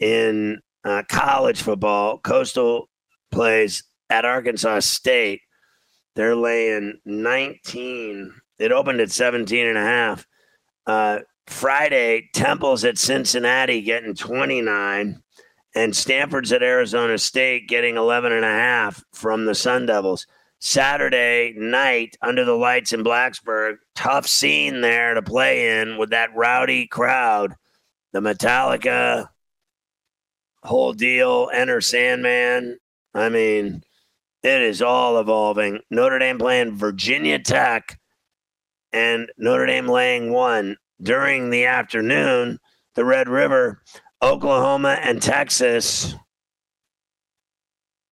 in 0.00 0.58
uh, 0.84 1.02
college 1.08 1.62
football, 1.62 2.18
Coastal 2.18 2.88
plays 3.30 3.84
at 4.08 4.24
Arkansas 4.24 4.80
State. 4.80 5.42
They're 6.16 6.36
laying 6.36 7.00
19 7.04 8.34
It 8.58 8.72
opened 8.72 9.00
at 9.00 9.10
17 9.10 9.66
and 9.66 9.78
a 9.78 9.82
half. 9.82 10.26
Uh, 10.86 11.20
Friday, 11.46 12.28
Temple's 12.34 12.84
at 12.84 12.98
Cincinnati 12.98 13.80
getting 13.80 14.14
29, 14.14 15.22
and 15.74 15.96
Stanford's 15.96 16.52
at 16.52 16.62
Arizona 16.62 17.18
State 17.18 17.68
getting 17.68 17.96
11 17.96 18.32
and 18.32 18.44
a 18.44 18.48
half 18.48 19.02
from 19.12 19.46
the 19.46 19.54
Sun 19.54 19.86
Devils. 19.86 20.26
Saturday 20.60 21.54
night 21.56 22.16
under 22.20 22.44
the 22.44 22.54
lights 22.54 22.92
in 22.92 23.02
Blacksburg, 23.02 23.76
tough 23.94 24.26
scene 24.26 24.82
there 24.82 25.14
to 25.14 25.22
play 25.22 25.80
in 25.80 25.96
with 25.96 26.10
that 26.10 26.36
rowdy 26.36 26.86
crowd. 26.86 27.54
The 28.12 28.20
Metallica 28.20 29.28
whole 30.62 30.92
deal, 30.92 31.50
Enter 31.52 31.80
Sandman. 31.80 32.78
I 33.14 33.28
mean, 33.28 33.82
it 34.42 34.62
is 34.62 34.82
all 34.82 35.18
evolving. 35.18 35.80
Notre 35.90 36.18
Dame 36.18 36.38
playing 36.38 36.76
Virginia 36.76 37.38
Tech 37.38 37.98
and 38.92 39.30
Notre 39.36 39.66
Dame 39.66 39.86
laying 39.86 40.32
one 40.32 40.76
during 41.02 41.50
the 41.50 41.66
afternoon. 41.66 42.58
The 42.94 43.04
Red 43.04 43.28
River, 43.28 43.82
Oklahoma, 44.22 44.98
and 45.02 45.22
Texas. 45.22 46.14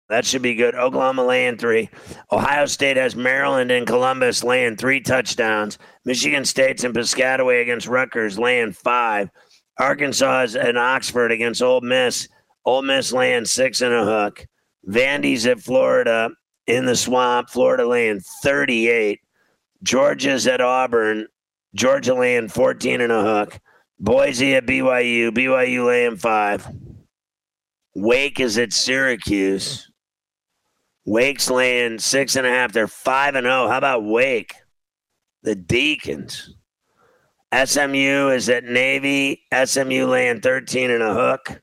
That 0.09 0.25
should 0.25 0.41
be 0.41 0.55
good. 0.55 0.75
Oklahoma 0.75 1.25
laying 1.25 1.57
three. 1.57 1.89
Ohio 2.31 2.65
State 2.65 2.97
has 2.97 3.15
Maryland 3.15 3.71
and 3.71 3.87
Columbus 3.87 4.43
laying 4.43 4.75
three 4.75 4.99
touchdowns. 4.99 5.77
Michigan 6.03 6.45
State's 6.45 6.83
in 6.83 6.93
Piscataway 6.93 7.61
against 7.61 7.87
Rutgers 7.87 8.37
laying 8.37 8.73
five. 8.73 9.29
Arkansas 9.77 10.41
is 10.43 10.55
in 10.55 10.77
Oxford 10.77 11.31
against 11.31 11.61
Ole 11.61 11.81
Miss. 11.81 12.27
Ole 12.65 12.81
Miss 12.81 13.13
laying 13.13 13.45
six 13.45 13.81
and 13.81 13.93
a 13.93 14.03
hook. 14.03 14.45
Vandy's 14.87 15.45
at 15.45 15.61
Florida 15.61 16.29
in 16.67 16.85
the 16.85 16.95
swamp. 16.95 17.49
Florida 17.49 17.87
laying 17.87 18.19
38. 18.43 19.19
Georgia's 19.83 20.47
at 20.47 20.61
Auburn. 20.61 21.27
Georgia 21.75 22.13
laying 22.13 22.49
14 22.49 23.01
and 23.01 23.11
a 23.11 23.21
hook. 23.21 23.59
Boise 23.99 24.55
at 24.55 24.65
BYU. 24.65 25.31
BYU 25.31 25.85
laying 25.85 26.17
five. 26.17 26.67
Wake 27.95 28.39
is 28.39 28.57
at 28.57 28.73
Syracuse. 28.73 29.91
Wake's 31.05 31.49
laying 31.49 31.99
six 31.99 32.35
and 32.35 32.47
a 32.47 32.49
half. 32.49 32.71
They're 32.71 32.87
five 32.87 33.35
and 33.35 33.45
zero. 33.45 33.67
How 33.67 33.77
about 33.77 34.03
Wake? 34.03 34.55
The 35.43 35.55
Deacons. 35.55 36.55
SMU 37.53 38.29
is 38.29 38.49
at 38.49 38.63
Navy. 38.63 39.43
SMU 39.53 40.05
laying 40.07 40.41
13 40.41 40.89
and 40.89 41.03
a 41.03 41.13
hook. 41.13 41.61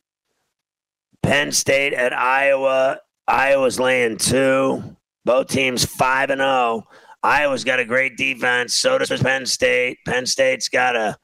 Penn 1.22 1.50
State 1.52 1.94
at 1.94 2.12
Iowa. 2.12 2.98
Iowa's 3.28 3.78
laying 3.78 4.16
two. 4.16 4.96
Both 5.24 5.48
teams 5.48 5.84
five 5.84 6.30
and 6.30 6.40
zero. 6.40 6.84
Iowa's 7.22 7.64
got 7.64 7.80
a 7.80 7.84
great 7.84 8.16
defense. 8.16 8.74
So 8.74 8.96
does 8.96 9.10
Penn 9.20 9.44
State. 9.44 9.98
Penn 10.06 10.24
State's 10.24 10.68
got 10.68 10.96
a 10.96 11.18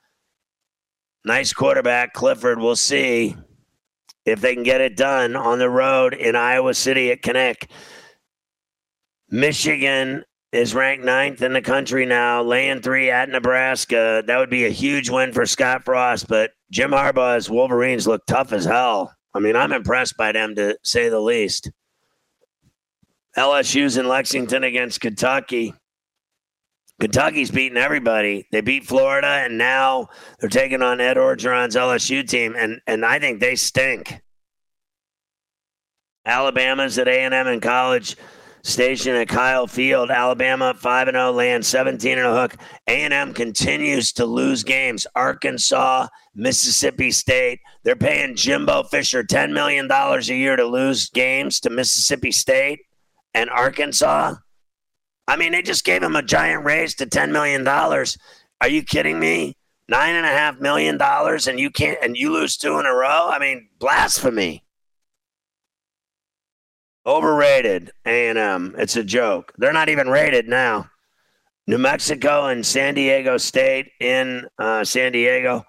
nice 1.25 1.53
quarterback, 1.53 2.13
Clifford. 2.13 2.59
We'll 2.59 2.77
see 2.77 3.37
if 4.27 4.41
they 4.41 4.55
can 4.55 4.65
get 4.65 4.81
it 4.81 4.97
done 4.97 5.37
on 5.37 5.59
the 5.59 5.71
road 5.71 6.13
in 6.13 6.37
Iowa 6.37 6.75
City 6.75 7.11
at 7.11 7.23
Kinnick. 7.23 7.71
Michigan 9.31 10.25
is 10.53 10.75
ranked 10.75 11.05
ninth 11.05 11.43
in 11.43 11.53
the 11.53 11.63
country 11.63 12.07
now, 12.07 12.43
laying 12.43 12.81
three 12.81 13.11
at 13.11 13.29
Nebraska. 13.29 14.23
That 14.27 14.39
would 14.39 14.51
be 14.51 14.67
a 14.67 14.71
huge 14.71 15.11
win 15.11 15.33
for 15.33 15.47
Scott 15.47 15.85
Frost, 15.85 16.29
but 16.29 16.51
Jim 16.71 16.91
Harbaugh's 16.91 17.51
Wolverines 17.51 18.07
look 18.07 18.25
tough 18.27 18.53
as 18.53 18.65
hell. 18.65 19.13
I 19.35 19.41
mean, 19.41 19.57
I'm 19.57 19.73
impressed 19.73 20.17
by 20.17 20.33
them 20.33 20.55
to 20.57 20.79
say 20.85 21.09
the 21.09 21.21
least. 21.21 21.71
LSU's 23.37 23.97
in 23.97 24.07
Lexington 24.07 24.65
against 24.65 25.01
Kentucky. 25.01 25.75
Kentucky's 27.01 27.51
beating 27.51 27.79
everybody. 27.79 28.47
They 28.53 28.61
beat 28.61 28.85
Florida, 28.85 29.27
and 29.27 29.59
now 29.59 30.09
they're 30.39 30.49
taking 30.49 30.83
on 30.83 31.01
Ed 31.01 31.17
Orgeron's 31.17 31.75
LSU 31.75 32.27
team, 32.27 32.55
and 32.57 32.81
and 32.87 33.05
I 33.05 33.19
think 33.19 33.41
they 33.41 33.57
stink. 33.57 34.21
Alabama's 36.25 36.99
at 36.99 37.09
A&M 37.09 37.47
in 37.49 37.61
College 37.61 38.17
Station 38.63 39.15
at 39.15 39.29
Kyle 39.29 39.67
Field. 39.67 40.11
Alabama 40.11 40.73
5 40.73 41.09
and 41.09 41.17
0, 41.17 41.33
land 41.33 41.67
17 41.67 42.17
and 42.17 42.27
a 42.27 42.41
hook. 42.41 42.57
A&M 42.87 43.35
continues 43.35 44.13
to 44.13 44.25
lose 44.25 44.65
games. 44.65 45.07
Arkansas, 45.15 46.07
Mississippi 46.35 47.11
State. 47.11 47.61
They're 47.83 47.97
paying 47.97 48.37
Jimbo 48.37 48.85
Fisher 48.85 49.23
$10 49.23 49.53
million 49.53 49.91
a 49.91 50.21
year 50.21 50.57
to 50.57 50.65
lose 50.65 51.11
games 51.11 51.61
to 51.61 51.69
Mississippi 51.69 52.33
State 52.33 52.81
and 53.35 53.51
Arkansas. 53.51 54.35
I 55.27 55.37
mean, 55.37 55.53
they 55.53 55.63
just 55.63 55.85
gave 55.85 56.03
him 56.03 56.17
a 56.17 56.23
giant 56.23 56.65
raise 56.65 56.95
to 56.97 57.07
$10 57.07 57.33
million. 57.33 57.67
Are 57.67 58.69
you 58.69 58.83
kidding 58.83 59.19
me? 59.19 59.57
Nine 59.89 60.15
and 60.15 60.25
a 60.25 60.31
half 60.31 60.61
million 60.61 60.97
dollars 60.97 61.47
and 61.47 61.61
you 61.61 61.71
can't 61.71 61.99
and 62.03 62.17
you 62.17 62.33
lose 62.33 62.57
two 62.57 62.79
in 62.79 62.87
a 62.87 62.95
row? 62.95 63.29
I 63.31 63.39
mean, 63.39 63.69
blasphemy. 63.79 64.65
Overrated, 67.07 67.93
A&M. 68.07 68.75
It's 68.79 68.97
a 68.97 69.05
joke. 69.05 69.53
They're 69.59 69.75
not 69.75 69.91
even 69.91 70.09
rated 70.09 70.49
now. 70.49 70.89
New 71.67 71.79
Mexico 71.79 72.47
and 72.47 72.65
San 72.65 72.95
Diego 72.95 73.37
State 73.37 73.91
in 74.01 74.47
uh, 74.59 74.85
San 74.85 75.13
Diego. 75.13 75.65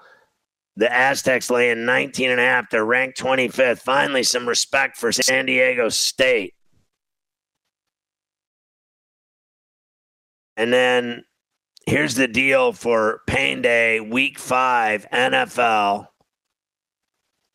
The 0.77 0.91
Aztecs 0.93 1.49
laying 1.49 1.85
19 1.85 2.31
and 2.31 2.39
a 2.39 2.43
half. 2.43 2.69
They're 2.69 2.85
ranked 2.85 3.19
25th. 3.19 3.79
Finally, 3.79 4.23
some 4.23 4.47
respect 4.47 4.97
for 4.97 5.11
San 5.11 5.45
Diego 5.45 5.87
State. 5.89 6.53
And 10.57 10.71
then 10.71 11.23
here's 11.85 12.15
the 12.15 12.27
deal 12.27 12.73
for 12.73 13.21
Pain 13.27 13.61
Day, 13.61 13.99
week 13.99 14.39
five, 14.39 15.05
NFL. 15.11 16.07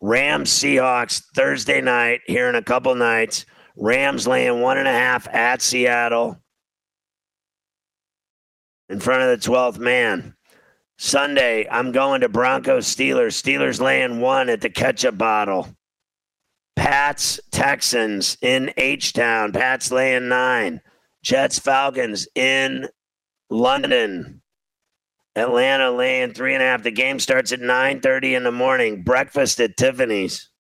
Rams 0.01 0.51
Seahawks 0.51 1.23
Thursday 1.35 1.81
night 1.81 2.21
here 2.27 2.49
in 2.49 2.55
a 2.55 2.63
couple 2.63 2.95
nights. 2.95 3.45
Rams 3.77 4.27
laying 4.27 4.61
one 4.61 4.79
and 4.79 4.89
a 4.89 4.93
half 4.93 5.29
at 5.29 5.63
Seattle 5.63 6.41
in 8.89 8.99
front 9.01 9.23
of 9.23 9.29
the 9.41 9.51
12th 9.51 9.79
man. 9.79 10.35
Sunday, 10.99 11.67
I'm 11.71 11.93
going 11.93 12.21
to 12.21 12.29
Broncos 12.29 12.87
Steelers. 12.87 13.41
Steelers 13.41 13.81
laying 13.81 14.21
one 14.21 14.51
at 14.51 14.61
the 14.61 14.69
ketchup 14.69 15.17
bottle. 15.17 15.69
Pats 16.77 17.41
Texans 17.51 18.37
in 18.43 18.73
H 18.77 19.13
Town. 19.13 19.53
Pats 19.53 19.91
laying 19.91 20.29
nine. 20.29 20.81
Jets 21.23 21.59
Falcons 21.59 22.29
in 22.35 22.89
London. 23.51 24.43
Atlanta 25.37 25.91
laying 25.91 26.33
three 26.33 26.55
and 26.55 26.63
a 26.63 26.67
half. 26.67 26.83
The 26.83 26.91
game 26.91 27.21
starts 27.21 27.53
at 27.53 27.61
9:30 27.61 28.35
in 28.35 28.43
the 28.43 28.53
morning. 28.53 29.03
Breakfast 29.03 29.61
at 29.61 29.77
Tiffany's. 29.77 30.51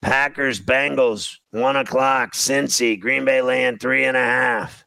Packers, 0.00 0.60
Bengals, 0.60 1.36
one 1.50 1.76
o'clock. 1.76 2.32
Cincy, 2.32 2.98
Green 2.98 3.24
Bay 3.24 3.42
laying 3.42 3.78
three 3.78 4.04
and 4.04 4.16
a 4.16 4.24
half. 4.24 4.84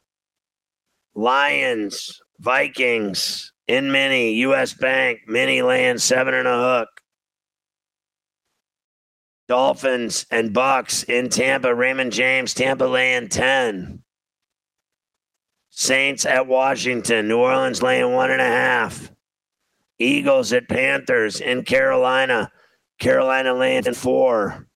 Lions, 1.13 2.20
Vikings, 2.39 3.52
in 3.67 3.91
Mini, 3.91 4.34
US 4.46 4.74
Bank, 4.74 5.20
Mini 5.28 5.62
laying 5.62 5.98
seven 5.98 6.34
and 6.34 6.48
a 6.48 6.58
hook. 6.58 6.89
Dolphins 9.48 10.26
and 10.32 10.54
Bucks 10.54 11.04
in 11.04 11.30
Tampa, 11.30 11.74
Raymond 11.74 12.13
James, 12.13 12.54
Tampa 12.54 12.86
laying 12.86 13.28
10. 13.28 14.02
Saints 15.82 16.28
at 16.28 16.46
Washington, 16.46 17.28
New 17.28 17.39
Orleans 17.39 17.82
laying 17.82 18.13
one 18.13 18.30
and 18.30 18.39
a 18.39 18.46
half. 18.46 19.12
Eagles 19.98 20.54
at 20.54 20.70
Panthers 20.70 21.41
in 21.41 21.63
Carolina, 21.63 22.52
Carolina 23.00 23.56
laying 23.56 23.91
four. 23.96 24.67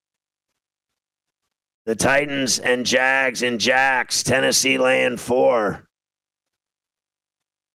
The 1.86 1.96
Titans 1.96 2.58
and 2.58 2.88
Jags 2.88 3.44
and 3.44 3.60
Jax, 3.60 4.24
Tennessee 4.24 4.80
laying 4.80 5.18
four. 5.18 5.88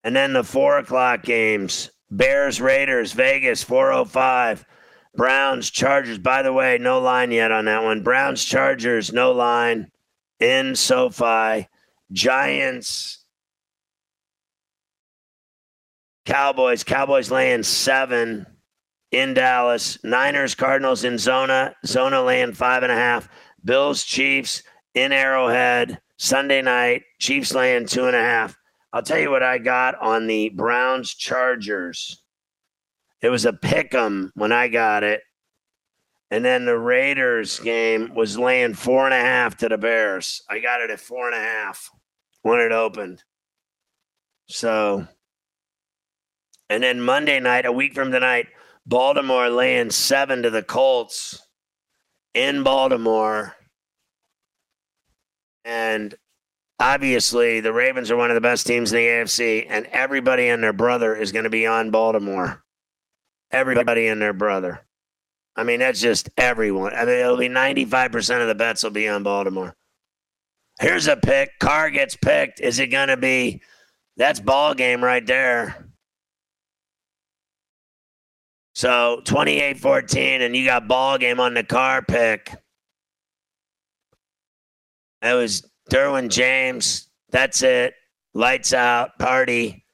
And 0.05 0.15
then 0.15 0.33
the 0.33 0.45
four 0.45 0.79
o'clock 0.79 1.25
games 1.25 1.91
Bears, 2.09 2.61
Raiders, 2.61 3.11
Vegas, 3.11 3.65
405. 3.65 4.65
Browns, 5.17 5.69
Chargers. 5.69 6.19
By 6.19 6.43
the 6.43 6.53
way, 6.53 6.79
no 6.79 7.01
line 7.01 7.33
yet 7.33 7.51
on 7.51 7.65
that 7.65 7.83
one. 7.83 8.05
Browns, 8.05 8.45
Chargers, 8.45 9.12
no 9.12 9.33
line 9.33 9.91
in 10.39 10.77
SoFi. 10.77 11.67
Giants, 12.12 13.27
Cowboys. 16.27 16.83
Cowboys 16.83 17.31
laying 17.31 17.62
seven 17.62 18.45
in 19.12 19.33
Dallas. 19.33 19.97
Niners, 20.05 20.55
Cardinals 20.55 21.05
in 21.05 21.19
Zona. 21.19 21.75
Zona 21.87 22.23
laying 22.23 22.53
five 22.53 22.83
and 22.83 22.92
a 22.92 22.97
half. 22.97 23.29
Bills, 23.64 24.05
Chiefs 24.05 24.62
in 24.95 25.12
Arrowhead 25.12 26.01
Sunday 26.19 26.62
night. 26.62 27.03
Chiefs 27.21 27.55
laying 27.55 27.87
two 27.87 28.07
and 28.07 28.16
a 28.16 28.21
half. 28.21 28.57
I'll 28.92 29.03
tell 29.03 29.19
you 29.19 29.31
what 29.31 29.42
I 29.42 29.59
got 29.59 29.95
on 30.01 30.27
the 30.27 30.49
Browns 30.51 31.14
Chargers. 31.14 32.23
It 33.23 33.29
was 33.29 33.45
a 33.45 33.53
pick 33.53 33.95
'em 33.95 34.33
when 34.35 34.53
I 34.53 34.69
got 34.69 35.05
it. 35.05 35.23
And 36.31 36.45
then 36.45 36.65
the 36.65 36.79
Raiders 36.79 37.61
game 37.61 38.15
was 38.15 38.39
laying 38.39 38.75
four 38.75 39.05
and 39.07 39.15
a 39.15 39.21
half 39.21 39.57
to 39.59 39.69
the 39.69 39.79
Bears. 39.79 40.43
I 40.51 40.61
got 40.61 40.81
it 40.81 40.91
at 40.91 41.01
four 41.01 41.29
and 41.29 41.37
a 41.37 41.41
half 41.41 41.91
when 42.43 42.61
it 42.61 42.73
opened. 42.73 43.23
So 44.49 45.07
And 46.69 46.83
then 46.83 47.01
Monday 47.01 47.41
night, 47.41 47.67
a 47.67 47.73
week 47.73 47.95
from 47.95 48.12
tonight, 48.12 48.49
Baltimore 48.87 49.49
laying 49.51 49.91
seven 49.91 50.43
to 50.43 50.51
the 50.51 50.62
Colts 50.62 51.41
in 52.35 52.62
Baltimore. 52.65 53.57
And 55.65 56.15
obviously, 56.81 57.61
the 57.61 57.73
Ravens 57.73 58.11
are 58.11 58.17
one 58.17 58.31
of 58.31 58.37
the 58.37 58.41
best 58.41 58.67
teams 58.67 58.93
in 58.93 58.99
the 58.99 59.07
AFC, 59.07 59.67
and 59.69 59.87
everybody 59.87 60.49
and 60.49 60.62
their 60.62 60.73
brother 60.73 61.17
is 61.17 61.33
going 61.33 61.45
to 61.45 61.51
be 61.51 61.67
on 61.67 61.91
Baltimore. 61.91 62.65
Everybody 63.51 64.09
and 64.09 64.23
their 64.23 64.33
brother. 64.33 64.86
I 65.57 65.64
mean, 65.64 65.81
that's 65.81 66.01
just 66.01 66.29
everyone. 66.37 66.95
I 66.95 67.05
mean, 67.05 67.16
it'll 67.16 67.37
be 67.37 67.49
95% 67.49 68.42
of 68.42 68.49
the 68.49 68.55
bets 68.55 68.83
will 68.83 68.90
be 68.90 69.09
on 69.09 69.23
Baltimore. 69.23 69.75
Here's 70.79 71.07
a 71.07 71.16
pick. 71.16 71.59
Carr 71.59 71.90
gets 71.90 72.16
picked. 72.16 72.61
Is 72.61 72.79
it 72.79 72.88
going 72.88 73.09
to 73.09 73.16
be? 73.16 73.62
That's 74.19 74.40
ball 74.40 74.75
game 74.75 75.03
right 75.03 75.27
there. 75.27 75.87
So 78.75 79.23
28 79.25 79.79
14, 79.79 80.42
and 80.42 80.55
you 80.55 80.66
got 80.66 80.87
ball 80.87 81.16
game 81.16 81.40
on 81.40 81.55
the 81.55 81.64
Carr 81.64 82.03
pick. 82.03 82.53
That 85.23 85.33
was 85.33 85.66
Derwin 85.90 86.29
James. 86.29 87.09
That's 87.31 87.62
it. 87.62 87.95
Lights 88.35 88.75
out, 88.75 89.19
party. 89.19 89.86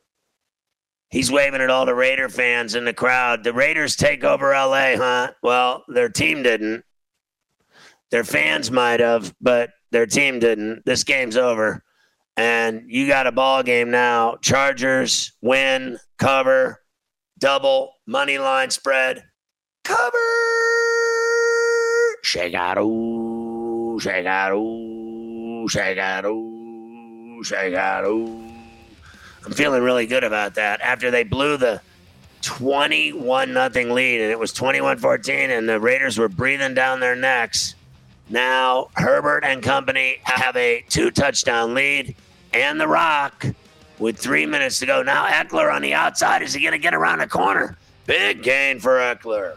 He's 1.12 1.30
waving 1.30 1.60
at 1.60 1.70
all 1.70 1.86
the 1.86 1.94
Raider 1.94 2.28
fans 2.28 2.74
in 2.74 2.84
the 2.84 2.92
crowd. 2.92 3.44
The 3.44 3.52
Raiders 3.52 3.94
take 3.94 4.24
over 4.24 4.50
LA, 4.52 4.96
huh? 4.96 5.32
Well, 5.42 5.84
their 5.86 6.08
team 6.08 6.42
didn't. 6.42 6.84
Their 8.10 8.24
fans 8.24 8.70
might 8.70 8.98
have, 9.00 9.34
but 9.40 9.70
their 9.90 10.06
team 10.06 10.40
didn't. 10.40 10.84
This 10.84 11.04
game's 11.04 11.36
over. 11.36 11.84
And 12.36 12.84
you 12.86 13.06
got 13.06 13.26
a 13.26 13.32
ball 13.32 13.62
game 13.62 13.90
now. 13.90 14.36
Chargers 14.40 15.32
win, 15.42 15.98
cover 16.18 16.82
double 17.42 17.94
money 18.06 18.38
line 18.38 18.70
spread. 18.70 19.24
Cover. 19.82 20.16
Shake 22.22 22.54
out, 22.54 22.78
ooh, 22.78 23.98
shake 24.00 24.26
I'm 29.44 29.52
feeling 29.52 29.82
really 29.82 30.06
good 30.06 30.24
about 30.24 30.54
that. 30.54 30.80
After 30.80 31.10
they 31.10 31.24
blew 31.24 31.56
the 31.56 31.80
21 32.42 33.52
nothing 33.52 33.90
lead 33.90 34.20
and 34.20 34.30
it 34.30 34.38
was 34.38 34.52
21-14 34.52 35.56
and 35.56 35.68
the 35.68 35.80
Raiders 35.80 36.18
were 36.18 36.28
breathing 36.28 36.74
down 36.74 37.00
their 37.00 37.16
necks. 37.16 37.74
Now 38.28 38.88
Herbert 38.94 39.44
and 39.44 39.62
company 39.62 40.18
have 40.24 40.56
a 40.56 40.84
two 40.88 41.10
touchdown 41.10 41.74
lead 41.74 42.14
and 42.52 42.80
the 42.80 42.88
Rock 42.88 43.46
with 43.98 44.18
three 44.18 44.46
minutes 44.46 44.78
to 44.80 44.86
go. 44.86 45.02
Now 45.02 45.26
Ekeler 45.26 45.72
on 45.72 45.82
the 45.82 45.94
outside. 45.94 46.42
Is 46.42 46.52
he 46.52 46.60
going 46.60 46.72
to 46.72 46.78
get 46.78 46.94
around 46.94 47.18
the 47.18 47.28
corner? 47.28 47.76
Big 48.06 48.42
gain 48.42 48.80
for 48.80 48.98
Ekeler. 48.98 49.56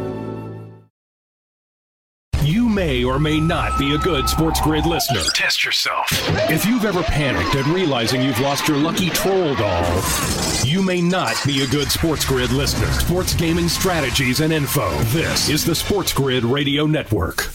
May 2.81 3.03
or 3.03 3.19
may 3.19 3.39
not 3.39 3.77
be 3.77 3.93
a 3.93 3.97
good 3.99 4.27
Sports 4.27 4.59
Grid 4.59 4.87
listener. 4.87 5.21
Test 5.35 5.63
yourself. 5.63 6.07
If 6.49 6.65
you've 6.65 6.83
ever 6.83 7.03
panicked 7.03 7.53
at 7.53 7.67
realizing 7.67 8.23
you've 8.23 8.39
lost 8.39 8.67
your 8.67 8.77
lucky 8.77 9.11
troll 9.11 9.53
doll, 9.53 10.01
you 10.63 10.81
may 10.81 10.99
not 10.99 11.35
be 11.45 11.61
a 11.61 11.67
good 11.67 11.91
Sports 11.91 12.25
Grid 12.25 12.51
listener. 12.51 12.91
Sports 12.93 13.35
gaming 13.35 13.69
strategies 13.69 14.39
and 14.39 14.51
info. 14.51 14.89
This 15.09 15.47
is 15.47 15.63
the 15.63 15.75
Sports 15.75 16.11
Grid 16.11 16.43
Radio 16.43 16.87
Network. 16.87 17.51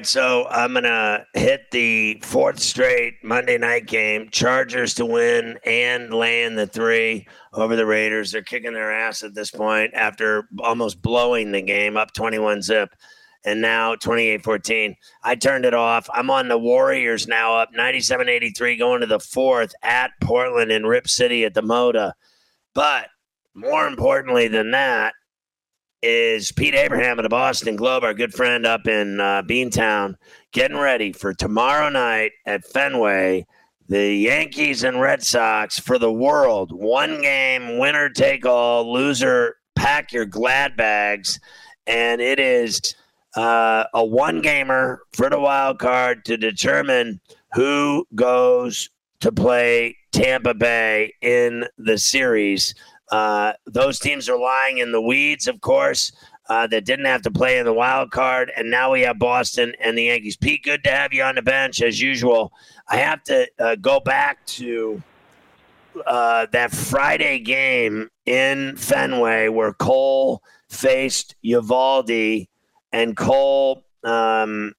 Right, 0.00 0.06
so 0.06 0.46
I'm 0.48 0.72
gonna 0.72 1.26
hit 1.34 1.70
the 1.72 2.22
fourth 2.24 2.58
straight 2.58 3.16
Monday 3.22 3.58
night 3.58 3.86
game. 3.86 4.30
Chargers 4.30 4.94
to 4.94 5.04
win 5.04 5.58
and 5.66 6.14
land 6.14 6.56
the 6.56 6.66
three 6.66 7.28
over 7.52 7.76
the 7.76 7.84
Raiders. 7.84 8.32
They're 8.32 8.42
kicking 8.42 8.72
their 8.72 8.90
ass 8.90 9.22
at 9.22 9.34
this 9.34 9.50
point 9.50 9.92
after 9.92 10.48
almost 10.60 11.02
blowing 11.02 11.52
the 11.52 11.60
game 11.60 11.98
up 11.98 12.14
21 12.14 12.62
zip, 12.62 12.94
and 13.44 13.60
now 13.60 13.94
28-14. 13.94 14.94
I 15.22 15.34
turned 15.34 15.66
it 15.66 15.74
off. 15.74 16.08
I'm 16.14 16.30
on 16.30 16.48
the 16.48 16.58
Warriors 16.58 17.28
now, 17.28 17.56
up 17.56 17.68
97-83, 17.78 18.78
going 18.78 19.00
to 19.02 19.06
the 19.06 19.20
fourth 19.20 19.74
at 19.82 20.12
Portland 20.22 20.72
in 20.72 20.86
Rip 20.86 21.08
City 21.08 21.44
at 21.44 21.52
the 21.52 21.62
Moda. 21.62 22.12
But 22.74 23.08
more 23.54 23.86
importantly 23.86 24.48
than 24.48 24.70
that, 24.70 25.12
is 26.02 26.52
Pete 26.52 26.74
Abraham 26.74 27.18
of 27.18 27.24
the 27.24 27.28
Boston 27.28 27.76
Globe, 27.76 28.04
our 28.04 28.14
good 28.14 28.32
friend 28.32 28.66
up 28.66 28.86
in 28.86 29.20
uh, 29.20 29.42
Beantown, 29.42 30.14
getting 30.52 30.78
ready 30.78 31.12
for 31.12 31.34
tomorrow 31.34 31.88
night 31.88 32.32
at 32.46 32.64
Fenway. 32.64 33.46
The 33.88 34.14
Yankees 34.14 34.84
and 34.84 35.00
Red 35.00 35.22
Sox 35.22 35.78
for 35.78 35.98
the 35.98 36.12
world. 36.12 36.70
One 36.72 37.20
game, 37.22 37.78
winner 37.78 38.08
take 38.08 38.46
all, 38.46 38.92
loser 38.92 39.56
pack 39.74 40.12
your 40.12 40.26
glad 40.26 40.76
bags. 40.76 41.40
And 41.86 42.20
it 42.20 42.38
is 42.38 42.94
uh, 43.36 43.84
a 43.92 44.04
one 44.04 44.42
gamer 44.42 45.02
for 45.12 45.28
the 45.28 45.40
wild 45.40 45.78
card 45.80 46.24
to 46.26 46.36
determine 46.36 47.20
who 47.54 48.06
goes 48.14 48.90
to 49.20 49.32
play 49.32 49.96
Tampa 50.12 50.54
Bay 50.54 51.14
in 51.20 51.66
the 51.78 51.98
series. 51.98 52.74
Uh, 53.10 53.52
those 53.66 53.98
teams 53.98 54.28
are 54.28 54.38
lying 54.38 54.78
in 54.78 54.92
the 54.92 55.00
weeds, 55.00 55.48
of 55.48 55.60
course, 55.60 56.12
uh, 56.48 56.66
that 56.68 56.84
didn't 56.84 57.06
have 57.06 57.22
to 57.22 57.30
play 57.30 57.58
in 57.58 57.64
the 57.64 57.72
wild 57.72 58.10
card. 58.10 58.52
And 58.56 58.70
now 58.70 58.92
we 58.92 59.02
have 59.02 59.18
Boston 59.18 59.72
and 59.80 59.96
the 59.96 60.04
Yankees. 60.04 60.36
Pete, 60.36 60.62
good 60.64 60.84
to 60.84 60.90
have 60.90 61.12
you 61.12 61.22
on 61.22 61.36
the 61.36 61.42
bench 61.42 61.82
as 61.82 62.00
usual. 62.00 62.52
I 62.88 62.96
have 62.96 63.22
to 63.24 63.48
uh, 63.58 63.74
go 63.76 64.00
back 64.00 64.44
to 64.46 65.02
uh, 66.06 66.46
that 66.52 66.72
Friday 66.72 67.38
game 67.40 68.08
in 68.26 68.76
Fenway 68.76 69.48
where 69.48 69.72
Cole 69.72 70.42
faced 70.68 71.34
Eovaldi 71.44 72.48
and 72.92 73.16
Cole, 73.16 73.84
um, 74.04 74.72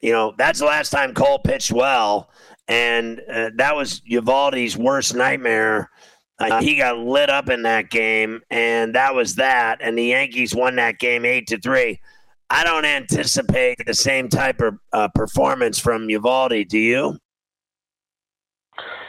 you 0.00 0.12
know, 0.12 0.34
that's 0.38 0.58
the 0.58 0.66
last 0.66 0.90
time 0.90 1.14
Cole 1.14 1.38
pitched 1.38 1.72
well. 1.72 2.30
And 2.68 3.20
uh, 3.32 3.50
that 3.56 3.76
was 3.76 4.00
Eovaldi's 4.10 4.76
worst 4.76 5.14
nightmare. 5.14 5.90
Uh, 6.38 6.60
he 6.60 6.76
got 6.76 6.98
lit 6.98 7.30
up 7.30 7.48
in 7.48 7.62
that 7.62 7.90
game, 7.90 8.42
and 8.50 8.94
that 8.94 9.14
was 9.14 9.36
that. 9.36 9.78
And 9.80 9.96
the 9.96 10.04
Yankees 10.04 10.54
won 10.54 10.76
that 10.76 10.98
game 10.98 11.24
eight 11.24 11.46
to 11.48 11.58
three. 11.58 12.00
I 12.50 12.62
don't 12.62 12.84
anticipate 12.84 13.78
the 13.86 13.94
same 13.94 14.28
type 14.28 14.60
of 14.60 14.78
uh, 14.92 15.08
performance 15.14 15.78
from 15.78 16.08
Eovaldi. 16.08 16.68
Do 16.68 16.78
you? 16.78 17.18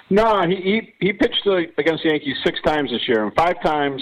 No, 0.09 0.47
he, 0.47 0.55
he 0.55 0.93
he 0.99 1.13
pitched 1.13 1.45
against 1.77 2.03
the 2.03 2.09
Yankees 2.09 2.37
six 2.45 2.61
times 2.61 2.91
this 2.91 3.07
year, 3.07 3.25
and 3.25 3.35
five 3.35 3.61
times 3.61 4.01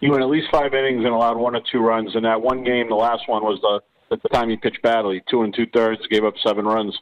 he 0.00 0.10
went 0.10 0.22
at 0.22 0.28
least 0.28 0.48
five 0.52 0.74
innings 0.74 1.04
and 1.04 1.14
allowed 1.14 1.38
one 1.38 1.56
or 1.56 1.62
two 1.72 1.80
runs. 1.80 2.14
In 2.14 2.22
that 2.24 2.40
one 2.40 2.62
game, 2.62 2.90
the 2.90 2.94
last 2.94 3.22
one 3.26 3.42
was 3.42 3.58
the 3.62 3.80
at 4.14 4.22
the 4.22 4.28
time 4.28 4.50
he 4.50 4.56
pitched 4.56 4.82
badly, 4.82 5.22
two 5.28 5.42
and 5.42 5.54
two 5.54 5.66
thirds, 5.74 6.06
gave 6.08 6.24
up 6.24 6.34
seven 6.46 6.66
runs. 6.66 6.96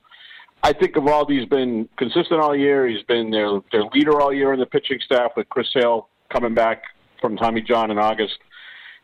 I 0.64 0.72
think 0.72 0.94
Eovaldi's 0.94 1.46
been 1.46 1.86
consistent 1.98 2.40
all 2.40 2.56
year. 2.56 2.88
He's 2.88 3.02
been 3.02 3.30
their 3.30 3.60
their 3.70 3.84
leader 3.92 4.18
all 4.18 4.32
year 4.32 4.54
in 4.54 4.58
the 4.58 4.64
pitching 4.64 4.98
staff 5.04 5.32
with 5.36 5.46
Chris 5.50 5.66
Sale 5.74 6.08
coming 6.32 6.54
back 6.54 6.84
from 7.20 7.36
Tommy 7.36 7.60
John 7.60 7.90
in 7.90 7.98
August. 7.98 8.38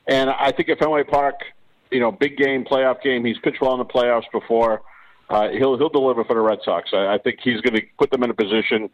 And 0.08 0.30
I 0.30 0.52
think 0.52 0.70
at 0.70 0.78
Fenway 0.78 1.04
Park, 1.04 1.34
you 1.90 2.00
know, 2.00 2.10
big 2.10 2.38
game, 2.38 2.64
playoff 2.64 3.02
game. 3.02 3.26
He's 3.26 3.36
pitched 3.44 3.60
well 3.60 3.74
in 3.74 3.78
the 3.78 3.84
playoffs 3.84 4.24
before. 4.32 4.80
Uh, 5.28 5.50
he'll 5.50 5.76
he'll 5.76 5.90
deliver 5.90 6.24
for 6.24 6.32
the 6.32 6.40
Red 6.40 6.60
Sox. 6.64 6.88
I, 6.94 7.14
I 7.14 7.18
think 7.18 7.40
he's 7.42 7.60
going 7.60 7.74
to 7.74 7.82
put 7.98 8.10
them 8.10 8.22
in 8.22 8.30
a 8.30 8.34
position. 8.34 8.88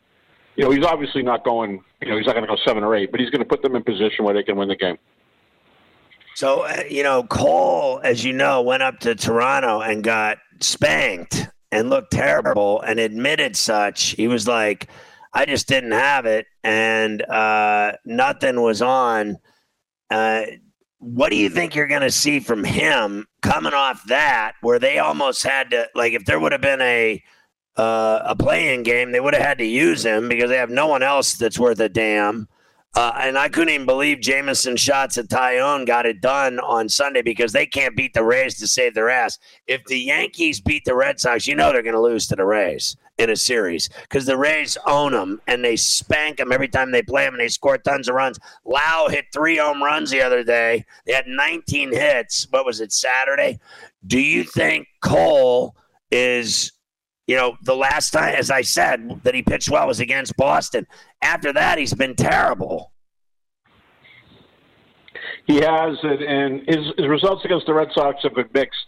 You 0.57 0.65
know, 0.65 0.73
he's 0.73 0.85
obviously 0.85 1.23
not 1.23 1.45
going. 1.45 1.85
You 2.03 2.09
know, 2.09 2.17
he's 2.17 2.27
not 2.27 2.35
going 2.35 2.49
to 2.49 2.53
go 2.53 2.59
seven 2.67 2.83
or 2.83 2.97
eight, 2.97 3.13
but 3.13 3.21
he's 3.21 3.31
going 3.31 3.43
to 3.43 3.49
put 3.49 3.63
them 3.63 3.77
in 3.77 3.85
position 3.85 4.25
where 4.25 4.35
they 4.35 4.43
can 4.43 4.57
win 4.57 4.67
the 4.67 4.77
game. 4.77 4.99
So 6.35 6.63
uh, 6.63 6.83
you 6.91 7.05
know, 7.05 7.23
Cole, 7.23 8.01
as 8.03 8.25
you 8.25 8.33
know, 8.33 8.61
went 8.61 8.83
up 8.83 8.99
to 9.01 9.15
Toronto 9.15 9.81
and 9.81 10.03
got 10.03 10.39
spanked 10.59 11.49
and 11.73 11.91
looked 11.91 12.13
terrible 12.13 12.81
and 12.83 12.99
admitted 12.99 13.57
such. 13.57 14.11
He 14.11 14.29
was 14.29 14.47
like, 14.47 14.89
"I 15.33 15.45
just 15.47 15.69
didn't 15.69 15.93
have 15.93 16.27
it, 16.27 16.47
and 16.63 17.23
uh, 17.23 17.93
nothing 18.05 18.61
was 18.61 18.83
on." 18.83 19.39
Uh, 20.11 20.43
what 20.99 21.31
do 21.31 21.37
you 21.37 21.51
think 21.51 21.75
you're 21.75 21.87
going 21.87 22.01
to 22.03 22.11
see 22.11 22.41
from 22.41 22.65
him 22.65 23.27
coming 23.43 23.75
off 23.75 24.03
that, 24.07 24.53
where 24.63 24.79
they 24.79 24.99
almost 24.99 25.43
had 25.43 25.71
to 25.71 25.89
like 25.95 26.13
if 26.13 26.25
there 26.25 26.41
would 26.41 26.53
have 26.53 26.61
been 26.61 26.81
a 26.81 27.23
uh, 27.77 28.21
a 28.25 28.37
playing 28.37 28.83
game, 28.83 29.13
they 29.13 29.21
would 29.21 29.35
have 29.35 29.43
had 29.43 29.59
to 29.59 29.67
use 29.67 30.05
him 30.05 30.29
because 30.29 30.49
they 30.49 30.57
have 30.57 30.71
no 30.71 30.87
one 30.87 31.03
else 31.03 31.35
that's 31.35 31.59
worth 31.59 31.81
a 31.81 31.89
damn. 31.89 32.49
Uh, 32.97 33.13
and 33.19 33.37
I 33.37 33.51
couldn't 33.51 33.75
even 33.75 33.85
believe 33.85 34.21
Jameson 34.21 34.75
shots 34.79 35.19
at 35.19 35.29
Taillon 35.29 35.87
got 35.87 36.07
it 36.07 36.23
done 36.23 36.59
on 36.61 36.89
Sunday 36.89 37.21
because 37.21 37.53
they 37.53 37.67
can't 37.67 37.95
beat 37.95 38.15
the 38.15 38.25
Rays 38.25 38.59
to 38.59 38.67
save 38.67 38.95
their 38.95 39.11
ass. 39.11 39.39
If 39.67 39.85
the 39.85 39.99
Yankees 39.99 40.63
beat 40.63 40.87
the 40.87 40.95
Red 40.95 41.21
Sox, 41.21 41.47
you 41.47 41.55
know 41.55 41.73
they're 41.73 41.83
going 41.83 41.95
to 41.95 42.01
lose 42.01 42.27
to 42.29 42.37
the 42.37 42.47
Rays 42.47 42.97
in 43.19 43.29
a 43.29 43.37
series 43.37 43.91
because 44.03 44.25
the 44.25 44.39
Rays 44.39 44.79
own 44.87 45.13
them 45.13 45.43
and 45.47 45.63
they 45.63 45.77
spank 45.77 46.39
them 46.39 46.53
every 46.53 46.69
time 46.69 46.91
they 46.91 47.03
play 47.03 47.27
them 47.27 47.35
and 47.35 47.41
they 47.43 47.49
score 47.49 47.77
tons 47.77 48.09
of 48.09 48.15
runs. 48.15 48.39
Lau 48.65 49.09
hit 49.11 49.27
three 49.31 49.59
home 49.59 49.83
runs 49.83 50.11
the 50.11 50.23
other 50.23 50.43
day. 50.43 50.83
They 51.05 51.13
had 51.13 51.27
19 51.27 51.93
hits. 51.93 52.47
What 52.49 52.65
was 52.65 52.81
it, 52.81 52.95
Saturday? 52.95 53.61
Do 54.07 54.19
you 54.19 54.43
think 54.43 54.87
Cole 55.03 55.77
is 56.11 56.73
you 57.27 57.35
know, 57.37 57.57
the 57.63 57.75
last 57.75 58.13
time, 58.13 58.35
as 58.35 58.51
I 58.51 58.63
said, 58.63 59.21
that 59.25 59.35
he 59.35 59.43
pitched 59.43 59.69
well 59.69 59.87
was 59.87 59.99
against 59.99 60.37
Boston. 60.37 60.87
After 61.23 61.53
that, 61.53 61.79
he's 61.79 61.95
been 61.95 62.15
terrible. 62.15 62.93
He 65.47 65.57
has, 65.57 65.97
and 66.03 66.63
his, 66.67 66.93
his 66.99 67.09
results 67.09 67.45
against 67.45 67.67
the 67.67 67.75
Red 67.75 67.89
Sox 67.95 68.23
have 68.23 68.35
been 68.35 68.49
mixed. 68.53 68.87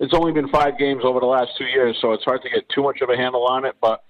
It's 0.00 0.14
only 0.14 0.32
been 0.32 0.48
five 0.48 0.78
games 0.78 1.02
over 1.04 1.20
the 1.20 1.26
last 1.26 1.50
two 1.56 1.66
years, 1.66 1.96
so 2.00 2.12
it's 2.12 2.24
hard 2.24 2.42
to 2.42 2.50
get 2.50 2.68
too 2.70 2.82
much 2.82 3.00
of 3.02 3.10
a 3.10 3.16
handle 3.16 3.46
on 3.46 3.64
it. 3.64 3.76
But 3.80 4.02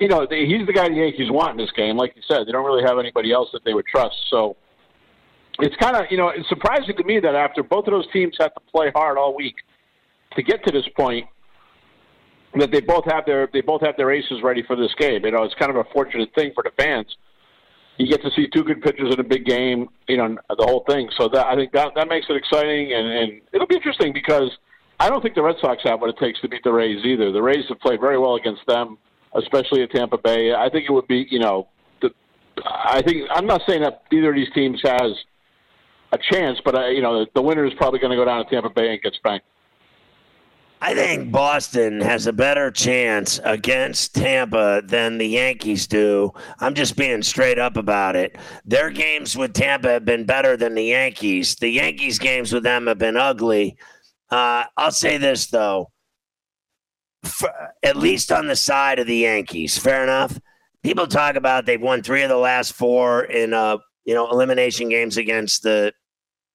you 0.00 0.08
know, 0.08 0.26
he's 0.28 0.66
the 0.66 0.72
guy 0.72 0.88
the 0.88 0.96
Yankees 0.96 1.30
want 1.30 1.52
in 1.52 1.64
this 1.64 1.70
game. 1.76 1.96
Like 1.96 2.14
you 2.16 2.22
said, 2.26 2.46
they 2.46 2.50
don't 2.52 2.64
really 2.64 2.82
have 2.82 2.98
anybody 2.98 3.30
else 3.30 3.48
that 3.52 3.62
they 3.64 3.72
would 3.72 3.86
trust. 3.86 4.16
So 4.30 4.56
it's 5.60 5.76
kind 5.76 5.96
of 5.96 6.06
you 6.10 6.16
know 6.16 6.28
it's 6.28 6.48
surprising 6.48 6.96
to 6.96 7.04
me 7.04 7.20
that 7.20 7.34
after 7.34 7.62
both 7.62 7.86
of 7.86 7.92
those 7.92 8.10
teams 8.12 8.34
have 8.40 8.52
to 8.54 8.60
play 8.72 8.90
hard 8.94 9.16
all 9.16 9.36
week 9.36 9.54
to 10.34 10.42
get 10.42 10.64
to 10.64 10.72
this 10.72 10.88
point, 10.96 11.26
that 12.56 12.70
they 12.70 12.80
both 12.80 13.04
have 13.06 13.24
their 13.26 13.48
they 13.52 13.60
both 13.60 13.80
have 13.82 13.96
their 13.96 14.10
aces 14.10 14.42
ready 14.42 14.62
for 14.62 14.76
this 14.76 14.94
game. 14.98 15.24
You 15.24 15.30
know, 15.30 15.42
it's 15.44 15.54
kind 15.54 15.70
of 15.70 15.76
a 15.76 15.84
fortunate 15.92 16.30
thing 16.34 16.52
for 16.54 16.62
the 16.62 16.70
fans. 16.76 17.06
You 17.98 18.06
get 18.06 18.22
to 18.22 18.30
see 18.34 18.48
two 18.52 18.64
good 18.64 18.82
pitchers 18.82 19.12
in 19.12 19.20
a 19.20 19.24
big 19.24 19.44
game, 19.44 19.88
you 20.08 20.16
know, 20.16 20.36
the 20.48 20.64
whole 20.64 20.84
thing. 20.88 21.08
So 21.18 21.28
that 21.32 21.46
I 21.46 21.54
think 21.54 21.72
that 21.72 21.92
that 21.94 22.08
makes 22.08 22.26
it 22.28 22.36
exciting, 22.36 22.92
and, 22.92 23.06
and 23.06 23.40
it'll 23.52 23.66
be 23.66 23.76
interesting 23.76 24.12
because 24.12 24.50
I 24.98 25.08
don't 25.08 25.22
think 25.22 25.34
the 25.34 25.42
Red 25.42 25.56
Sox 25.60 25.82
have 25.84 26.00
what 26.00 26.10
it 26.10 26.18
takes 26.18 26.40
to 26.40 26.48
beat 26.48 26.64
the 26.64 26.72
Rays 26.72 27.04
either. 27.04 27.32
The 27.32 27.42
Rays 27.42 27.64
have 27.68 27.80
played 27.80 28.00
very 28.00 28.18
well 28.18 28.36
against 28.36 28.62
them, 28.66 28.98
especially 29.34 29.82
at 29.82 29.90
Tampa 29.90 30.18
Bay. 30.18 30.52
I 30.52 30.68
think 30.70 30.86
it 30.88 30.92
would 30.92 31.08
be, 31.08 31.26
you 31.30 31.38
know, 31.38 31.68
the, 32.00 32.10
I 32.64 33.02
think 33.02 33.28
I'm 33.30 33.46
not 33.46 33.62
saying 33.66 33.82
that 33.82 34.02
either 34.12 34.30
of 34.30 34.36
these 34.36 34.52
teams 34.54 34.80
has 34.84 35.12
a 36.12 36.18
chance, 36.30 36.60
but 36.64 36.74
uh, 36.74 36.88
you 36.88 37.02
know, 37.02 37.26
the 37.34 37.42
winner 37.42 37.64
is 37.64 37.72
probably 37.76 37.98
going 37.98 38.10
to 38.10 38.16
go 38.16 38.24
down 38.24 38.44
to 38.44 38.50
Tampa 38.50 38.70
Bay 38.70 38.92
and 38.92 39.02
get 39.02 39.14
spanked. 39.14 39.46
I 40.84 40.94
think 40.94 41.30
Boston 41.30 42.00
has 42.00 42.26
a 42.26 42.32
better 42.32 42.68
chance 42.72 43.38
against 43.44 44.16
Tampa 44.16 44.82
than 44.84 45.16
the 45.16 45.28
Yankees 45.28 45.86
do. 45.86 46.32
I'm 46.58 46.74
just 46.74 46.96
being 46.96 47.22
straight 47.22 47.56
up 47.56 47.76
about 47.76 48.16
it. 48.16 48.36
Their 48.64 48.90
games 48.90 49.36
with 49.36 49.52
Tampa 49.52 49.90
have 49.90 50.04
been 50.04 50.24
better 50.24 50.56
than 50.56 50.74
the 50.74 50.82
Yankees. 50.82 51.54
The 51.54 51.68
Yankees' 51.68 52.18
games 52.18 52.52
with 52.52 52.64
them 52.64 52.88
have 52.88 52.98
been 52.98 53.16
ugly. 53.16 53.76
Uh, 54.28 54.64
I'll 54.76 54.90
say 54.90 55.18
this, 55.18 55.46
though. 55.46 55.92
For, 57.22 57.52
at 57.84 57.94
least 57.94 58.32
on 58.32 58.48
the 58.48 58.56
side 58.56 58.98
of 58.98 59.06
the 59.06 59.18
Yankees, 59.18 59.78
fair 59.78 60.02
enough. 60.02 60.40
People 60.82 61.06
talk 61.06 61.36
about 61.36 61.64
they've 61.64 61.80
won 61.80 62.02
three 62.02 62.24
of 62.24 62.28
the 62.28 62.36
last 62.36 62.72
four 62.72 63.22
in 63.22 63.54
uh, 63.54 63.78
you 64.04 64.14
know 64.14 64.28
elimination 64.28 64.88
games 64.88 65.16
against 65.16 65.62
the 65.62 65.92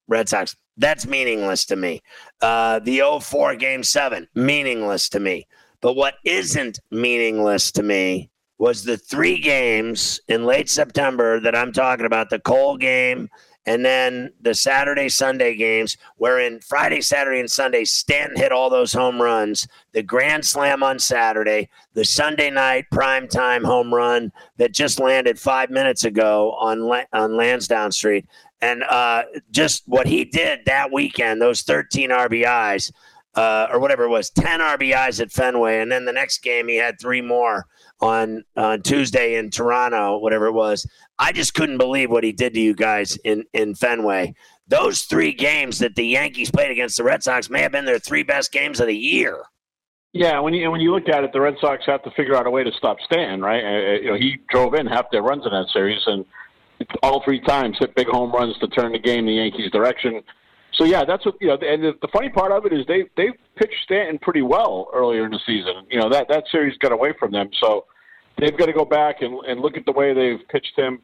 Red 0.09 0.27
Sox. 0.27 0.53
That's 0.75 1.07
meaningless 1.07 1.65
to 1.67 1.77
me. 1.77 2.01
Uh, 2.41 2.79
the 2.79 3.01
04 3.21 3.55
game 3.55 3.83
seven, 3.83 4.27
meaningless 4.35 5.09
to 5.09 5.19
me. 5.19 5.47
But 5.81 5.95
what 5.95 6.15
isn't 6.23 6.79
meaningless 6.91 7.71
to 7.73 7.83
me 7.83 8.29
was 8.57 8.83
the 8.83 8.97
three 8.97 9.39
games 9.39 10.19
in 10.27 10.45
late 10.45 10.69
September 10.69 11.39
that 11.39 11.55
I'm 11.55 11.71
talking 11.71 12.05
about 12.05 12.29
the 12.29 12.39
Cole 12.39 12.77
game 12.77 13.29
and 13.67 13.83
then 13.83 14.31
the 14.39 14.53
Saturday 14.53 15.09
Sunday 15.09 15.53
games, 15.53 15.97
wherein 16.15 16.61
Friday, 16.61 17.01
Saturday, 17.01 17.41
and 17.41 17.51
Sunday, 17.51 17.83
Stanton 17.83 18.37
hit 18.37 18.53
all 18.53 18.69
those 18.69 18.93
home 18.93 19.21
runs. 19.21 19.67
The 19.91 20.01
grand 20.01 20.45
slam 20.45 20.83
on 20.83 20.99
Saturday, 20.99 21.69
the 21.93 22.05
Sunday 22.05 22.49
night 22.49 22.85
primetime 22.93 23.65
home 23.65 23.93
run 23.93 24.31
that 24.55 24.71
just 24.71 25.01
landed 25.01 25.37
five 25.37 25.69
minutes 25.69 26.05
ago 26.05 26.53
on 26.53 26.89
on 27.11 27.35
Lansdowne 27.35 27.91
Street, 27.91 28.25
and 28.61 28.83
uh, 28.83 29.23
just 29.51 29.83
what 29.85 30.07
he 30.07 30.25
did 30.25 30.61
that 30.65 30.91
weekend, 30.91 31.41
those 31.41 31.61
13 31.61 32.09
RBIs, 32.09 32.91
uh, 33.35 33.67
or 33.71 33.79
whatever 33.79 34.05
it 34.05 34.09
was, 34.09 34.29
10 34.31 34.59
RBIs 34.59 35.21
at 35.21 35.31
Fenway. 35.31 35.79
And 35.79 35.91
then 35.91 36.05
the 36.05 36.11
next 36.11 36.39
game, 36.39 36.67
he 36.67 36.75
had 36.75 36.99
three 36.99 37.21
more 37.21 37.67
on 37.99 38.43
uh, 38.55 38.77
Tuesday 38.77 39.35
in 39.35 39.51
Toronto, 39.51 40.17
whatever 40.17 40.47
it 40.47 40.53
was. 40.53 40.87
I 41.19 41.31
just 41.31 41.53
couldn't 41.53 41.77
believe 41.77 42.09
what 42.09 42.23
he 42.23 42.31
did 42.31 42.53
to 42.55 42.59
you 42.59 42.73
guys 42.73 43.15
in, 43.17 43.43
in 43.53 43.75
Fenway. 43.75 44.33
Those 44.67 45.03
three 45.03 45.33
games 45.33 45.79
that 45.79 45.95
the 45.95 46.05
Yankees 46.05 46.51
played 46.51 46.71
against 46.71 46.97
the 46.97 47.03
Red 47.03 47.23
Sox 47.23 47.49
may 47.49 47.61
have 47.61 47.71
been 47.71 47.85
their 47.85 47.99
three 47.99 48.23
best 48.23 48.51
games 48.51 48.79
of 48.79 48.87
the 48.87 48.97
year. 48.97 49.43
Yeah, 50.13 50.39
when 50.39 50.53
you 50.53 50.71
when 50.71 50.81
you 50.81 50.91
look 50.91 51.09
at 51.09 51.23
it, 51.23 51.31
the 51.31 51.41
Red 51.41 51.55
Sox 51.61 51.83
have 51.85 52.01
to 52.03 52.11
figure 52.11 52.35
out 52.35 52.47
a 52.47 52.49
way 52.49 52.63
to 52.63 52.71
stop 52.71 52.97
Stan, 53.05 53.41
right? 53.41 53.63
Uh, 53.63 53.91
you 54.01 54.07
know, 54.07 54.15
he 54.15 54.39
drove 54.49 54.73
in 54.73 54.87
half 54.87 55.05
their 55.11 55.21
runs 55.21 55.45
in 55.45 55.51
that 55.51 55.67
series, 55.71 56.01
and 56.07 56.25
all 57.03 57.23
three 57.23 57.39
times 57.41 57.77
hit 57.79 57.95
big 57.95 58.07
home 58.07 58.31
runs 58.31 58.57
to 58.59 58.67
turn 58.67 58.91
the 58.91 58.99
game 58.99 59.25
the 59.25 59.33
Yankees' 59.33 59.71
direction. 59.71 60.21
So 60.73 60.85
yeah, 60.85 61.03
that's 61.05 61.25
what 61.25 61.35
you 61.41 61.47
know. 61.47 61.57
And 61.61 61.83
the, 61.83 61.93
the 62.01 62.07
funny 62.13 62.29
part 62.29 62.51
of 62.51 62.65
it 62.65 62.73
is 62.73 62.85
they 62.87 63.05
they 63.15 63.29
pitched 63.55 63.77
Stanton 63.83 64.19
pretty 64.19 64.41
well 64.41 64.89
earlier 64.93 65.25
in 65.25 65.31
the 65.31 65.39
season. 65.45 65.87
You 65.89 65.99
know 65.99 66.09
that 66.09 66.27
that 66.29 66.45
series 66.51 66.77
got 66.77 66.91
away 66.91 67.13
from 67.19 67.31
them, 67.31 67.49
so 67.61 67.85
they've 68.37 68.55
got 68.57 68.67
to 68.67 68.73
go 68.73 68.85
back 68.85 69.21
and, 69.21 69.43
and 69.45 69.59
look 69.59 69.75
at 69.77 69.85
the 69.85 69.91
way 69.91 70.13
they've 70.13 70.47
pitched 70.49 70.77
him. 70.77 70.99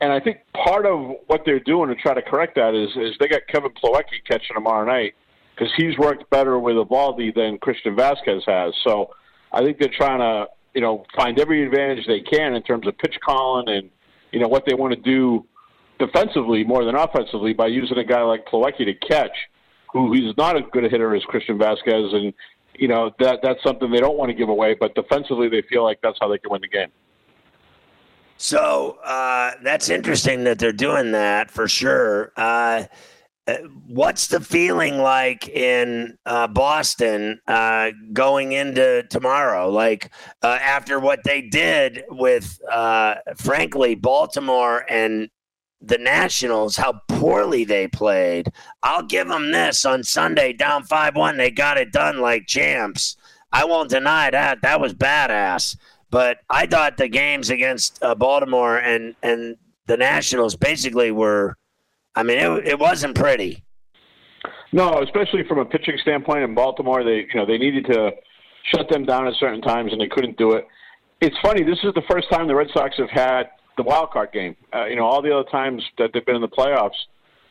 And 0.00 0.10
I 0.10 0.20
think 0.20 0.38
part 0.64 0.86
of 0.86 1.16
what 1.26 1.42
they're 1.44 1.60
doing 1.60 1.90
to 1.90 1.94
try 1.94 2.14
to 2.14 2.22
correct 2.22 2.54
that 2.54 2.74
is 2.74 2.90
is 2.96 3.16
they 3.20 3.28
got 3.28 3.42
Kevin 3.48 3.70
Plawecki 3.72 4.24
catching 4.26 4.54
tomorrow 4.54 4.86
night 4.86 5.14
because 5.54 5.72
he's 5.76 5.98
worked 5.98 6.28
better 6.30 6.58
with 6.58 6.76
Eovaldi 6.76 7.34
than 7.34 7.58
Christian 7.58 7.94
Vazquez 7.94 8.42
has. 8.46 8.72
So 8.84 9.10
I 9.52 9.62
think 9.62 9.78
they're 9.78 9.92
trying 9.94 10.20
to 10.20 10.50
you 10.74 10.80
know 10.80 11.04
find 11.14 11.38
every 11.38 11.64
advantage 11.64 12.06
they 12.06 12.20
can 12.20 12.54
in 12.54 12.62
terms 12.62 12.86
of 12.86 12.96
pitch 12.96 13.16
calling 13.22 13.68
and 13.68 13.90
you 14.32 14.40
know 14.40 14.48
what 14.48 14.64
they 14.66 14.74
want 14.74 14.94
to 14.94 15.00
do 15.00 15.46
defensively 15.98 16.64
more 16.64 16.84
than 16.84 16.94
offensively 16.94 17.52
by 17.52 17.66
using 17.66 17.98
a 17.98 18.04
guy 18.04 18.22
like 18.22 18.46
Plawecki 18.46 18.84
to 18.86 18.94
catch, 18.94 19.36
who 19.92 20.12
he's 20.12 20.36
not 20.36 20.56
as 20.56 20.62
good 20.72 20.84
a 20.84 20.88
hitter 20.88 21.14
as 21.14 21.22
Christian 21.24 21.58
Vazquez, 21.58 22.14
and 22.14 22.32
you 22.74 22.88
know 22.88 23.12
that 23.18 23.40
that's 23.42 23.62
something 23.62 23.90
they 23.90 24.00
don't 24.00 24.16
want 24.16 24.30
to 24.30 24.34
give 24.34 24.48
away. 24.48 24.74
But 24.74 24.94
defensively, 24.94 25.48
they 25.48 25.62
feel 25.62 25.84
like 25.84 26.00
that's 26.02 26.18
how 26.20 26.28
they 26.28 26.38
can 26.38 26.50
win 26.50 26.62
the 26.62 26.68
game. 26.68 26.88
So 28.38 28.98
uh, 29.04 29.52
that's 29.62 29.90
interesting 29.90 30.44
that 30.44 30.58
they're 30.58 30.72
doing 30.72 31.12
that 31.12 31.50
for 31.50 31.68
sure. 31.68 32.32
Uh, 32.36 32.40
uh, 32.40 32.86
what's 33.86 34.28
the 34.28 34.40
feeling 34.40 34.98
like 34.98 35.48
in 35.48 36.16
uh, 36.26 36.46
Boston 36.46 37.40
uh, 37.46 37.90
going 38.12 38.52
into 38.52 39.04
tomorrow? 39.10 39.70
Like 39.70 40.10
uh, 40.42 40.58
after 40.60 41.00
what 41.00 41.24
they 41.24 41.42
did 41.42 42.04
with, 42.08 42.60
uh, 42.70 43.16
frankly, 43.36 43.94
Baltimore 43.94 44.84
and 44.88 45.28
the 45.80 45.98
Nationals, 45.98 46.76
how 46.76 47.00
poorly 47.08 47.64
they 47.64 47.88
played. 47.88 48.52
I'll 48.82 49.02
give 49.02 49.28
them 49.28 49.50
this 49.50 49.84
on 49.84 50.02
Sunday, 50.04 50.52
down 50.52 50.84
5 50.84 51.16
1. 51.16 51.36
They 51.36 51.50
got 51.50 51.78
it 51.78 51.92
done 51.92 52.20
like 52.20 52.46
champs. 52.46 53.16
I 53.52 53.64
won't 53.64 53.90
deny 53.90 54.30
that. 54.30 54.62
That 54.62 54.80
was 54.80 54.94
badass. 54.94 55.76
But 56.10 56.38
I 56.50 56.66
thought 56.66 56.96
the 56.96 57.08
games 57.08 57.50
against 57.50 58.02
uh, 58.02 58.14
Baltimore 58.14 58.78
and, 58.78 59.14
and 59.22 59.56
the 59.86 59.96
Nationals 59.96 60.56
basically 60.56 61.10
were, 61.12 61.56
I 62.14 62.22
mean, 62.22 62.38
it, 62.38 62.68
it 62.68 62.78
wasn't 62.78 63.14
pretty. 63.14 63.64
No, 64.72 65.02
especially 65.02 65.42
from 65.48 65.58
a 65.58 65.64
pitching 65.64 65.96
standpoint 66.02 66.44
in 66.44 66.54
Baltimore, 66.54 67.02
they 67.02 67.26
you 67.32 67.34
know 67.34 67.46
they 67.46 67.58
needed 67.58 67.86
to 67.86 68.10
shut 68.74 68.88
them 68.88 69.04
down 69.04 69.26
at 69.26 69.34
certain 69.34 69.60
times 69.60 69.92
and 69.92 70.00
they 70.00 70.06
couldn't 70.06 70.36
do 70.36 70.52
it. 70.52 70.66
It's 71.20 71.36
funny. 71.42 71.62
This 71.62 71.78
is 71.82 71.92
the 71.94 72.02
first 72.08 72.30
time 72.30 72.46
the 72.46 72.54
Red 72.54 72.68
Sox 72.72 72.96
have 72.98 73.10
had 73.10 73.50
the 73.76 73.82
wild 73.82 74.10
card 74.10 74.32
game. 74.32 74.56
Uh, 74.74 74.86
you 74.86 74.96
know, 74.96 75.04
all 75.04 75.22
the 75.22 75.34
other 75.34 75.48
times 75.50 75.82
that 75.98 76.10
they've 76.12 76.24
been 76.24 76.36
in 76.36 76.40
the 76.40 76.48
playoffs, 76.48 76.90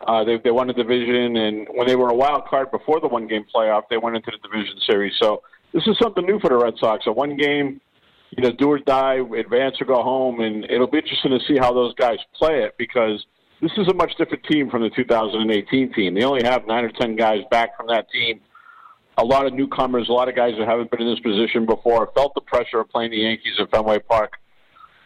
uh, 0.08 0.24
they 0.24 0.38
they 0.44 0.52
won 0.52 0.68
the 0.68 0.74
division, 0.74 1.36
and 1.36 1.68
when 1.74 1.88
they 1.88 1.96
were 1.96 2.10
a 2.10 2.16
wild 2.16 2.46
card 2.46 2.72
before 2.72 3.00
the 3.00 3.08
one 3.08 3.28
game 3.28 3.46
playoff, 3.54 3.84
they 3.90 3.98
went 3.98 4.16
into 4.16 4.32
the 4.32 4.48
division 4.48 4.76
series. 4.88 5.14
So 5.22 5.42
this 5.74 5.86
is 5.88 5.98
something 6.02 6.26
new 6.26 6.40
for 6.40 6.50
the 6.50 6.58
Red 6.58 6.76
Sox. 6.80 7.06
A 7.06 7.12
one 7.12 7.36
game, 7.36 7.82
you 8.32 8.44
know, 8.44 8.52
do 8.52 8.72
or 8.72 8.80
die, 8.80 9.20
advance 9.38 9.76
or 9.82 9.86
go 9.86 10.02
home, 10.02 10.40
and 10.40 10.64
it'll 10.66 10.88
be 10.88 11.00
interesting 11.00 11.32
to 11.32 11.40
see 11.48 11.58
how 11.58 11.74
those 11.74 11.94
guys 11.96 12.18
play 12.34 12.64
it 12.64 12.76
because 12.78 13.26
this 13.62 13.72
is 13.78 13.88
a 13.88 13.94
much 13.94 14.16
different 14.18 14.44
team 14.46 14.70
from 14.70 14.82
the 14.82 14.90
2018 14.90 15.94
team. 15.94 16.14
They 16.14 16.24
only 16.24 16.44
have 16.44 16.66
nine 16.68 16.86
or 16.86 16.92
ten 16.92 17.16
guys 17.16 17.42
back 17.52 17.76
from 17.76 17.88
that 17.88 18.10
team. 18.10 18.40
A 19.18 19.24
lot 19.24 19.46
of 19.46 19.54
newcomers, 19.54 20.08
a 20.08 20.14
lot 20.14 20.30
of 20.30 20.36
guys 20.36 20.56
who 20.56 20.64
haven't 20.64 20.92
been 20.92 21.02
in 21.02 21.10
this 21.10 21.20
position 21.20 21.66
before, 21.66 22.10
felt 22.16 22.34
the 22.36 22.42
pressure 22.42 22.80
of 22.80 22.90
playing 22.90 23.12
the 23.12 23.18
Yankees 23.18 23.54
at 23.60 23.70
Fenway 23.70 24.00
Park. 24.00 24.40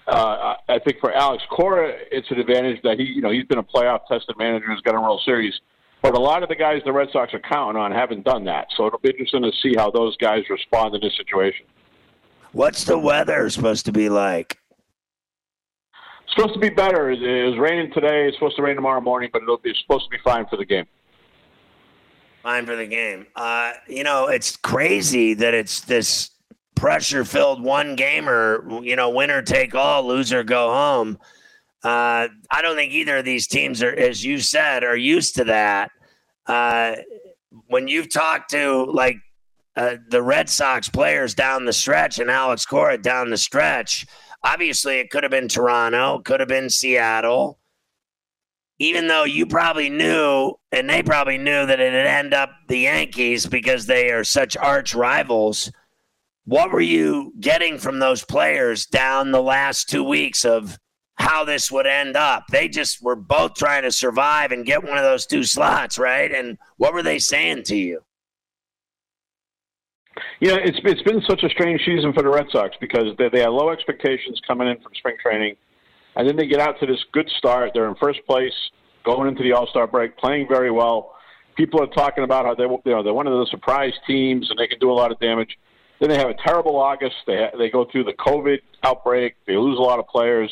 Uh, 0.08 0.56
I 0.68 0.80
think 0.80 1.00
for 1.00 1.12
Alex 1.14 1.44
Cora, 1.50 1.94
it's 2.12 2.30
an 2.30 2.40
advantage 2.40 2.82
that 2.84 3.00
he, 3.00 3.06
you 3.06 3.22
know, 3.22 3.32
he's 3.32 3.46
been 3.46 3.58
a 3.58 3.64
playoff 3.64 4.06
tested 4.08 4.36
manager, 4.38 4.70
has 4.70 4.82
got 4.82 4.96
a 4.96 5.02
World 5.02 5.22
Series. 5.26 5.54
But 6.04 6.16
a 6.16 6.20
lot 6.20 6.44
of 6.44 6.50
the 6.50 6.56
guys 6.56 6.82
the 6.86 6.92
Red 6.92 7.08
Sox 7.14 7.34
are 7.34 7.40
counting 7.40 7.82
on 7.82 7.92
haven't 7.94 8.26
done 8.26 8.44
that. 8.46 8.68
So 8.76 8.86
it'll 8.86 9.00
be 9.00 9.10
interesting 9.10 9.42
to 9.44 9.52
see 9.62 9.74
how 9.78 9.90
those 9.90 10.18
guys 10.18 10.44
respond 10.50 10.94
in 10.94 11.02
this 11.02 11.16
situation. 11.16 11.66
What's 12.52 12.84
the 12.84 13.00
weather 13.00 13.50
supposed 13.50 13.86
to 13.86 13.94
be 13.94 14.10
like? 14.10 14.60
It's 16.34 16.42
supposed 16.42 16.56
to 16.56 16.60
be 16.60 16.74
better. 16.74 17.12
It 17.12 17.48
was 17.48 17.60
raining 17.60 17.92
today. 17.92 18.28
It's 18.28 18.38
supposed 18.38 18.56
to 18.56 18.64
rain 18.64 18.74
tomorrow 18.74 19.02
morning, 19.02 19.30
but 19.32 19.44
it'll 19.44 19.60
be 19.60 19.70
it's 19.70 19.80
supposed 19.82 20.06
to 20.06 20.10
be 20.10 20.18
fine 20.24 20.48
for 20.48 20.58
the 20.58 20.66
game. 20.66 20.88
Fine 22.42 22.66
for 22.66 22.76
the 22.76 22.88
game. 22.88 23.28
Uh, 23.36 23.74
you 23.88 24.04
know, 24.04 24.30
it's 24.30 24.58
crazy 24.58 25.36
that 25.36 25.54
it's 25.54 25.82
this 25.82 26.32
pressure 26.74 27.24
filled 27.24 27.62
one 27.62 27.96
gamer, 27.96 28.68
you 28.82 28.96
know, 28.96 29.12
winner 29.12 29.44
take 29.44 29.76
all, 29.76 30.08
loser 30.08 30.44
go 30.44 30.74
home. 30.74 31.20
Uh, 31.84 32.30
I 32.50 32.62
don't 32.64 32.76
think 32.76 32.94
either 32.94 33.18
of 33.18 33.26
these 33.26 33.46
teams 33.46 33.84
are, 33.84 33.94
as 33.94 34.26
you 34.26 34.40
said, 34.40 34.84
are 34.84 34.98
used 34.98 35.36
to 35.36 35.44
that. 35.44 35.92
Uh, 36.48 36.96
when 37.68 37.88
you've 37.88 38.12
talked 38.12 38.50
to 38.50 38.86
like 38.86 39.18
uh, 39.76 39.98
the 40.10 40.24
Red 40.24 40.50
Sox 40.50 40.90
players 40.90 41.36
down 41.36 41.66
the 41.66 41.74
stretch 41.74 42.18
and 42.18 42.32
Alex 42.32 42.66
Cora 42.66 42.98
down 42.98 43.30
the 43.30 43.38
stretch, 43.38 44.08
obviously 44.44 45.00
it 45.00 45.10
could 45.10 45.24
have 45.24 45.32
been 45.32 45.48
Toronto, 45.48 46.20
could 46.20 46.40
have 46.40 46.50
been 46.50 46.70
Seattle. 46.70 47.60
Even 48.80 49.08
though 49.08 49.24
you 49.24 49.46
probably 49.46 49.90
knew, 49.90 50.54
and 50.72 50.90
they 50.90 51.04
probably 51.04 51.38
knew 51.38 51.66
that 51.66 51.80
it'd 51.80 52.08
end 52.08 52.34
up 52.34 52.50
the 52.68 52.80
Yankees 52.80 53.46
because 53.46 53.86
they 53.86 54.10
are 54.10 54.24
such 54.24 54.58
arch 54.58 54.96
rivals 54.96 55.72
what 56.46 56.72
were 56.72 56.82
you 56.82 57.34
getting 57.40 57.78
from 57.78 58.00
those 58.00 58.24
players 58.24 58.86
down 58.86 59.32
the 59.32 59.42
last 59.42 59.90
two 59.90 60.04
weeks 60.04 60.44
of 60.44 60.78
how 61.16 61.46
this 61.46 61.72
would 61.72 61.88
end 61.88 62.18
up? 62.18 62.46
They 62.52 62.68
just 62.68 63.02
were 63.02 63.16
both 63.16 63.56
trying 63.56 63.84
to 63.84 63.92
survive 63.92 64.52
and 64.52 64.66
get 64.66 64.84
one 64.84 64.98
of 64.98 65.04
those 65.04 65.26
two 65.26 65.44
slots, 65.44 65.98
right? 65.98 66.32
And 66.32 66.58
what 66.78 66.94
were 66.94 67.04
they 67.04 67.20
saying 67.20 67.64
to 67.64 67.78
you? 67.78 68.02
Yeah, 70.44 70.58
it's 70.62 70.78
it's 70.84 71.02
been 71.04 71.22
such 71.22 71.42
a 71.44 71.48
strange 71.48 71.80
season 71.86 72.12
for 72.12 72.22
the 72.22 72.28
Red 72.28 72.48
Sox 72.52 72.76
because 72.82 73.16
they, 73.18 73.30
they 73.32 73.40
had 73.40 73.52
low 73.52 73.70
expectations 73.70 74.42
coming 74.46 74.68
in 74.68 74.76
from 74.82 74.92
spring 74.94 75.16
training, 75.24 75.56
and 76.18 76.28
then 76.28 76.36
they 76.36 76.48
get 76.48 76.60
out 76.60 76.78
to 76.82 76.86
this 76.86 77.00
good 77.14 77.30
start. 77.38 77.72
They're 77.74 77.88
in 77.88 77.96
first 77.96 78.20
place 78.28 78.52
going 79.06 79.30
into 79.30 79.42
the 79.42 79.54
All 79.54 79.68
Star 79.68 79.88
break, 79.88 80.18
playing 80.18 80.50
very 80.50 80.70
well. 80.70 81.16
People 81.56 81.82
are 81.82 81.88
talking 81.88 82.26
about 82.26 82.44
how 82.44 82.56
they 82.56 82.66
you 82.66 82.82
know 82.94 83.02
they're 83.02 83.14
one 83.14 83.26
of 83.26 83.40
the 83.40 83.48
surprise 83.52 83.94
teams 84.06 84.50
and 84.50 84.60
they 84.60 84.68
can 84.68 84.80
do 84.80 84.92
a 84.92 84.94
lot 84.94 85.14
of 85.14 85.20
damage. 85.22 85.58
Then 86.02 86.10
they 86.10 86.18
have 86.18 86.30
a 86.30 86.36
terrible 86.46 86.76
August. 86.76 87.16
They 87.26 87.48
they 87.58 87.70
go 87.70 87.88
through 87.90 88.04
the 88.04 88.14
COVID 88.20 88.58
outbreak. 88.84 89.36
They 89.48 89.56
lose 89.56 89.80
a 89.80 89.82
lot 89.82 89.98
of 90.00 90.08
players. 90.10 90.52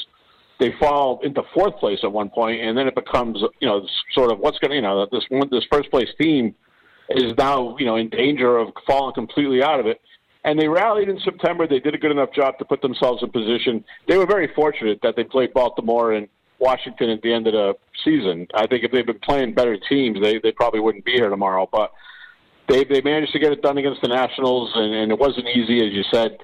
They 0.57 0.73
fall 0.79 1.19
into 1.21 1.41
fourth 1.53 1.75
place 1.81 1.99
at 2.03 2.13
one 2.13 2.29
point, 2.29 2.61
and 2.61 2.77
then 2.77 2.87
it 2.87 2.95
becomes 2.95 3.43
you 3.59 3.67
know 3.67 3.85
sort 4.13 4.31
of 4.31 4.39
what's 4.39 4.57
going 4.59 4.69
to 4.69 4.75
you 4.75 4.81
know 4.83 5.05
this 5.11 5.25
one 5.27 5.49
this 5.51 5.65
first 5.69 5.91
place 5.91 6.07
team 6.17 6.55
is 7.17 7.33
now 7.37 7.75
you 7.77 7.85
know 7.85 7.95
in 7.95 8.09
danger 8.09 8.57
of 8.57 8.69
falling 8.85 9.13
completely 9.13 9.63
out 9.63 9.79
of 9.79 9.85
it. 9.85 10.01
And 10.43 10.59
they 10.59 10.67
rallied 10.67 11.07
in 11.07 11.19
September. 11.19 11.67
They 11.67 11.79
did 11.79 11.93
a 11.93 11.99
good 11.99 12.09
enough 12.09 12.33
job 12.33 12.57
to 12.57 12.65
put 12.65 12.81
themselves 12.81 13.21
in 13.21 13.29
position. 13.29 13.85
They 14.07 14.17
were 14.17 14.25
very 14.25 14.51
fortunate 14.55 14.99
that 15.03 15.15
they 15.15 15.23
played 15.23 15.53
Baltimore 15.53 16.13
and 16.13 16.27
Washington 16.57 17.11
at 17.11 17.21
the 17.21 17.31
end 17.31 17.45
of 17.45 17.53
the 17.53 17.73
season. 18.03 18.47
I 18.55 18.65
think 18.65 18.83
if 18.83 18.91
they'd 18.91 19.05
been 19.05 19.19
playing 19.19 19.53
better 19.53 19.77
teams, 19.77 20.19
they 20.21 20.39
they 20.39 20.51
probably 20.51 20.79
wouldn't 20.79 21.05
be 21.05 21.13
here 21.13 21.29
tomorrow. 21.29 21.69
But 21.71 21.91
they 22.67 22.83
they 22.85 23.01
managed 23.01 23.33
to 23.33 23.39
get 23.39 23.51
it 23.51 23.61
done 23.61 23.77
against 23.77 24.01
the 24.01 24.07
Nationals, 24.07 24.71
and, 24.75 24.93
and 24.93 25.11
it 25.11 25.19
wasn't 25.19 25.47
easy, 25.47 25.85
as 25.85 25.93
you 25.93 26.03
said. 26.11 26.37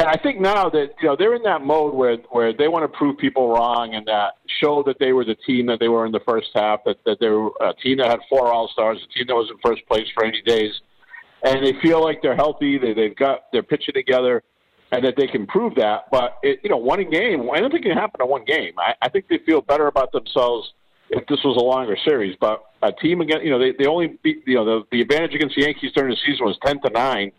And 0.00 0.06
I 0.06 0.16
think 0.16 0.40
now 0.40 0.68
that 0.70 0.90
you 1.00 1.08
know 1.08 1.16
they're 1.16 1.34
in 1.34 1.42
that 1.42 1.62
mode 1.62 1.92
where 1.92 2.16
where 2.30 2.52
they 2.52 2.68
want 2.68 2.90
to 2.90 2.96
prove 2.96 3.18
people 3.18 3.48
wrong 3.48 3.94
and 3.94 4.06
that 4.06 4.34
show 4.62 4.82
that 4.84 4.98
they 5.00 5.12
were 5.12 5.24
the 5.24 5.34
team 5.34 5.66
that 5.66 5.80
they 5.80 5.88
were 5.88 6.06
in 6.06 6.12
the 6.12 6.20
first 6.20 6.48
half, 6.54 6.84
that 6.84 6.98
that 7.04 7.18
they 7.20 7.28
were 7.28 7.50
a 7.60 7.74
team 7.74 7.98
that 7.98 8.06
had 8.06 8.20
four 8.28 8.46
All 8.46 8.68
Stars, 8.68 8.98
a 9.02 9.18
team 9.18 9.26
that 9.26 9.34
was 9.34 9.50
in 9.50 9.56
first 9.64 9.84
place 9.88 10.06
for 10.14 10.24
80 10.24 10.42
days, 10.42 10.72
and 11.42 11.66
they 11.66 11.72
feel 11.82 12.02
like 12.02 12.22
they're 12.22 12.36
healthy, 12.36 12.78
they 12.78 12.94
they've 12.94 13.16
got 13.16 13.46
they're 13.52 13.64
pitching 13.64 13.94
together, 13.94 14.44
and 14.92 15.04
that 15.04 15.14
they 15.16 15.26
can 15.26 15.46
prove 15.48 15.74
that. 15.74 16.04
But 16.12 16.38
it, 16.44 16.60
you 16.62 16.70
know, 16.70 16.76
one 16.76 16.98
game, 17.10 17.48
it 17.52 17.82
can 17.82 17.92
happen 17.92 18.20
in 18.20 18.28
one 18.28 18.44
game. 18.44 18.74
I, 18.78 18.94
I 19.02 19.08
think 19.08 19.26
they 19.28 19.38
feel 19.44 19.60
better 19.60 19.88
about 19.88 20.12
themselves 20.12 20.72
if 21.10 21.26
this 21.26 21.40
was 21.44 21.56
a 21.56 21.64
longer 21.64 21.96
series. 22.04 22.36
But 22.40 22.62
a 22.82 22.92
team 22.92 23.20
against, 23.20 23.44
you 23.44 23.50
know, 23.50 23.58
they, 23.58 23.72
they 23.78 23.86
only 23.86 24.18
beat, 24.22 24.42
you 24.46 24.54
know, 24.54 24.64
the, 24.64 24.82
the 24.92 25.00
advantage 25.00 25.34
against 25.34 25.56
the 25.56 25.62
Yankees 25.62 25.92
during 25.94 26.10
the 26.10 26.16
season 26.24 26.46
was 26.46 26.58
10 26.64 26.80
to 26.82 26.90
9. 26.90 27.32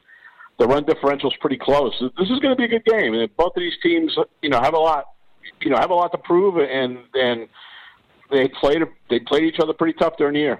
The 0.59 0.67
run 0.67 0.83
differential 0.85 1.31
is 1.31 1.37
pretty 1.39 1.57
close. 1.57 1.93
This 1.99 2.29
is 2.29 2.39
going 2.39 2.55
to 2.55 2.55
be 2.55 2.65
a 2.65 2.67
good 2.67 2.85
game. 2.85 3.13
And 3.13 3.35
both 3.37 3.55
of 3.55 3.61
these 3.61 3.73
teams, 3.81 4.15
you 4.41 4.49
know, 4.49 4.59
have 4.61 4.73
a 4.73 4.79
lot, 4.79 5.05
you 5.61 5.69
know, 5.69 5.77
have 5.77 5.89
a 5.89 5.95
lot 5.95 6.11
to 6.11 6.17
prove. 6.17 6.57
And, 6.57 6.99
and 7.13 7.47
they 8.29 8.49
played, 8.49 8.81
they 9.09 9.19
played 9.19 9.43
each 9.43 9.59
other 9.59 9.73
pretty 9.73 9.97
tough 9.97 10.17
during 10.17 10.33
the 10.33 10.41
year. 10.41 10.59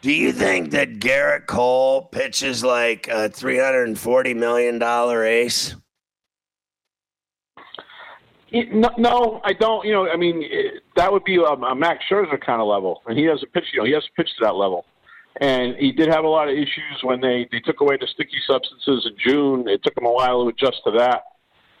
Do 0.00 0.12
you 0.12 0.32
think 0.32 0.70
that 0.70 0.98
Gerrit 0.98 1.46
Cole 1.46 2.06
pitches 2.06 2.64
like 2.64 3.06
a 3.08 3.28
$340 3.28 4.34
million 4.34 4.82
ace? 4.82 5.76
No, 8.52 8.90
no, 8.98 9.40
I 9.44 9.52
don't. 9.52 9.86
You 9.86 9.92
know, 9.92 10.08
I 10.08 10.16
mean, 10.16 10.42
that 10.96 11.12
would 11.12 11.22
be 11.24 11.36
a, 11.36 11.42
a 11.42 11.74
Max 11.74 12.02
Scherzer 12.10 12.40
kind 12.40 12.60
of 12.60 12.66
level, 12.66 13.02
and 13.06 13.16
he 13.16 13.24
hasn't 13.24 13.52
pitch. 13.52 13.66
You 13.72 13.80
know, 13.80 13.84
he 13.84 13.92
hasn't 13.92 14.12
pitched 14.16 14.38
to 14.38 14.44
that 14.44 14.56
level, 14.56 14.86
and 15.40 15.76
he 15.76 15.92
did 15.92 16.08
have 16.08 16.24
a 16.24 16.28
lot 16.28 16.48
of 16.48 16.54
issues 16.54 16.98
when 17.02 17.20
they 17.20 17.48
they 17.52 17.60
took 17.60 17.80
away 17.80 17.96
the 18.00 18.06
sticky 18.06 18.38
substances 18.46 19.06
in 19.06 19.16
June. 19.24 19.68
It 19.68 19.82
took 19.82 19.96
him 19.96 20.06
a 20.06 20.12
while 20.12 20.42
to 20.42 20.48
adjust 20.48 20.82
to 20.84 20.90
that. 20.92 21.24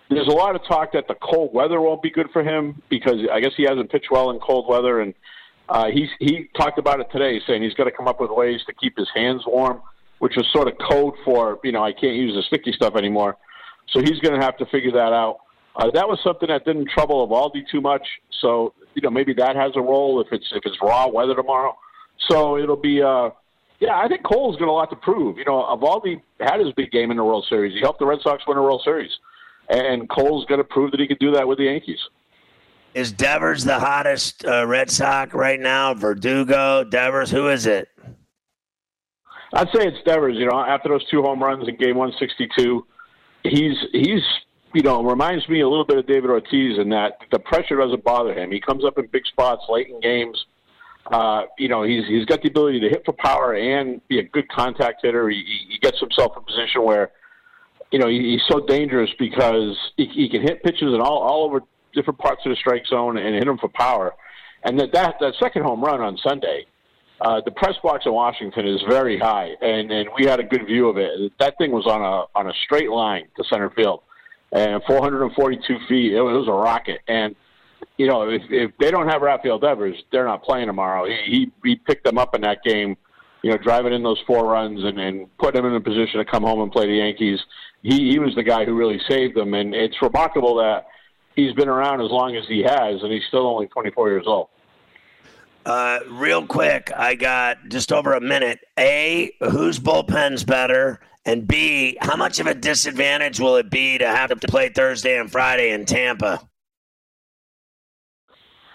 There's 0.08 0.28
a 0.28 0.32
lot 0.32 0.56
of 0.56 0.62
talk 0.66 0.92
that 0.92 1.06
the 1.06 1.14
cold 1.14 1.54
weather 1.54 1.80
won't 1.80 2.02
be 2.02 2.10
good 2.10 2.30
for 2.32 2.42
him 2.42 2.82
because 2.88 3.18
I 3.32 3.40
guess 3.40 3.52
he 3.56 3.62
hasn't 3.62 3.90
pitched 3.90 4.10
well 4.10 4.30
in 4.30 4.40
cold 4.40 4.66
weather, 4.68 5.00
and 5.00 5.14
uh, 5.68 5.86
he's 5.92 6.08
he 6.18 6.48
talked 6.56 6.78
about 6.78 7.00
it 7.00 7.08
today, 7.12 7.40
saying 7.46 7.62
he's 7.62 7.74
got 7.74 7.84
to 7.84 7.92
come 7.92 8.08
up 8.08 8.20
with 8.20 8.30
ways 8.30 8.60
to 8.66 8.74
keep 8.74 8.96
his 8.96 9.08
hands 9.14 9.42
warm, 9.46 9.80
which 10.18 10.36
is 10.36 10.44
sort 10.52 10.68
of 10.68 10.74
code 10.78 11.14
for 11.24 11.58
you 11.64 11.72
know 11.72 11.84
I 11.84 11.92
can't 11.92 12.16
use 12.16 12.34
the 12.34 12.42
sticky 12.42 12.72
stuff 12.72 12.94
anymore. 12.96 13.36
So 13.90 14.00
he's 14.00 14.18
going 14.20 14.38
to 14.38 14.44
have 14.44 14.56
to 14.58 14.66
figure 14.66 14.92
that 14.92 15.12
out. 15.12 15.38
Uh, 15.76 15.90
that 15.94 16.08
was 16.08 16.18
something 16.22 16.48
that 16.48 16.64
didn't 16.64 16.88
trouble 16.90 17.26
Eovaldi 17.26 17.62
too 17.70 17.80
much. 17.80 18.06
So 18.40 18.74
you 18.94 19.02
know 19.02 19.10
maybe 19.10 19.32
that 19.34 19.56
has 19.56 19.72
a 19.76 19.80
role 19.80 20.20
if 20.20 20.28
it's 20.32 20.46
if 20.52 20.62
it's 20.64 20.76
raw 20.82 21.08
weather 21.08 21.34
tomorrow. 21.34 21.76
So 22.28 22.58
it'll 22.58 22.76
be 22.76 23.02
uh, 23.02 23.30
yeah. 23.78 23.98
I 23.98 24.08
think 24.08 24.22
Cole's 24.24 24.56
got 24.56 24.68
a 24.68 24.72
lot 24.72 24.90
to 24.90 24.96
prove. 24.96 25.38
You 25.38 25.44
know, 25.44 25.62
Eovaldi 25.62 26.20
had 26.40 26.60
his 26.60 26.72
big 26.72 26.90
game 26.90 27.10
in 27.10 27.16
the 27.16 27.24
World 27.24 27.46
Series. 27.48 27.74
He 27.74 27.80
helped 27.80 27.98
the 27.98 28.06
Red 28.06 28.20
Sox 28.22 28.42
win 28.46 28.58
a 28.58 28.62
World 28.62 28.82
Series, 28.84 29.10
and 29.68 30.08
Cole's 30.08 30.44
going 30.46 30.60
to 30.60 30.64
prove 30.64 30.90
that 30.92 31.00
he 31.00 31.06
could 31.06 31.18
do 31.18 31.32
that 31.32 31.46
with 31.46 31.58
the 31.58 31.64
Yankees. 31.64 32.00
Is 32.92 33.12
Devers 33.12 33.64
the 33.64 33.78
hottest 33.78 34.44
uh, 34.44 34.66
Red 34.66 34.90
Sox 34.90 35.32
right 35.32 35.60
now? 35.60 35.94
Verdugo, 35.94 36.82
Devers, 36.84 37.30
who 37.30 37.48
is 37.48 37.66
it? 37.66 37.88
I'd 39.52 39.68
say 39.68 39.86
it's 39.86 40.02
Devers. 40.04 40.36
You 40.36 40.46
know, 40.46 40.60
after 40.60 40.88
those 40.88 41.08
two 41.08 41.22
home 41.22 41.42
runs 41.42 41.68
in 41.68 41.76
Game 41.76 41.96
162, 41.96 42.86
he's 43.44 43.76
he's 43.92 44.22
you 44.72 44.82
know, 44.82 45.02
reminds 45.02 45.48
me 45.48 45.60
a 45.60 45.68
little 45.68 45.84
bit 45.84 45.98
of 45.98 46.06
David 46.06 46.30
Ortiz 46.30 46.78
in 46.78 46.90
that 46.90 47.18
the 47.32 47.38
pressure 47.38 47.76
doesn't 47.76 48.04
bother 48.04 48.34
him. 48.34 48.52
He 48.52 48.60
comes 48.60 48.84
up 48.84 48.98
in 48.98 49.06
big 49.06 49.26
spots 49.26 49.64
late 49.68 49.88
in 49.88 50.00
games. 50.00 50.44
Uh, 51.06 51.42
you 51.58 51.68
know, 51.68 51.82
he's 51.82 52.06
he's 52.06 52.24
got 52.26 52.42
the 52.42 52.48
ability 52.48 52.80
to 52.80 52.88
hit 52.88 53.04
for 53.04 53.12
power 53.12 53.54
and 53.54 54.06
be 54.08 54.18
a 54.18 54.22
good 54.22 54.48
contact 54.48 55.00
hitter. 55.02 55.28
He, 55.28 55.44
he 55.68 55.78
gets 55.78 55.98
himself 55.98 56.32
in 56.36 56.42
a 56.42 56.46
position 56.46 56.84
where, 56.84 57.10
you 57.90 57.98
know, 57.98 58.08
he, 58.08 58.32
he's 58.32 58.42
so 58.48 58.64
dangerous 58.66 59.10
because 59.18 59.76
he, 59.96 60.06
he 60.06 60.28
can 60.28 60.42
hit 60.42 60.62
pitches 60.62 60.94
in 60.94 61.00
all 61.00 61.18
all 61.18 61.44
over 61.44 61.60
different 61.94 62.18
parts 62.18 62.42
of 62.44 62.50
the 62.50 62.56
strike 62.56 62.86
zone 62.86 63.16
and 63.16 63.34
hit 63.34 63.46
them 63.46 63.58
for 63.58 63.68
power. 63.68 64.14
And 64.62 64.78
that 64.78 64.92
that, 64.92 65.16
that 65.20 65.34
second 65.40 65.62
home 65.62 65.82
run 65.82 66.00
on 66.00 66.18
Sunday, 66.18 66.66
uh, 67.20 67.40
the 67.44 67.50
press 67.50 67.74
box 67.82 68.04
in 68.06 68.12
Washington 68.12 68.66
is 68.66 68.80
very 68.88 69.18
high, 69.18 69.54
and 69.60 69.90
and 69.90 70.08
we 70.18 70.26
had 70.26 70.40
a 70.40 70.44
good 70.44 70.66
view 70.66 70.88
of 70.88 70.96
it. 70.96 71.32
That 71.38 71.56
thing 71.58 71.70
was 71.70 71.86
on 71.86 72.02
a 72.02 72.38
on 72.38 72.48
a 72.48 72.52
straight 72.64 72.90
line 72.90 73.24
to 73.36 73.44
center 73.44 73.70
field, 73.70 74.02
and 74.52 74.82
442 74.86 75.78
feet. 75.88 76.12
It 76.12 76.20
was 76.20 76.48
a 76.48 76.52
rocket, 76.52 77.00
and 77.08 77.34
you 77.96 78.06
know 78.06 78.28
if 78.28 78.42
if 78.50 78.70
they 78.78 78.90
don't 78.90 79.08
have 79.08 79.22
Rafael 79.22 79.58
Devers, 79.58 79.96
they're 80.12 80.26
not 80.26 80.42
playing 80.42 80.66
tomorrow. 80.66 81.06
He 81.06 81.50
he, 81.62 81.68
he 81.70 81.76
picked 81.76 82.04
them 82.04 82.18
up 82.18 82.34
in 82.34 82.40
that 82.42 82.62
game 82.62 82.96
you 83.42 83.50
know, 83.50 83.56
driving 83.58 83.92
in 83.92 84.02
those 84.02 84.18
four 84.26 84.46
runs 84.46 84.84
and, 84.84 84.98
and 84.98 85.26
putting 85.38 85.62
them 85.62 85.70
in 85.70 85.76
a 85.76 85.80
position 85.80 86.18
to 86.18 86.24
come 86.24 86.42
home 86.42 86.60
and 86.60 86.70
play 86.70 86.86
the 86.86 86.96
Yankees. 86.96 87.40
He, 87.82 88.10
he 88.10 88.18
was 88.18 88.34
the 88.34 88.42
guy 88.42 88.64
who 88.64 88.74
really 88.74 89.00
saved 89.08 89.36
them. 89.36 89.54
And 89.54 89.74
it's 89.74 90.00
remarkable 90.02 90.56
that 90.56 90.86
he's 91.36 91.54
been 91.54 91.68
around 91.68 92.02
as 92.02 92.10
long 92.10 92.36
as 92.36 92.46
he 92.46 92.62
has, 92.62 93.02
and 93.02 93.12
he's 93.12 93.24
still 93.28 93.46
only 93.46 93.66
24 93.68 94.10
years 94.10 94.24
old. 94.26 94.48
Uh, 95.64 96.00
real 96.08 96.46
quick, 96.46 96.90
I 96.94 97.14
got 97.14 97.68
just 97.68 97.92
over 97.92 98.14
a 98.14 98.20
minute. 98.20 98.60
A, 98.78 99.32
whose 99.40 99.78
bullpen's 99.78 100.44
better? 100.44 101.00
And 101.26 101.46
B, 101.46 101.98
how 102.00 102.16
much 102.16 102.40
of 102.40 102.46
a 102.46 102.54
disadvantage 102.54 103.40
will 103.40 103.56
it 103.56 103.70
be 103.70 103.98
to 103.98 104.06
have 104.06 104.38
to 104.38 104.48
play 104.48 104.70
Thursday 104.70 105.18
and 105.18 105.30
Friday 105.30 105.70
in 105.72 105.84
Tampa? 105.84 106.40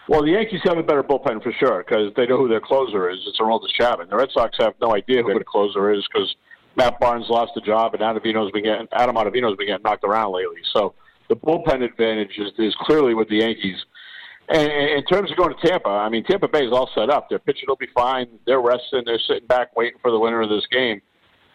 Well, 0.08 0.24
the 0.24 0.32
Yankees 0.32 0.62
have 0.66 0.78
a 0.78 0.84
better 0.84 1.02
bullpen 1.02 1.42
for 1.42 1.52
sure 1.54 1.84
because 1.84 2.14
they 2.16 2.28
know 2.28 2.38
who 2.38 2.48
their 2.48 2.62
closer 2.62 3.10
is. 3.10 3.18
It's 3.26 3.40
Aroldis 3.40 3.74
Chapman. 3.74 4.10
The 4.10 4.16
Red 4.16 4.30
Sox 4.32 4.56
have 4.60 4.74
no 4.80 4.96
idea 4.96 5.24
who 5.24 5.34
their 5.34 5.44
closer 5.44 5.92
is 5.92 6.08
because 6.12 6.36
Matt 6.76 7.00
Barnes 7.00 7.26
lost 7.30 7.54
the 7.56 7.62
job 7.62 7.96
and 7.96 8.04
Ottavino's 8.04 8.52
been 8.52 8.64
getting 8.64 8.88
Adam 8.94 9.16
Ottavino's 9.16 9.58
been 9.58 9.68
getting 9.68 9.84
knocked 9.84 10.04
around 10.04 10.34
lately. 10.34 10.62
So 10.74 10.94
the 11.28 11.36
bullpen 11.36 11.82
advantage 11.82 12.38
is, 12.38 12.52
is 12.60 12.76
clearly 12.82 13.16
with 13.16 13.30
the 13.30 13.38
Yankees. 13.38 13.78
And 14.48 14.72
in 14.72 15.04
terms 15.06 15.32
of 15.32 15.38
going 15.38 15.56
to 15.56 15.68
Tampa, 15.68 15.90
I 15.90 16.10
mean 16.10 16.24
Tampa 16.24 16.48
Bay 16.48 16.66
is 16.66 16.72
all 16.72 16.90
set 16.94 17.10
up. 17.10 17.30
Their 17.30 17.40
pitching 17.40 17.66
will 17.68 17.76
be 17.76 17.90
fine. 17.96 18.28
They're 18.46 18.62
resting. 18.62 19.04
They're 19.06 19.20
sitting 19.28 19.48
back 19.48 19.76
waiting 19.76 19.98
for 20.04 20.12
the 20.12 20.20
winner 20.20 20.42
of 20.42 20.50
this 20.50 20.68
game. 20.72 21.02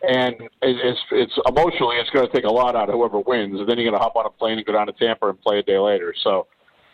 And 0.02 0.34
it's 0.62 0.98
it's 1.12 1.38
emotionally, 1.46 1.96
it's 1.96 2.10
going 2.10 2.26
to 2.26 2.32
take 2.32 2.44
a 2.44 2.52
lot 2.52 2.74
out 2.74 2.88
of 2.88 2.96
whoever 2.96 3.20
wins. 3.20 3.60
And 3.60 3.68
then 3.68 3.78
you're 3.78 3.88
going 3.90 4.00
to 4.00 4.02
hop 4.02 4.16
on 4.16 4.26
a 4.26 4.30
plane 4.30 4.58
and 4.58 4.66
go 4.66 4.72
down 4.72 4.86
to 4.86 4.92
Tampa 4.94 5.28
and 5.28 5.40
play 5.40 5.60
a 5.60 5.62
day 5.62 5.78
later. 5.78 6.14
So 6.24 6.48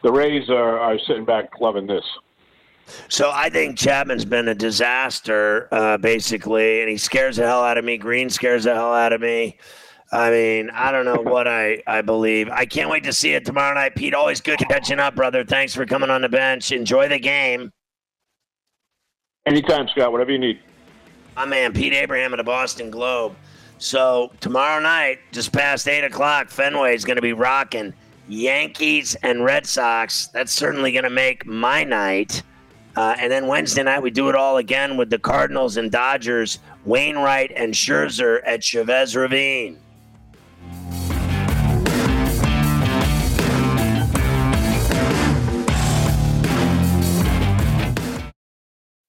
the 0.07 0.13
Rays 0.13 0.49
are, 0.51 0.79
are 0.79 0.97
sitting 1.01 1.25
back 1.25 1.61
loving 1.61 1.89
this. 1.89 2.05
So 3.09 3.33
I 3.35 3.51
think 3.51 3.77
Chapman's 3.77 4.25
been 4.25 4.47
a 4.47 4.55
disaster, 4.55 5.67
uh, 5.73 5.99
basically, 5.99 6.81
and 6.81 6.89
he 6.89 6.97
scares 6.97 7.39
the 7.39 7.43
hell 7.43 7.65
out 7.65 7.77
of 7.77 7.85
me. 7.85 7.99
Green 7.99 8.31
scares 8.31 8.63
the 8.63 8.75
hell 8.75 8.95
out 8.95 9.13
of 9.13 9.21
me. 9.21 9.59
I 10.13 10.31
mean, 10.31 10.71
I 10.71 10.93
don't 10.93 11.07
know 11.07 11.29
what 11.29 11.49
I, 11.49 11.83
I 11.89 12.03
believe. 12.03 12.49
I 12.51 12.67
can't 12.67 12.89
wait 12.89 13.03
to 13.03 13.13
see 13.13 13.33
it 13.33 13.45
tomorrow 13.45 13.75
night. 13.75 13.97
Pete, 13.97 14.15
always 14.15 14.41
good 14.41 14.61
catching 14.61 15.01
up, 15.01 15.17
brother. 15.17 15.43
Thanks 15.43 15.75
for 15.75 15.85
coming 15.85 16.09
on 16.09 16.23
the 16.23 16.29
bench. 16.29 16.71
Enjoy 16.71 17.09
the 17.09 17.19
game. 17.19 17.73
Anytime, 19.45 19.89
Scott. 19.89 20.13
Whatever 20.13 20.31
you 20.31 20.39
need. 20.39 20.61
My 21.35 21.47
man, 21.47 21.73
Pete 21.73 21.95
Abraham 21.95 22.33
of 22.33 22.37
the 22.37 22.45
Boston 22.45 22.93
Globe. 22.93 23.35
So 23.79 24.31
tomorrow 24.39 24.81
night, 24.81 25.19
just 25.33 25.53
past 25.53 25.89
eight 25.89 26.05
o'clock, 26.05 26.49
Fenway 26.49 26.95
is 26.95 27.05
going 27.05 27.17
to 27.17 27.23
be 27.23 27.33
rocking. 27.33 27.93
Yankees 28.29 29.15
and 29.23 29.45
Red 29.45 29.67
Sox. 29.67 30.29
That's 30.29 30.53
certainly 30.53 30.93
going 30.93 31.05
to 31.05 31.11
make 31.11 31.47
my 31.47 31.85
night. 31.85 32.43
Uh, 32.97 33.15
and 33.19 33.31
then 33.31 33.47
Wednesday 33.47 33.83
night, 33.83 34.03
we 34.03 34.11
do 34.11 34.29
it 34.29 34.35
all 34.35 34.57
again 34.57 34.97
with 34.97 35.11
the 35.11 35.19
Cardinals 35.19 35.77
and 35.77 35.91
Dodgers, 35.91 36.59
Wainwright 36.85 37.53
and 37.55 37.75
Scherzer 37.75 38.41
at 38.47 38.63
Chavez 38.63 39.15
Ravine. 39.15 39.79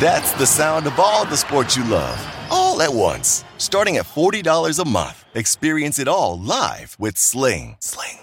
That's 0.00 0.32
the 0.32 0.46
sound 0.46 0.86
of 0.86 0.98
all 0.98 1.26
the 1.26 1.36
sports 1.36 1.76
you 1.76 1.84
love, 1.84 2.18
all 2.50 2.80
at 2.80 2.90
once. 2.90 3.44
Starting 3.58 3.98
at 3.98 4.06
$40 4.06 4.78
a 4.78 4.88
month. 4.88 5.26
Experience 5.34 5.98
it 5.98 6.08
all 6.08 6.38
live 6.38 6.96
with 6.98 7.18
Sling. 7.18 7.76
Sling. 7.80 8.16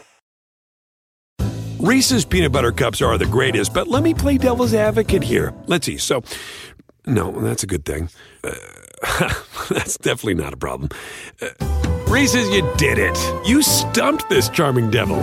Reese's 1.79 2.25
peanut 2.25 2.51
butter 2.51 2.71
cups 2.71 2.99
are 3.03 3.15
the 3.19 3.27
greatest, 3.27 3.75
but 3.75 3.87
let 3.87 4.01
me 4.01 4.15
play 4.15 4.39
devil's 4.39 4.73
advocate 4.73 5.21
here. 5.21 5.53
Let's 5.67 5.85
see. 5.85 5.97
So, 5.97 6.23
no, 7.05 7.29
that's 7.29 7.61
a 7.61 7.67
good 7.67 7.85
thing. 7.85 8.09
Uh, 8.43 8.55
that's 9.69 9.99
definitely 9.99 10.33
not 10.33 10.53
a 10.53 10.57
problem. 10.57 10.89
Uh, 11.39 11.49
Reese's, 12.07 12.49
you 12.49 12.67
did 12.77 12.97
it. 12.97 13.47
You 13.47 13.61
stumped 13.61 14.27
this 14.29 14.49
charming 14.49 14.89
devil. 14.89 15.19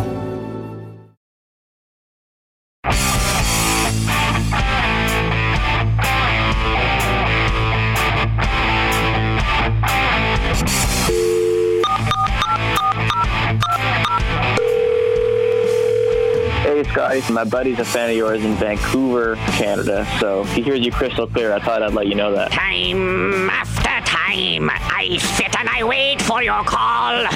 Scotty. 17.20 17.32
My 17.32 17.44
buddy's 17.44 17.78
a 17.78 17.84
fan 17.84 18.10
of 18.10 18.16
yours 18.16 18.44
in 18.44 18.54
Vancouver, 18.54 19.36
Canada, 19.52 20.06
so 20.20 20.44
he 20.44 20.62
hears 20.62 20.80
you 20.80 20.90
crystal 20.90 21.26
clear. 21.26 21.52
I 21.52 21.60
thought 21.60 21.82
I'd 21.82 21.94
let 21.94 22.06
you 22.06 22.14
know 22.14 22.32
that. 22.32 22.50
Time 22.52 23.50
after 23.50 24.10
time, 24.10 24.70
I 24.70 25.18
sit 25.18 25.56
and 25.58 25.68
I 25.68 25.84
wait 25.84 26.22
for 26.22 26.42
your 26.42 26.64
call. 26.64 27.26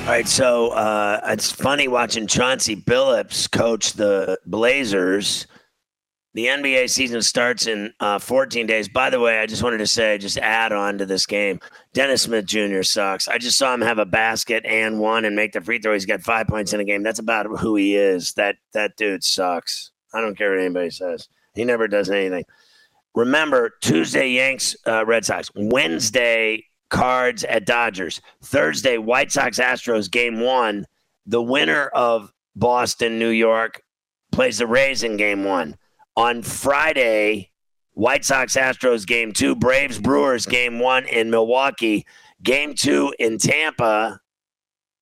All 0.00 0.14
right, 0.14 0.26
so 0.26 0.70
uh, 0.70 1.20
it's 1.26 1.52
funny 1.52 1.86
watching 1.86 2.26
Chauncey 2.26 2.74
Billups 2.74 3.50
coach 3.50 3.92
the 3.92 4.38
Blazers 4.46 5.46
the 6.38 6.46
NBA 6.46 6.88
season 6.88 7.20
starts 7.20 7.66
in 7.66 7.92
uh, 7.98 8.20
14 8.20 8.64
days. 8.64 8.88
By 8.88 9.10
the 9.10 9.18
way, 9.18 9.40
I 9.40 9.46
just 9.46 9.64
wanted 9.64 9.78
to 9.78 9.88
say, 9.88 10.18
just 10.18 10.38
add 10.38 10.70
on 10.70 10.96
to 10.98 11.04
this 11.04 11.26
game, 11.26 11.58
Dennis 11.94 12.22
Smith 12.22 12.46
Jr. 12.46 12.82
sucks. 12.82 13.26
I 13.26 13.38
just 13.38 13.58
saw 13.58 13.74
him 13.74 13.80
have 13.80 13.98
a 13.98 14.06
basket 14.06 14.64
and 14.64 15.00
one 15.00 15.24
and 15.24 15.34
make 15.34 15.50
the 15.50 15.60
free 15.60 15.80
throw. 15.80 15.94
He's 15.94 16.06
got 16.06 16.20
five 16.20 16.46
points 16.46 16.72
in 16.72 16.78
a 16.78 16.84
game. 16.84 17.02
That's 17.02 17.18
about 17.18 17.46
who 17.58 17.74
he 17.74 17.96
is. 17.96 18.34
That 18.34 18.54
that 18.72 18.96
dude 18.96 19.24
sucks. 19.24 19.90
I 20.14 20.20
don't 20.20 20.38
care 20.38 20.50
what 20.50 20.60
anybody 20.60 20.90
says. 20.90 21.28
He 21.56 21.64
never 21.64 21.88
does 21.88 22.08
anything. 22.08 22.44
Remember, 23.16 23.72
Tuesday 23.80 24.28
Yanks 24.28 24.76
uh, 24.86 25.04
Red 25.04 25.24
Sox. 25.24 25.50
Wednesday 25.56 26.64
Cards 26.88 27.42
at 27.42 27.66
Dodgers. 27.66 28.20
Thursday 28.44 28.96
White 28.96 29.32
Sox 29.32 29.58
Astros 29.58 30.08
game 30.08 30.38
one. 30.38 30.86
The 31.26 31.42
winner 31.42 31.88
of 31.88 32.32
Boston 32.54 33.18
New 33.18 33.30
York 33.30 33.82
plays 34.30 34.58
the 34.58 34.68
Rays 34.68 35.02
in 35.02 35.16
game 35.16 35.42
one 35.42 35.74
on 36.18 36.42
Friday, 36.42 37.48
White 37.92 38.24
Sox 38.24 38.56
Astros 38.56 39.06
game 39.06 39.32
two, 39.32 39.54
Braves 39.54 40.00
Brewers 40.00 40.46
game 40.46 40.80
one 40.80 41.06
in 41.06 41.30
Milwaukee, 41.30 42.04
game 42.42 42.74
two 42.74 43.14
in 43.20 43.38
Tampa, 43.38 44.20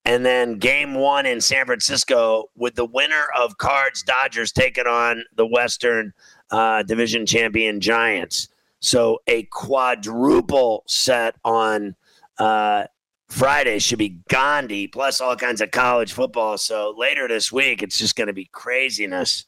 and 0.04 0.26
then 0.26 0.58
game 0.58 0.92
one 0.94 1.24
in 1.24 1.40
San 1.40 1.64
Francisco 1.64 2.50
with 2.54 2.74
the 2.74 2.84
winner 2.84 3.28
of 3.34 3.56
Cards 3.56 4.02
Dodgers 4.02 4.52
taking 4.52 4.86
on 4.86 5.24
the 5.34 5.46
Western 5.46 6.12
uh, 6.50 6.82
Division 6.82 7.24
champion 7.24 7.80
Giants. 7.80 8.48
So 8.80 9.20
a 9.26 9.44
quadruple 9.44 10.84
set 10.86 11.36
on 11.46 11.96
uh, 12.38 12.84
Friday 13.28 13.78
should 13.78 13.98
be 13.98 14.18
Gandhi, 14.28 14.86
plus 14.86 15.22
all 15.22 15.34
kinds 15.34 15.62
of 15.62 15.70
college 15.70 16.12
football. 16.12 16.58
So 16.58 16.94
later 16.94 17.26
this 17.26 17.50
week, 17.50 17.82
it's 17.82 17.96
just 17.96 18.16
going 18.16 18.26
to 18.26 18.34
be 18.34 18.50
craziness. 18.52 19.46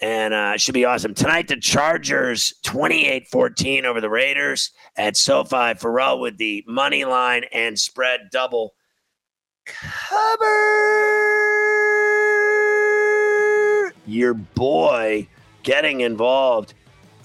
And 0.00 0.32
uh, 0.32 0.52
it 0.54 0.60
should 0.60 0.74
be 0.74 0.84
awesome. 0.84 1.12
Tonight, 1.14 1.48
the 1.48 1.56
Chargers 1.56 2.54
28 2.62 3.26
14 3.28 3.84
over 3.84 4.00
the 4.00 4.10
Raiders 4.10 4.70
at 4.96 5.16
SoFi. 5.16 5.74
Farrell 5.74 6.20
with 6.20 6.38
the 6.38 6.64
money 6.68 7.04
line 7.04 7.44
and 7.52 7.78
spread 7.78 8.28
double 8.30 8.74
cover. 9.64 10.46
Your 14.06 14.34
boy 14.34 15.28
getting 15.64 16.00
involved. 16.00 16.74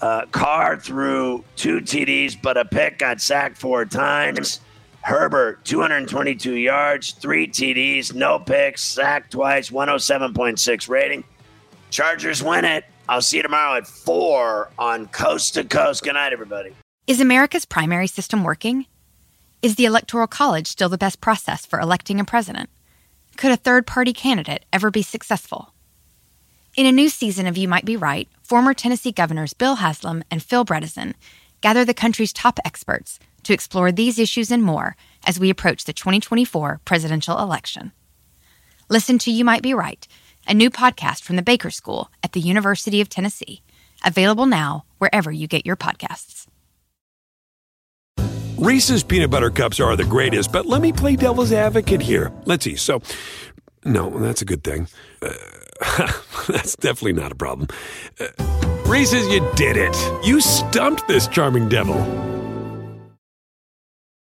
Uh, 0.00 0.26
Carr 0.32 0.78
threw 0.78 1.44
two 1.56 1.80
TDs, 1.80 2.36
but 2.42 2.56
a 2.56 2.64
pick 2.64 2.98
got 2.98 3.20
sacked 3.20 3.56
four 3.56 3.84
times. 3.84 4.60
Herbert, 5.00 5.64
222 5.64 6.54
yards, 6.54 7.12
three 7.12 7.46
TDs, 7.46 8.14
no 8.14 8.38
picks, 8.38 8.82
sacked 8.82 9.32
twice, 9.32 9.70
107.6 9.70 10.88
rating. 10.88 11.24
Chargers 11.94 12.42
win 12.42 12.64
it. 12.64 12.84
I'll 13.08 13.22
see 13.22 13.36
you 13.36 13.44
tomorrow 13.44 13.76
at 13.76 13.86
4 13.86 14.68
on 14.80 15.06
Coast 15.06 15.54
to 15.54 15.62
Coast. 15.62 16.02
Good 16.02 16.14
night, 16.14 16.32
everybody. 16.32 16.74
Is 17.06 17.20
America's 17.20 17.64
primary 17.64 18.08
system 18.08 18.42
working? 18.42 18.86
Is 19.62 19.76
the 19.76 19.84
Electoral 19.84 20.26
College 20.26 20.66
still 20.66 20.88
the 20.88 20.98
best 20.98 21.20
process 21.20 21.64
for 21.64 21.78
electing 21.78 22.18
a 22.18 22.24
president? 22.24 22.68
Could 23.36 23.52
a 23.52 23.56
third 23.56 23.86
party 23.86 24.12
candidate 24.12 24.64
ever 24.72 24.90
be 24.90 25.02
successful? 25.02 25.72
In 26.76 26.84
a 26.84 26.90
new 26.90 27.08
season 27.08 27.46
of 27.46 27.56
You 27.56 27.68
Might 27.68 27.84
Be 27.84 27.96
Right, 27.96 28.28
former 28.42 28.74
Tennessee 28.74 29.12
governors 29.12 29.54
Bill 29.54 29.76
Haslam 29.76 30.24
and 30.32 30.42
Phil 30.42 30.64
Bredesen 30.64 31.14
gather 31.60 31.84
the 31.84 31.94
country's 31.94 32.32
top 32.32 32.58
experts 32.64 33.20
to 33.44 33.52
explore 33.52 33.92
these 33.92 34.18
issues 34.18 34.50
and 34.50 34.64
more 34.64 34.96
as 35.24 35.38
we 35.38 35.48
approach 35.48 35.84
the 35.84 35.92
2024 35.92 36.80
presidential 36.84 37.38
election. 37.38 37.92
Listen 38.88 39.16
to 39.18 39.30
You 39.30 39.44
Might 39.44 39.62
Be 39.62 39.74
Right, 39.74 40.08
a 40.46 40.54
new 40.54 40.70
podcast 40.70 41.22
from 41.22 41.36
the 41.36 41.42
Baker 41.42 41.70
School 41.70 42.10
at 42.22 42.32
the 42.32 42.40
University 42.40 43.00
of 43.00 43.08
Tennessee, 43.08 43.62
available 44.04 44.46
now 44.46 44.84
wherever 44.98 45.30
you 45.30 45.46
get 45.46 45.66
your 45.66 45.76
podcasts. 45.76 46.46
Reese's 48.56 49.02
peanut 49.02 49.30
butter 49.30 49.50
cups 49.50 49.80
are 49.80 49.96
the 49.96 50.04
greatest, 50.04 50.52
but 50.52 50.66
let 50.66 50.80
me 50.80 50.92
play 50.92 51.16
devil's 51.16 51.52
advocate 51.52 52.00
here. 52.00 52.32
Let's 52.44 52.64
see. 52.64 52.76
So, 52.76 53.02
no, 53.84 54.10
that's 54.18 54.42
a 54.42 54.44
good 54.44 54.64
thing. 54.64 54.88
Uh, 55.20 55.32
that's 56.48 56.76
definitely 56.76 57.14
not 57.14 57.32
a 57.32 57.34
problem. 57.34 57.68
Uh, 58.20 58.28
Reese's, 58.86 59.26
you 59.28 59.46
did 59.56 59.76
it. 59.76 59.96
You 60.24 60.40
stumped 60.40 61.08
this 61.08 61.26
charming 61.28 61.68
devil. 61.68 62.33